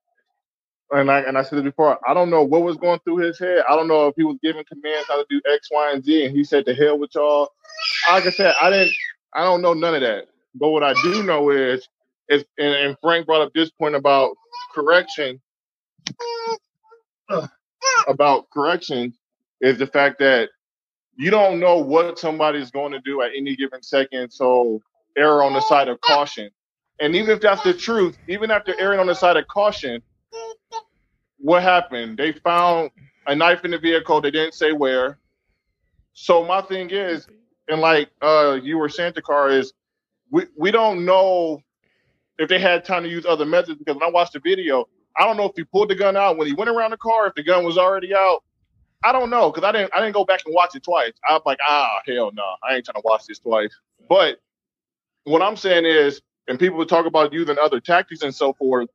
[0.90, 1.98] and I and I said it before.
[2.08, 3.62] I don't know what was going through his head.
[3.68, 6.26] I don't know if he was giving commands how to do X, Y, and Z,
[6.26, 7.50] and he said to hell with y'all.
[8.10, 8.92] Like I said, I didn't.
[9.34, 10.26] I don't know none of that.
[10.54, 11.88] But what I do know is,
[12.28, 14.36] is and, and Frank brought up this point about
[14.74, 15.40] correction
[18.08, 19.14] about correction
[19.60, 20.50] is the fact that
[21.16, 24.30] you don't know what somebody's going to do at any given second.
[24.32, 24.80] So
[25.16, 26.50] err on the side of caution.
[27.00, 30.02] And even if that's the truth, even after erring on the side of caution,
[31.38, 32.18] what happened?
[32.18, 32.90] They found
[33.26, 34.20] a knife in the vehicle.
[34.20, 35.18] They didn't say where.
[36.14, 37.26] So my thing is,
[37.68, 39.72] and like uh you were saying, car is
[40.32, 41.62] we we don't know
[42.38, 45.24] if they had time to use other methods because when I watched the video, I
[45.24, 47.34] don't know if he pulled the gun out when he went around the car, if
[47.34, 48.42] the gun was already out.
[49.04, 51.12] I don't know because I didn't I didn't go back and watch it twice.
[51.28, 53.70] I'm like, ah, hell no, I ain't trying to watch this twice.
[54.08, 54.38] But
[55.24, 58.88] what I'm saying is, and people talk about using other tactics and so forth.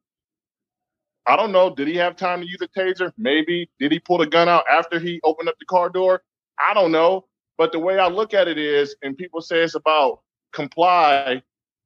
[1.27, 1.73] I don't know.
[1.76, 3.11] Did he have time to use a taser?
[3.18, 3.69] Maybe.
[3.80, 6.23] Did he pull the gun out after he opened up the car door?
[6.57, 7.26] I don't know.
[7.57, 10.22] But the way I look at it is, and people say it's about
[10.53, 11.41] comply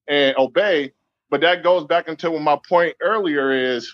[0.08, 0.92] and obey,
[1.30, 3.94] but that goes back into my point earlier is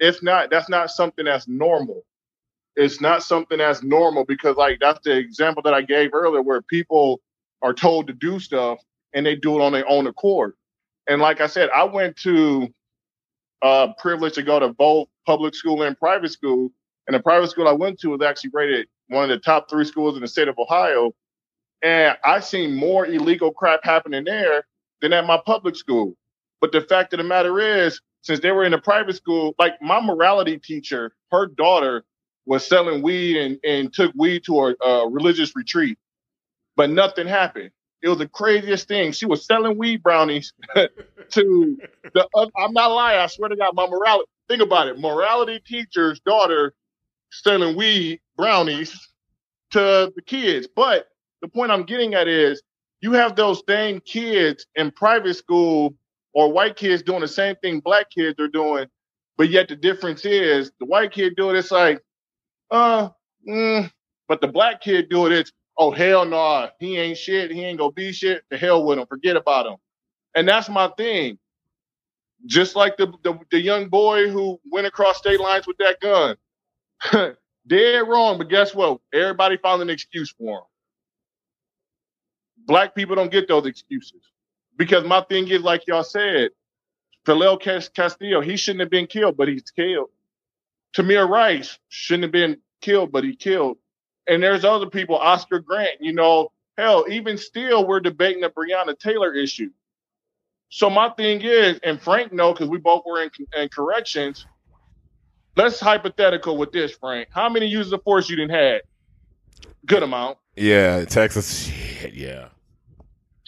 [0.00, 2.04] it's not that's not something that's normal.
[2.74, 6.62] It's not something that's normal because like that's the example that I gave earlier where
[6.62, 7.20] people
[7.62, 8.80] are told to do stuff
[9.14, 10.54] and they do it on their own accord.
[11.08, 12.68] And like I said, I went to
[13.62, 16.70] uh privilege to go to both public school and private school.
[17.06, 19.84] And the private school I went to was actually rated one of the top three
[19.84, 21.12] schools in the state of Ohio.
[21.82, 24.64] And I seen more illegal crap happening there
[25.02, 26.16] than at my public school.
[26.60, 29.80] But the fact of the matter is, since they were in a private school, like
[29.82, 32.04] my morality teacher, her daughter
[32.46, 35.98] was selling weed and, and took weed to a, a religious retreat,
[36.76, 37.70] but nothing happened.
[38.02, 39.12] It was the craziest thing.
[39.12, 41.78] She was selling weed brownies to
[42.14, 42.28] the.
[42.58, 43.20] I'm not lying.
[43.20, 44.28] I swear to God, my morality.
[44.48, 44.98] think about it.
[45.00, 46.74] Morality teacher's daughter
[47.32, 48.98] selling weed brownies
[49.72, 50.68] to the kids.
[50.74, 51.08] But
[51.42, 52.62] the point I'm getting at is
[53.00, 55.94] you have those same kids in private school
[56.32, 58.86] or white kids doing the same thing black kids are doing,
[59.36, 62.00] but yet the difference is the white kid do it, it's like,
[62.70, 63.10] uh,
[63.46, 63.90] mm,
[64.28, 66.68] but the black kid do it, it's oh hell no, nah.
[66.78, 68.44] he ain't shit, he ain't gonna be shit.
[68.50, 69.76] The hell with him, forget about him.
[70.34, 71.38] And that's my thing.
[72.46, 76.36] Just like the, the, the young boy who went across state lines with that gun.
[77.66, 79.00] Dead wrong, but guess what?
[79.14, 80.64] Everybody found an excuse for him.
[82.66, 84.20] Black people don't get those excuses.
[84.76, 86.50] Because my thing is, like y'all said,
[87.26, 90.08] Philando Castillo, he shouldn't have been killed, but he's killed.
[90.96, 93.78] Tamir Rice shouldn't have been killed, but he killed.
[94.26, 98.98] And there's other people, Oscar Grant, you know, hell, even still, we're debating the Breonna
[98.98, 99.70] Taylor issue.
[100.68, 104.46] So my thing is, and Frank know because we both were in, in, corrections.
[105.54, 107.28] Let's hypothetical with this, Frank.
[107.30, 108.80] How many uses of force you didn't had?
[109.84, 110.38] Good amount.
[110.56, 111.66] Yeah, Texas.
[111.66, 112.48] Shit, yeah.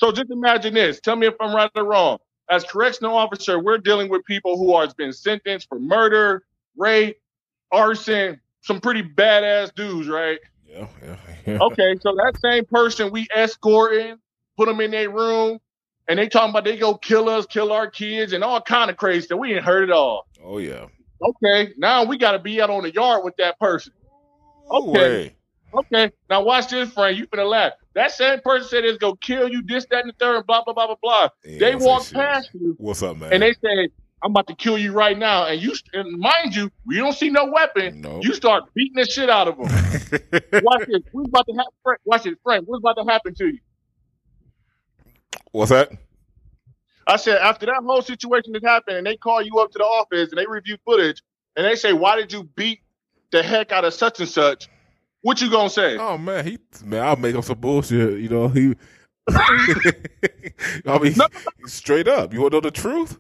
[0.05, 1.01] So just imagine this.
[1.01, 2.19] Tell me if I'm right or wrong.
[2.51, 6.45] As correctional officer, we're dealing with people who are been sentenced for murder,
[6.77, 7.17] rape,
[7.73, 10.39] arson, some pretty badass dudes, right?
[10.69, 11.17] Yeah, yeah,
[11.47, 11.59] yeah.
[11.59, 14.17] Okay, so that same person we escorting,
[14.59, 15.59] put them in their room,
[16.07, 18.99] and they talking about they go kill us, kill our kids, and all kind of
[18.99, 19.39] crazy stuff.
[19.39, 20.27] We ain't heard it all.
[20.45, 20.89] Oh yeah.
[21.23, 23.95] Okay, now we got to be out on the yard with that person.
[24.71, 25.35] Okay.
[25.73, 26.13] Okay.
[26.29, 27.17] Now watch this, Frank.
[27.17, 27.73] You finna laugh.
[27.95, 30.75] That same person said it's gonna kill you, this, that, and the third, blah, blah,
[30.75, 31.29] blah, blah, blah.
[31.45, 32.75] Yeah, they walk past you.
[32.79, 33.33] What's up, man?
[33.33, 33.89] And they say,
[34.23, 35.47] I'm about to kill you right now.
[35.47, 38.01] And you, and mind you, we don't see no weapon.
[38.01, 38.25] Nope.
[38.25, 39.67] You start beating the shit out of them.
[40.65, 41.03] watch this.
[41.13, 41.97] What's about to happen?
[42.05, 42.65] Watch this, Frank.
[42.67, 43.59] What's about to happen to you?
[45.53, 45.93] What's that?
[47.07, 49.85] I said after that whole situation that happened, and they call you up to the
[49.85, 51.23] office and they review footage,
[51.55, 52.81] and they say, "Why did you beat
[53.31, 54.69] the heck out of such and such?"
[55.25, 55.97] What you gonna say?
[55.97, 58.21] Oh man, he man, I'll make up some bullshit.
[58.21, 58.75] You know he.
[59.31, 61.27] I mean, no.
[61.65, 62.35] straight up.
[62.35, 63.19] You want to know the truth?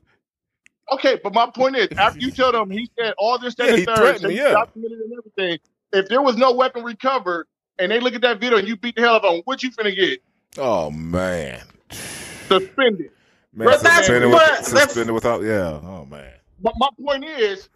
[0.92, 3.74] Okay, but my point is, after you tell them he said all this, that, yeah,
[3.76, 4.50] and third, me, yeah.
[4.50, 5.58] documented and everything,
[5.94, 7.46] if there was no weapon recovered,
[7.78, 9.62] and they look at that video and you beat the hell out of them, what
[9.62, 10.22] you finna get?
[10.58, 13.12] Oh man, suspended.
[13.54, 15.80] Man, but suspended, with, suspended without, yeah.
[15.82, 16.34] Oh man.
[16.60, 17.70] But my point is,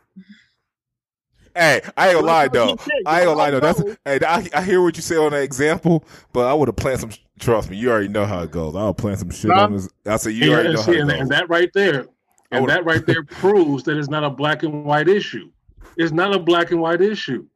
[1.59, 2.77] Hey, I ain't gonna lie though.
[3.05, 3.61] I ain't gonna lie though.
[3.61, 6.77] That's hey, I, I hear what you say on that example, but I would have
[6.77, 7.11] planned some.
[7.41, 8.77] Trust me, you already know how it goes.
[8.77, 9.89] I'll plan some shit on this.
[10.07, 11.21] I say you already know how it goes.
[11.21, 12.07] And that right there,
[12.53, 15.51] and that right there proves that it's not a black and white issue.
[15.97, 17.47] It's not a black and white issue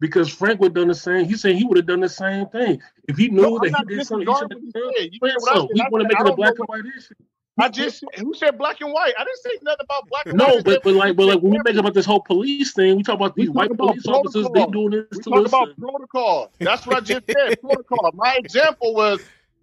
[0.00, 1.26] because Frank would have done the same.
[1.26, 3.96] He said he would have done the same thing if he knew no, that he
[3.96, 4.26] did something.
[4.26, 5.40] He should have done.
[5.40, 7.14] So we want to make it a black and white issue.
[7.58, 9.12] I just who said black and white?
[9.18, 10.54] I didn't say nothing about black and no, white.
[10.54, 13.02] No, but, but like but like when we make about this whole police thing, we
[13.02, 14.20] talk about these white police protocol.
[14.20, 16.50] officers, they doing this we to talk about protocol.
[16.58, 17.60] That's what I just said.
[17.60, 18.10] protocol.
[18.14, 19.20] My example was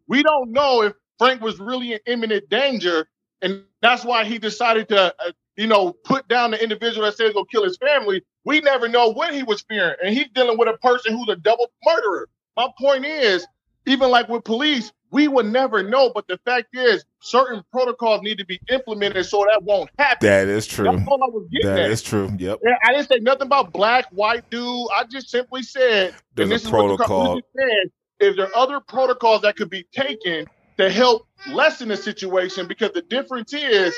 [0.08, 3.08] we don't know if Frank was really in imminent danger,
[3.42, 7.26] and that's why he decided to, uh, you know, put down the individual that said
[7.26, 8.22] he's gonna kill his family.
[8.46, 11.36] We never know what he was fearing, and he's dealing with a person who's a
[11.36, 12.30] double murderer.
[12.56, 13.48] My point is,
[13.88, 16.12] even like with police, we would never know.
[16.14, 20.28] But the fact is, certain protocols need to be implemented so that won't happen.
[20.28, 20.86] That is true.
[20.86, 21.92] That's all I was getting That at.
[21.92, 22.32] is true.
[22.38, 22.60] Yep.
[22.86, 24.88] I didn't say nothing about black, white dude.
[24.96, 27.38] I just simply said there's a protocol.
[27.38, 30.46] Is said, is there other protocols that could be taken
[30.78, 32.68] to help lessen the situation?
[32.68, 33.96] Because the difference is,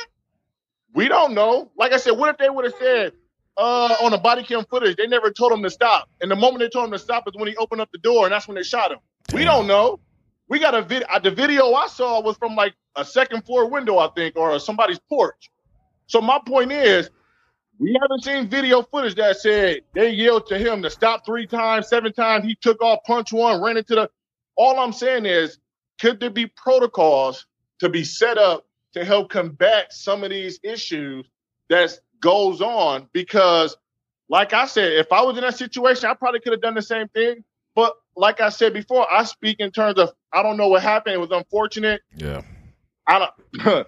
[0.93, 1.71] we don't know.
[1.77, 3.13] Like I said, what if they would have said,
[3.57, 6.09] uh, on the body cam footage, they never told him to stop.
[6.21, 8.25] And the moment they told him to stop is when he opened up the door,
[8.25, 8.99] and that's when they shot him.
[9.27, 9.39] Damn.
[9.39, 9.99] We don't know.
[10.51, 11.07] We got a video.
[11.07, 14.59] Uh, the video I saw was from like a second floor window, I think, or
[14.59, 15.49] somebody's porch.
[16.07, 17.09] So my point is,
[17.79, 21.87] we haven't seen video footage that said they yelled to him to stop three times,
[21.87, 22.43] seven times.
[22.43, 24.09] He took off, punch one, ran into the.
[24.57, 25.57] All I'm saying is,
[26.01, 27.45] could there be protocols
[27.79, 31.25] to be set up to help combat some of these issues
[31.69, 33.07] that goes on?
[33.13, 33.77] Because,
[34.27, 36.81] like I said, if I was in that situation, I probably could have done the
[36.81, 37.45] same thing.
[37.73, 41.15] But like I said before, I speak in terms of I don't know what happened.
[41.15, 42.01] It was unfortunate.
[42.15, 42.43] Yeah.
[43.07, 43.27] I
[43.57, 43.87] don't.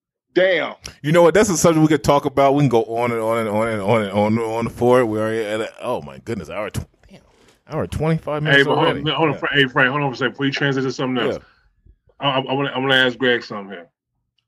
[0.34, 0.74] damn.
[1.02, 1.34] You know what?
[1.34, 2.54] That's a subject we could talk about.
[2.54, 5.00] We can go on and on and on and on and on and on for
[5.00, 5.04] it.
[5.04, 7.20] We're at a, oh my goodness, hour tw- damn,
[7.68, 8.64] hour twenty five minutes.
[8.64, 9.00] Hey, already.
[9.02, 9.60] Hold on, hold on, yeah.
[9.60, 10.32] hey Frank, hold on for a second.
[10.32, 12.26] Before you transition to something else, yeah.
[12.26, 13.88] I, I, I want to ask Greg something here.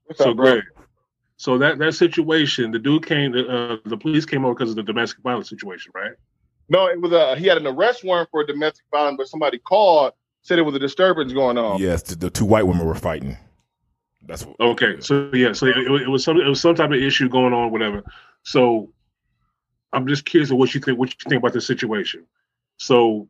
[0.06, 0.62] What's so up, Greg,
[1.36, 4.82] so that that situation, the dude came, uh, the police came over because of the
[4.82, 6.12] domestic violence situation, right?
[6.69, 10.12] No, it was a he had an arrest warrant for domestic violence, but somebody called
[10.43, 11.81] said it was a disturbance going on.
[11.81, 13.36] Yes, the, the two white women were fighting.
[14.27, 14.61] That's what.
[14.61, 17.53] Okay, so yeah, so it, it, was some it was some type of issue going
[17.53, 18.03] on, whatever.
[18.43, 18.90] So
[19.93, 20.99] I'm just curious of what you think.
[20.99, 22.27] What you think about this situation?
[22.77, 23.28] So,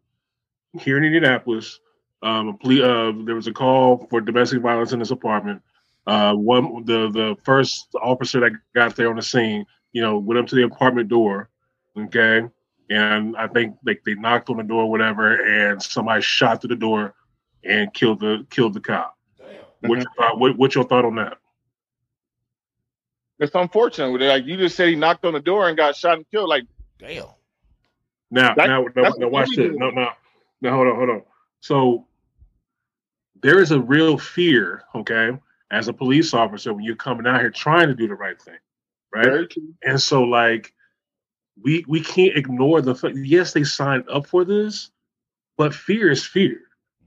[0.81, 1.78] here in Indianapolis,
[2.23, 5.62] um, a ple- uh, there was a call for domestic violence in this apartment.
[6.06, 10.40] Uh, one the the first officer that got there on the scene, you know, went
[10.40, 11.48] up to the apartment door,
[11.97, 12.43] okay,
[12.90, 16.69] and I think like they knocked on the door, or whatever, and somebody shot through
[16.69, 17.15] the door
[17.65, 19.16] and killed the killed the cop.
[19.81, 20.39] What's your thought?
[20.39, 21.39] What, what's your thought on that?
[23.39, 24.20] It's unfortunate.
[24.20, 26.48] Like you just said, he knocked on the door and got shot and killed.
[26.48, 26.65] Like
[26.98, 27.27] Damn.
[28.31, 29.73] Now, That- now, now, now watch this.
[29.77, 30.09] No, no,
[30.60, 30.70] no.
[30.70, 31.23] Hold on, hold on.
[31.60, 32.06] So
[33.43, 35.31] there is a real fear, okay,
[35.70, 38.59] as a police officer when you're coming out here trying to do the right thing,
[39.15, 39.24] right?
[39.24, 39.74] very true.
[39.82, 40.74] And so, like,
[41.62, 43.16] we we can't ignore the fact.
[43.16, 44.90] Yes, they signed up for this,
[45.56, 46.60] but fear is fear.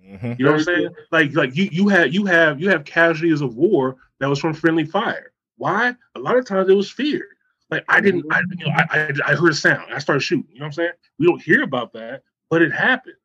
[0.06, 0.38] Mhm.
[0.38, 0.90] You know what I'm saying?
[1.11, 4.53] Like, like you you have you have you have casualties of war that was from
[4.53, 5.32] friendly fire.
[5.57, 5.95] Why?
[6.15, 7.26] A lot of times it was fear.
[7.69, 8.86] Like I didn't, I you know, I,
[9.26, 9.94] I I heard a sound.
[9.94, 10.48] I started shooting.
[10.52, 10.91] You know what I'm saying?
[11.19, 13.15] We don't hear about that, but it happens.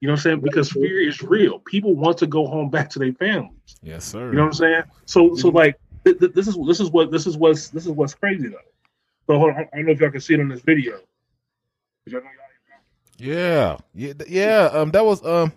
[0.00, 0.40] You know what I'm saying?
[0.40, 1.60] Because fear is real.
[1.60, 3.76] People want to go home back to their families.
[3.82, 4.28] Yes, sir.
[4.30, 4.82] You know what I'm saying?
[5.06, 7.92] So so like th- th- this is this is what this is what's this is
[7.92, 8.58] what's crazy though.
[9.26, 10.92] So hold on, I don't know if y'all can see it on this video.
[10.94, 11.02] 'Cause
[12.12, 12.42] y'all know y'all-
[13.18, 14.68] yeah, yeah, yeah.
[14.72, 15.52] Um, that was um,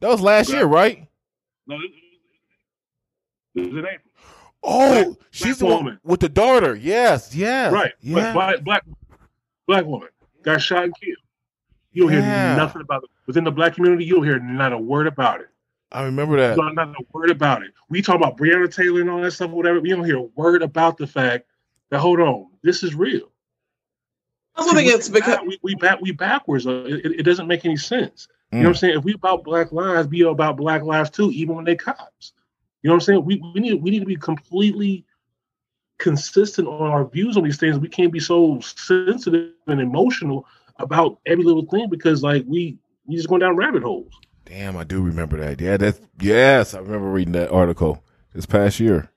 [0.00, 1.06] that was last year, right?
[1.66, 1.90] No, this,
[3.54, 3.98] this is in April.
[4.62, 6.00] Oh, Black- she's black the woman.
[6.04, 6.74] with the daughter.
[6.74, 7.92] Yes, yes, Right.
[8.00, 8.32] Yeah.
[8.32, 8.84] Black, black
[9.66, 10.08] black woman
[10.42, 11.16] got shot and killed.
[11.92, 12.48] You don't Yeah.
[12.54, 13.10] hear nothing about it.
[13.26, 15.48] Within the black community, you don't hear not a word about it.
[15.92, 16.56] I remember that.
[16.56, 17.72] Not, not a word about it.
[17.88, 19.80] We talk about Breonna Taylor and all that stuff, whatever.
[19.80, 21.46] We don't hear a word about the fact
[21.90, 23.30] that hold on, this is real.
[24.56, 26.66] That's what it gets because we we back we backwards.
[26.66, 28.28] It, it- it doesn't make any sense.
[28.52, 28.62] You Mm.
[28.62, 28.98] know what I'm saying?
[28.98, 32.32] If we about black lives, be about black lives too, even when they cops.
[32.82, 33.24] You know what I'm saying?
[33.24, 35.04] We we need we need to be completely
[35.98, 37.78] consistent on our views on these things.
[37.78, 40.46] We can't be so sensitive and emotional
[40.78, 44.12] about every little thing because like we we just going down rabbit holes.
[44.46, 45.60] Damn, I do remember that.
[45.60, 48.02] Yeah, that's yes, I remember reading that article
[48.34, 49.10] this past year.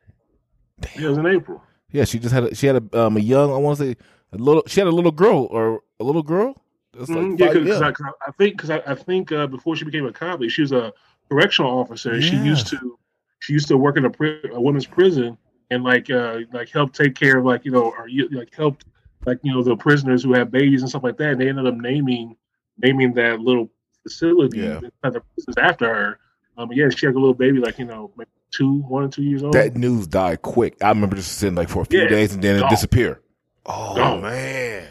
[0.96, 1.64] Yeah, it was in April.
[1.94, 3.96] Yeah, she just had a, she had a um a young I want to say
[4.34, 6.62] a little she had a little girl or a little girl.
[6.96, 9.76] Like Mhm, yeah, because I, 'cause I, I think because I, I think uh, before
[9.76, 10.94] she became a cop, she was a
[11.30, 12.20] correctional officer.
[12.22, 13.00] She used to
[13.40, 15.38] she used to work in a, pri- a women's prison
[15.72, 18.86] and like uh like help take care of like you know or you like helped
[19.26, 21.32] like you know the prisoners who have babies and stuff like that.
[21.32, 22.36] And they ended up naming
[22.78, 23.70] naming that little
[24.04, 24.76] facility Yeah.
[24.78, 26.20] inside the prisons after her.
[26.58, 28.12] Um, yeah, she had a little baby like you know
[28.54, 29.54] two, one or two years old.
[29.54, 30.82] that news died quick.
[30.84, 33.20] I remember just sitting like for a few Yeah, days and then it disappeared.
[33.66, 34.22] Oh Gone.
[34.22, 34.88] man,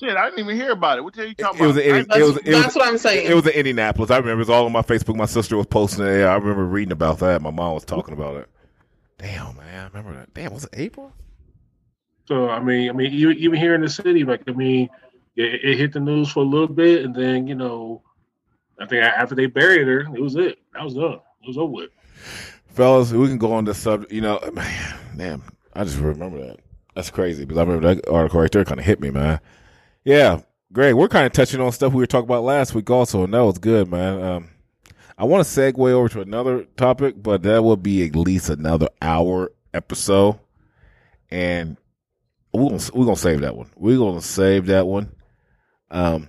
[0.00, 1.02] Shit, I didn't even hear about it.
[1.04, 1.86] What the hell you it, talking it was about?
[1.86, 3.30] it, that's, it was it that's was what I'm saying.
[3.30, 4.10] it was in Indianapolis.
[4.10, 5.14] I remember it was all on my Facebook.
[5.16, 6.22] My sister was posting it.
[6.24, 7.40] I remember reading about that.
[7.40, 8.48] My mom was talking about it.
[9.18, 10.34] Damn man, I remember that.
[10.34, 11.12] Damn, was it April?
[12.26, 14.88] So I mean, I mean, even, even here in the city, like I mean,
[15.36, 18.02] it, it hit the news for a little bit, and then you know,
[18.80, 20.58] I think after they buried her, it was it.
[20.74, 21.20] That was done.
[21.42, 21.90] It was over with.
[22.66, 24.12] Fellas, we can go on this subject.
[24.12, 25.42] You know, man, damn,
[25.74, 26.60] I just remember that.
[26.94, 29.40] That's crazy because I remember that article right there kind of hit me, man.
[30.04, 30.40] Yeah,
[30.72, 33.34] Greg, we're kind of touching on stuff we were talking about last week also, and
[33.34, 34.22] that was good, man.
[34.22, 34.48] Um,
[35.16, 38.88] I want to segue over to another topic, but that will be at least another
[39.00, 40.38] hour episode,
[41.30, 41.76] and
[42.52, 43.70] we're gonna, we're gonna save that one.
[43.76, 45.12] We're gonna save that one.
[45.90, 46.28] Um,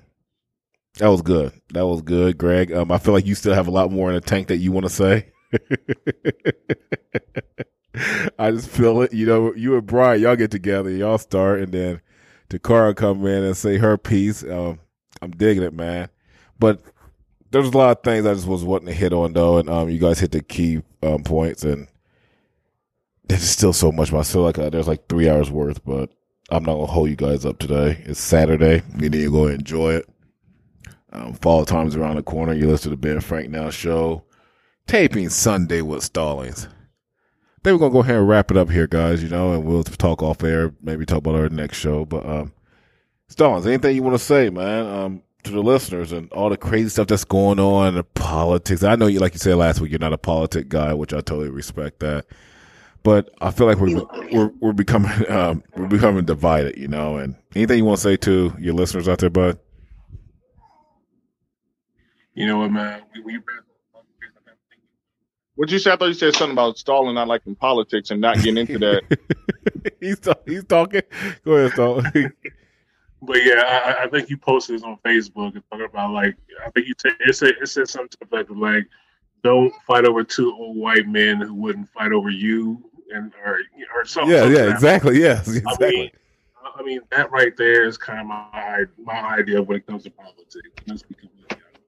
[0.97, 1.53] that was good.
[1.73, 2.71] That was good, Greg.
[2.71, 4.71] Um, I feel like you still have a lot more in the tank that you
[4.71, 5.32] want to say.
[8.39, 9.13] I just feel it.
[9.13, 12.01] You know, you and Brian, y'all get together, y'all start, and then
[12.49, 14.43] Takara come in and say her piece.
[14.43, 14.79] Um,
[15.21, 16.09] I'm digging it, man.
[16.59, 16.81] But
[17.51, 19.89] there's a lot of things I just was wanting to hit on though, and um,
[19.89, 21.87] you guys hit the key um, points, and
[23.27, 24.11] there's still so much.
[24.11, 26.09] I feel like uh, there's like three hours worth, but
[26.49, 28.03] I'm not gonna hold you guys up today.
[28.05, 28.81] It's Saturday.
[28.97, 30.09] You need to go enjoy it.
[31.11, 32.53] Um, fall time's around the corner.
[32.53, 34.23] You listen to the Ben Frank Now show.
[34.87, 36.67] Taping Sunday with Stallings.
[37.63, 39.23] Then we're gonna go ahead and wrap it up here, guys.
[39.23, 40.73] You know, and we'll talk off air.
[40.81, 42.05] Maybe talk about our next show.
[42.05, 42.53] But um,
[43.29, 44.85] Stallings, anything you want to say, man?
[44.85, 48.83] Um, to the listeners and all the crazy stuff that's going on, the politics.
[48.83, 51.17] I know you, like you said last week, you're not a politic guy, which I
[51.17, 52.25] totally respect that.
[53.03, 57.17] But I feel like we're we're we're becoming um, we're becoming divided, you know.
[57.17, 59.59] And anything you want to say to your listeners out there, bud?
[62.33, 63.01] You know what, man?
[63.13, 63.39] We, we
[65.55, 65.93] What you said?
[65.93, 69.93] I thought you said something about Stalling not liking politics and not getting into that.
[69.99, 71.01] he's talk, he's talking.
[71.45, 72.31] Go ahead, Stalling.
[73.25, 76.35] But yeah, I, I think you posted this on Facebook and talking about like
[76.65, 78.85] I think you said it said it said something to the effect of like
[79.45, 83.59] don't fight over two old white men who wouldn't fight over you and or
[83.95, 84.29] or something.
[84.29, 84.75] yeah, something yeah, like that.
[84.75, 85.19] exactly.
[85.21, 85.89] Yes, I exactly.
[85.89, 86.11] mean,
[86.75, 90.09] I mean, that right there is kind of my my idea when it comes to
[90.09, 90.69] politics.
[90.85, 91.79] Let's be completely honest.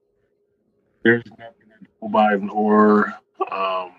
[1.02, 3.14] There's nothing that Joe Biden or
[3.50, 3.92] um,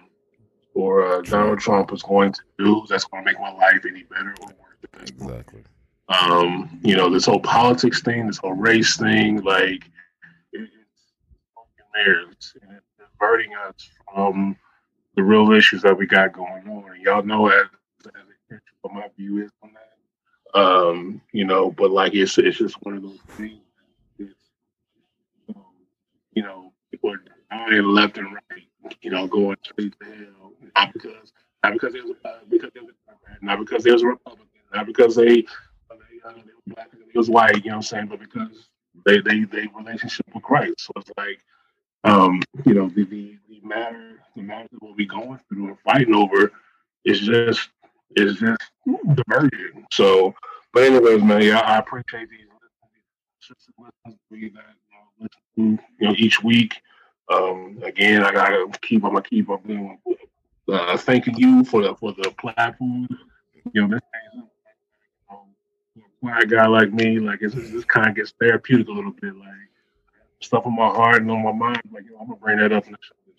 [0.73, 4.03] or uh, Donald Trump is going to do that's going to make my life any
[4.03, 5.09] better or worse.
[5.09, 5.63] Exactly.
[6.09, 9.89] Um, you know, this whole politics thing, this whole race thing, like
[10.53, 11.13] it, it's
[11.53, 14.55] smoking mirrors and it's diverting us from
[15.15, 16.91] the real issues that we got going on.
[16.93, 17.65] And y'all know as,
[18.05, 18.11] as
[18.51, 20.59] a what my view is on that.
[20.59, 23.59] Um, you know, but like it's it's just one of those things.
[24.17, 24.39] It's,
[25.49, 25.65] um,
[26.33, 28.66] you know, people are dying left and right.
[29.01, 31.33] You know, going straight to hell, not because
[31.63, 35.15] not because there's a because there's a Democrat, not because there's a Republican, not because
[35.15, 35.43] they they,
[36.25, 37.63] uh, they were black, they was white.
[37.63, 38.07] You know what I'm saying?
[38.07, 38.69] But because
[39.05, 40.75] they they they relationship with Christ.
[40.79, 41.39] So it's like,
[42.03, 45.79] um, you know, the the, the matter the matter that we'll be going through and
[45.79, 46.51] fighting over
[47.05, 47.69] is just
[48.15, 48.61] is just
[49.13, 49.85] diverging.
[49.91, 50.33] So,
[50.73, 54.61] but anyways, man, yeah, I appreciate these listeners that you know,
[55.19, 56.81] listen to, you know each week.
[57.29, 59.03] Um, again, I gotta keep.
[59.03, 59.99] I'm gonna keep up doing.
[60.71, 63.07] Uh, thanking you for the for the platform.
[63.73, 64.01] You know, this
[64.33, 64.49] thing,
[65.29, 65.37] um,
[65.93, 69.11] for a quiet guy like me, like it's, this kind of gets therapeutic a little
[69.11, 69.35] bit.
[69.35, 69.47] Like
[70.41, 71.81] stuff on my heart and on my mind.
[71.91, 73.35] Like you know, I'm gonna bring that up in the show week.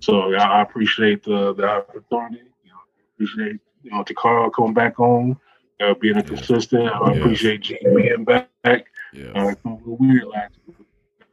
[0.00, 2.44] So yeah, I appreciate the the opportunity.
[2.64, 5.38] You know, I appreciate you know Takara coming back on,
[5.80, 6.90] uh, being a consistent.
[6.90, 7.18] I Yes.
[7.18, 8.50] appreciate G being back.
[8.64, 8.76] Uh,
[9.12, 9.50] Yeah.
[9.50, 10.52] it's a little weird last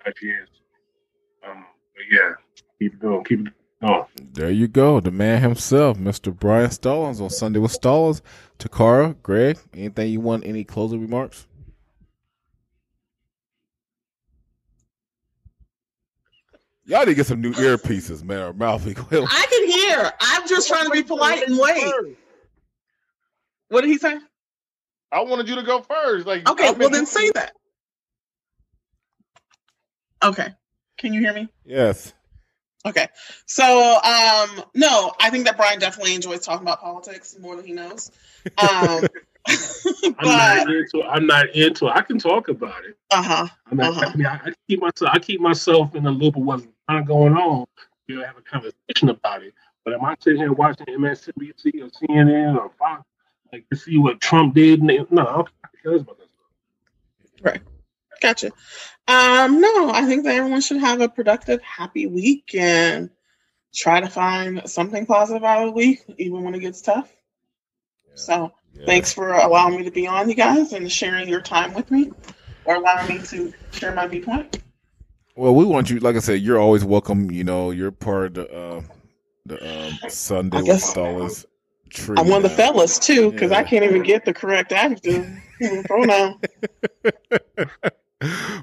[0.06, 0.48] last year.
[2.02, 2.34] But yeah,
[2.80, 4.06] keep it going, keep it going.
[4.34, 5.00] There you go.
[5.00, 6.36] The man himself, Mr.
[6.36, 8.22] Brian Stallings on Sunday with Stallings.
[8.58, 10.46] Takara, Greg, anything you want?
[10.46, 11.48] Any closing remarks?
[16.86, 18.86] Y'all need to get some new earpieces, man, or mouth.
[18.88, 20.12] I can hear.
[20.20, 21.94] I'm just trying to be polite and wait.
[23.70, 24.18] What did he say?
[25.12, 26.26] I wanted you to go first.
[26.26, 27.54] Like, Okay, well then say that.
[30.24, 30.48] Okay.
[31.02, 31.50] Can you hear me?
[31.66, 32.14] yes.
[32.84, 33.08] Okay.
[33.46, 37.74] So, um, no, I think that Brian definitely enjoys talking about politics more than he
[37.74, 38.10] knows.
[38.58, 39.04] Um,
[39.48, 41.00] I'm not into.
[41.00, 41.06] It.
[41.08, 41.88] I'm not into.
[41.88, 41.92] It.
[41.94, 42.98] I can talk about it.
[43.12, 43.48] uh huh.
[43.72, 44.10] I mean, Uh-huh.
[44.12, 45.12] I, mean I, I keep myself.
[45.14, 47.66] I keep myself in the loop of what's kind of going on.
[48.08, 49.54] You know, have a conversation about it.
[49.86, 53.04] But am I sitting here watching MSNBC or CNN or Fox
[53.54, 54.82] like to see what Trump did?
[54.82, 55.50] No, I don't
[55.84, 56.28] care about that
[57.54, 57.62] stuff.
[58.22, 58.52] Gotcha.
[59.08, 63.10] Um, no, I think that everyone should have a productive, happy week and
[63.74, 67.12] try to find something positive out of the week, even when it gets tough.
[68.14, 68.86] So, Yeah.
[68.86, 72.12] thanks for allowing me to be on, you guys, and sharing your time with me,
[72.66, 74.60] or allowing me to share my viewpoint.
[75.36, 76.00] Well, we want you.
[76.00, 77.32] Like I said, you're always welcome.
[77.32, 78.82] You know, you're part of the uh,
[79.46, 81.46] the um, Sunday with
[81.90, 82.18] tree.
[82.18, 85.26] I'm one of the fellas too, because I can't even get the correct adjective
[85.86, 86.40] pronoun.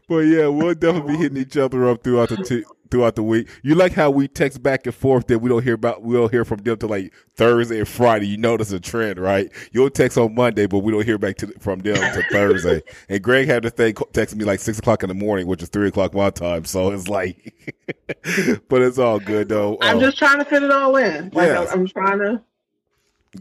[0.09, 3.49] but yeah, we'll definitely be hitting each other up throughout the t- throughout the week.
[3.63, 6.31] You like how we text back and forth that we don't hear about we don't
[6.31, 8.27] hear from them till like Thursday and Friday.
[8.29, 9.51] You notice a trend, right?
[9.73, 12.83] You'll text on Monday, but we don't hear back to, from them until Thursday.
[13.09, 15.63] And Greg had the thing co- texting me like six o'clock in the morning, which
[15.63, 16.65] is three o'clock my time.
[16.65, 17.55] So it's like,
[18.69, 19.77] but it's all good though.
[19.83, 21.31] I'm Oh, just trying to fit it all in.
[21.31, 21.71] Like Yes.
[21.73, 22.43] I'm, I'm trying to.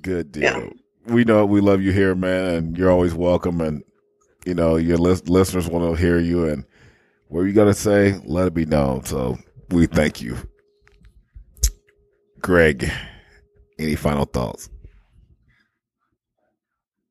[0.01, 0.43] good deal.
[0.43, 0.69] Yeah.
[1.05, 3.61] We know we love you here, man, and you're always welcome.
[3.61, 3.83] And
[4.47, 6.63] you know your lis- listeners want to hear you and
[7.27, 9.03] what you got to say, let it be known.
[9.03, 9.37] So
[9.69, 10.37] we thank you,
[12.41, 12.89] Greg.
[13.77, 14.69] Any final thoughts?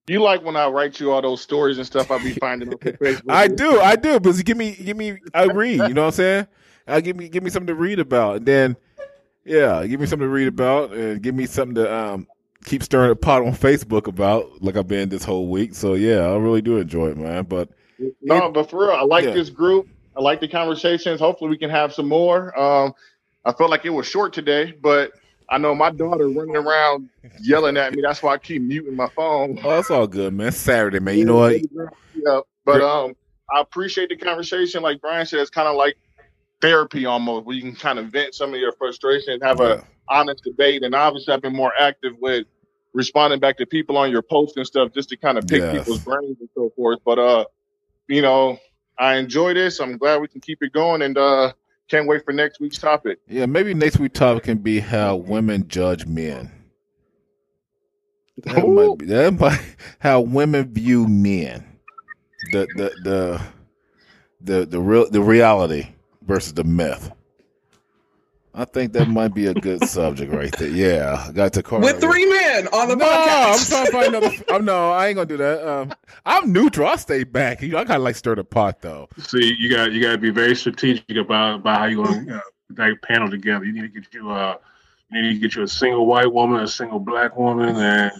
[0.08, 2.78] You like when I write you all those stories and stuff I'll be finding on
[2.78, 3.24] Facebook.
[3.28, 5.80] I do, I do, but give me, give me, I read.
[5.88, 6.46] You know what I'm saying?
[6.86, 8.76] I give me, give me something to read about, and then,
[9.44, 12.28] yeah, give me something to read about, and give me something to um
[12.66, 15.74] keep stirring the pot on Facebook about, like I've been this whole week.
[15.74, 17.44] So yeah, I really do enjoy it, man.
[17.44, 17.70] But
[18.20, 19.30] No, but for real, I like Yeah.
[19.32, 19.88] this group.
[20.16, 21.20] I like the conversations.
[21.20, 22.58] Hopefully, we can have some more.
[22.58, 22.92] Um,
[23.44, 25.12] I felt like it was short today, but
[25.48, 27.08] I know my daughter running around
[27.40, 28.02] yelling at me.
[28.02, 29.58] That's why I keep muting my phone.
[29.62, 30.48] oh, it's all good, man.
[30.48, 31.16] It's Saturday, man.
[31.18, 31.60] You know what?
[32.14, 33.14] Yeah, but um,
[33.54, 34.82] I appreciate the conversation.
[34.82, 35.96] Like Brian said, it's kind of like
[36.60, 39.84] therapy almost, where you can kind of vent some of your frustration and have a
[40.08, 40.82] honest debate.
[40.82, 42.46] And obviously, I've been more active with
[42.96, 45.70] responding back to people on your posts and stuff, just to kind of pick Yes.
[45.70, 47.00] people's brains and so forth.
[47.06, 47.46] But uh,
[48.08, 48.58] you know,
[48.98, 49.80] I enjoy this.
[49.80, 51.52] I'm glad we can keep it going, and uh,
[51.90, 53.18] can't wait for next week's topic.
[53.28, 56.50] Yeah, maybe next week's topic can be how women judge men.
[58.46, 59.60] That might be that might
[60.00, 61.64] how women view men.
[62.42, 63.42] The the the
[64.40, 65.88] the the real the reality
[66.22, 67.10] versus the myth.
[68.58, 70.68] I think that might be a good subject right there.
[70.70, 73.52] Yeah, I got Takara With three men on the No, podcast.
[73.52, 74.44] I'm trying to find another.
[74.50, 75.68] I'm no, I ain't gonna do that.
[75.68, 75.92] Um,
[76.24, 76.88] I'm neutral.
[76.88, 77.60] I'll stay back.
[77.60, 79.08] You know, I kind of like stir the pot though.
[79.18, 82.36] See, you got you got to be very strategic about about how you going to
[82.36, 83.64] uh, that panel together.
[83.66, 84.56] You need to get you uh
[85.10, 88.10] you need to get you a single white woman, a single black woman, and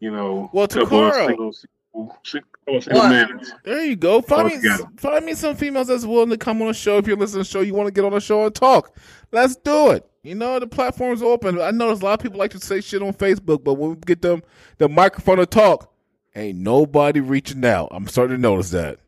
[0.00, 2.16] you know, Well, a couple Takara- single, single,
[2.64, 3.10] single, single What?
[3.10, 3.40] men.
[3.64, 4.20] There you go.
[4.22, 6.98] Find me, find me some females that's willing to come on the show.
[6.98, 8.96] If you're listening to the show, you want to get on the show and talk.
[9.30, 10.08] Let's do it.
[10.22, 11.60] You know, the platform's open.
[11.60, 13.90] I know there's a lot of people like to say shit on Facebook, but when
[13.90, 14.42] we get them
[14.78, 15.92] the microphone to talk,
[16.36, 17.88] ain't nobody reaching out.
[17.90, 18.98] I'm starting to notice that.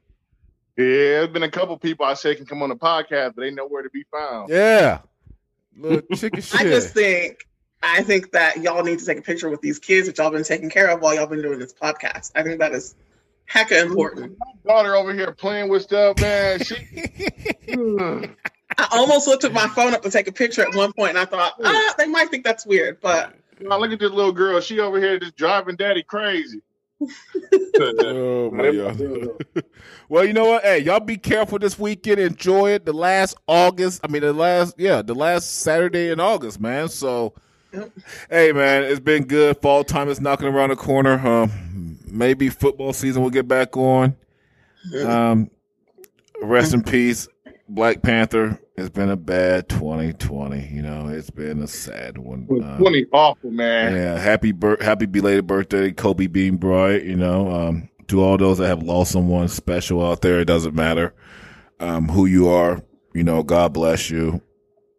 [0.76, 3.51] Yeah, there's been a couple people I said can come on the podcast, but they
[3.52, 4.48] nowhere to be found.
[4.48, 5.01] Yeah.
[5.76, 6.60] Little chicken shit.
[6.60, 7.47] I just think
[7.85, 10.43] I think that y'all need to take a picture with these kids that y'all been
[10.43, 12.32] taking care of while y'all been doing this podcast.
[12.35, 12.97] I think that is
[13.50, 14.36] hecka important.
[14.38, 16.60] My daughter over here playing with stuff, man.
[16.60, 16.76] She
[18.76, 21.24] I almost lifted my phone up to take a picture at one point, and I
[21.24, 24.60] thought, ah, they might think that's weird, but Now look at this little girl.
[24.60, 26.60] She over here just driving daddy crazy.
[27.76, 29.64] Oh my god.
[30.08, 30.62] well, you know what?
[30.62, 32.20] Hey, y'all be careful this weekend.
[32.20, 32.86] Enjoy it.
[32.86, 36.88] The last August, I mean the last yeah, the last Saturday in August, man.
[36.88, 37.34] So
[37.72, 37.90] Yep.
[38.30, 39.60] hey man, it's been good.
[39.60, 41.14] Fall time is knocking around the corner.
[41.26, 44.16] Um maybe football season will get back on.
[45.04, 45.50] Um
[46.42, 47.28] rest in peace,
[47.68, 48.60] Black Panther.
[48.76, 50.68] It's been a bad 2020.
[50.68, 52.48] You know, it's been a sad one.
[52.50, 53.94] Um, Twenty awful, man.
[53.94, 57.04] yeah, happy bir- happy belated birthday, Kobe Bean Bryant.
[57.04, 60.74] You know, um, to all those that have lost someone special out there, it doesn't
[60.74, 61.14] matter
[61.80, 62.82] um, who you are.
[63.14, 64.42] You know, God bless you.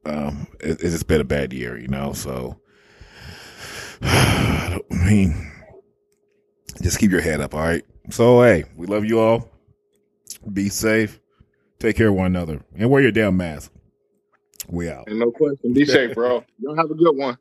[0.06, 2.14] Um, it, it's been a bad year, you know.
[2.14, 2.58] So,
[4.02, 5.52] I don't- I mean,
[6.82, 7.84] just keep your head up, all right.
[8.10, 9.50] So, hey, we love you all.
[10.52, 11.20] Be safe.
[11.80, 13.72] Take care of one another, and wear your damn mask.
[14.68, 15.08] We out.
[15.08, 15.74] And no question.
[15.74, 16.44] Be safe, bro.
[16.60, 17.38] Y'all have a good one.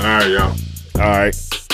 [0.00, 0.56] All right, y'all.
[0.96, 1.67] All right.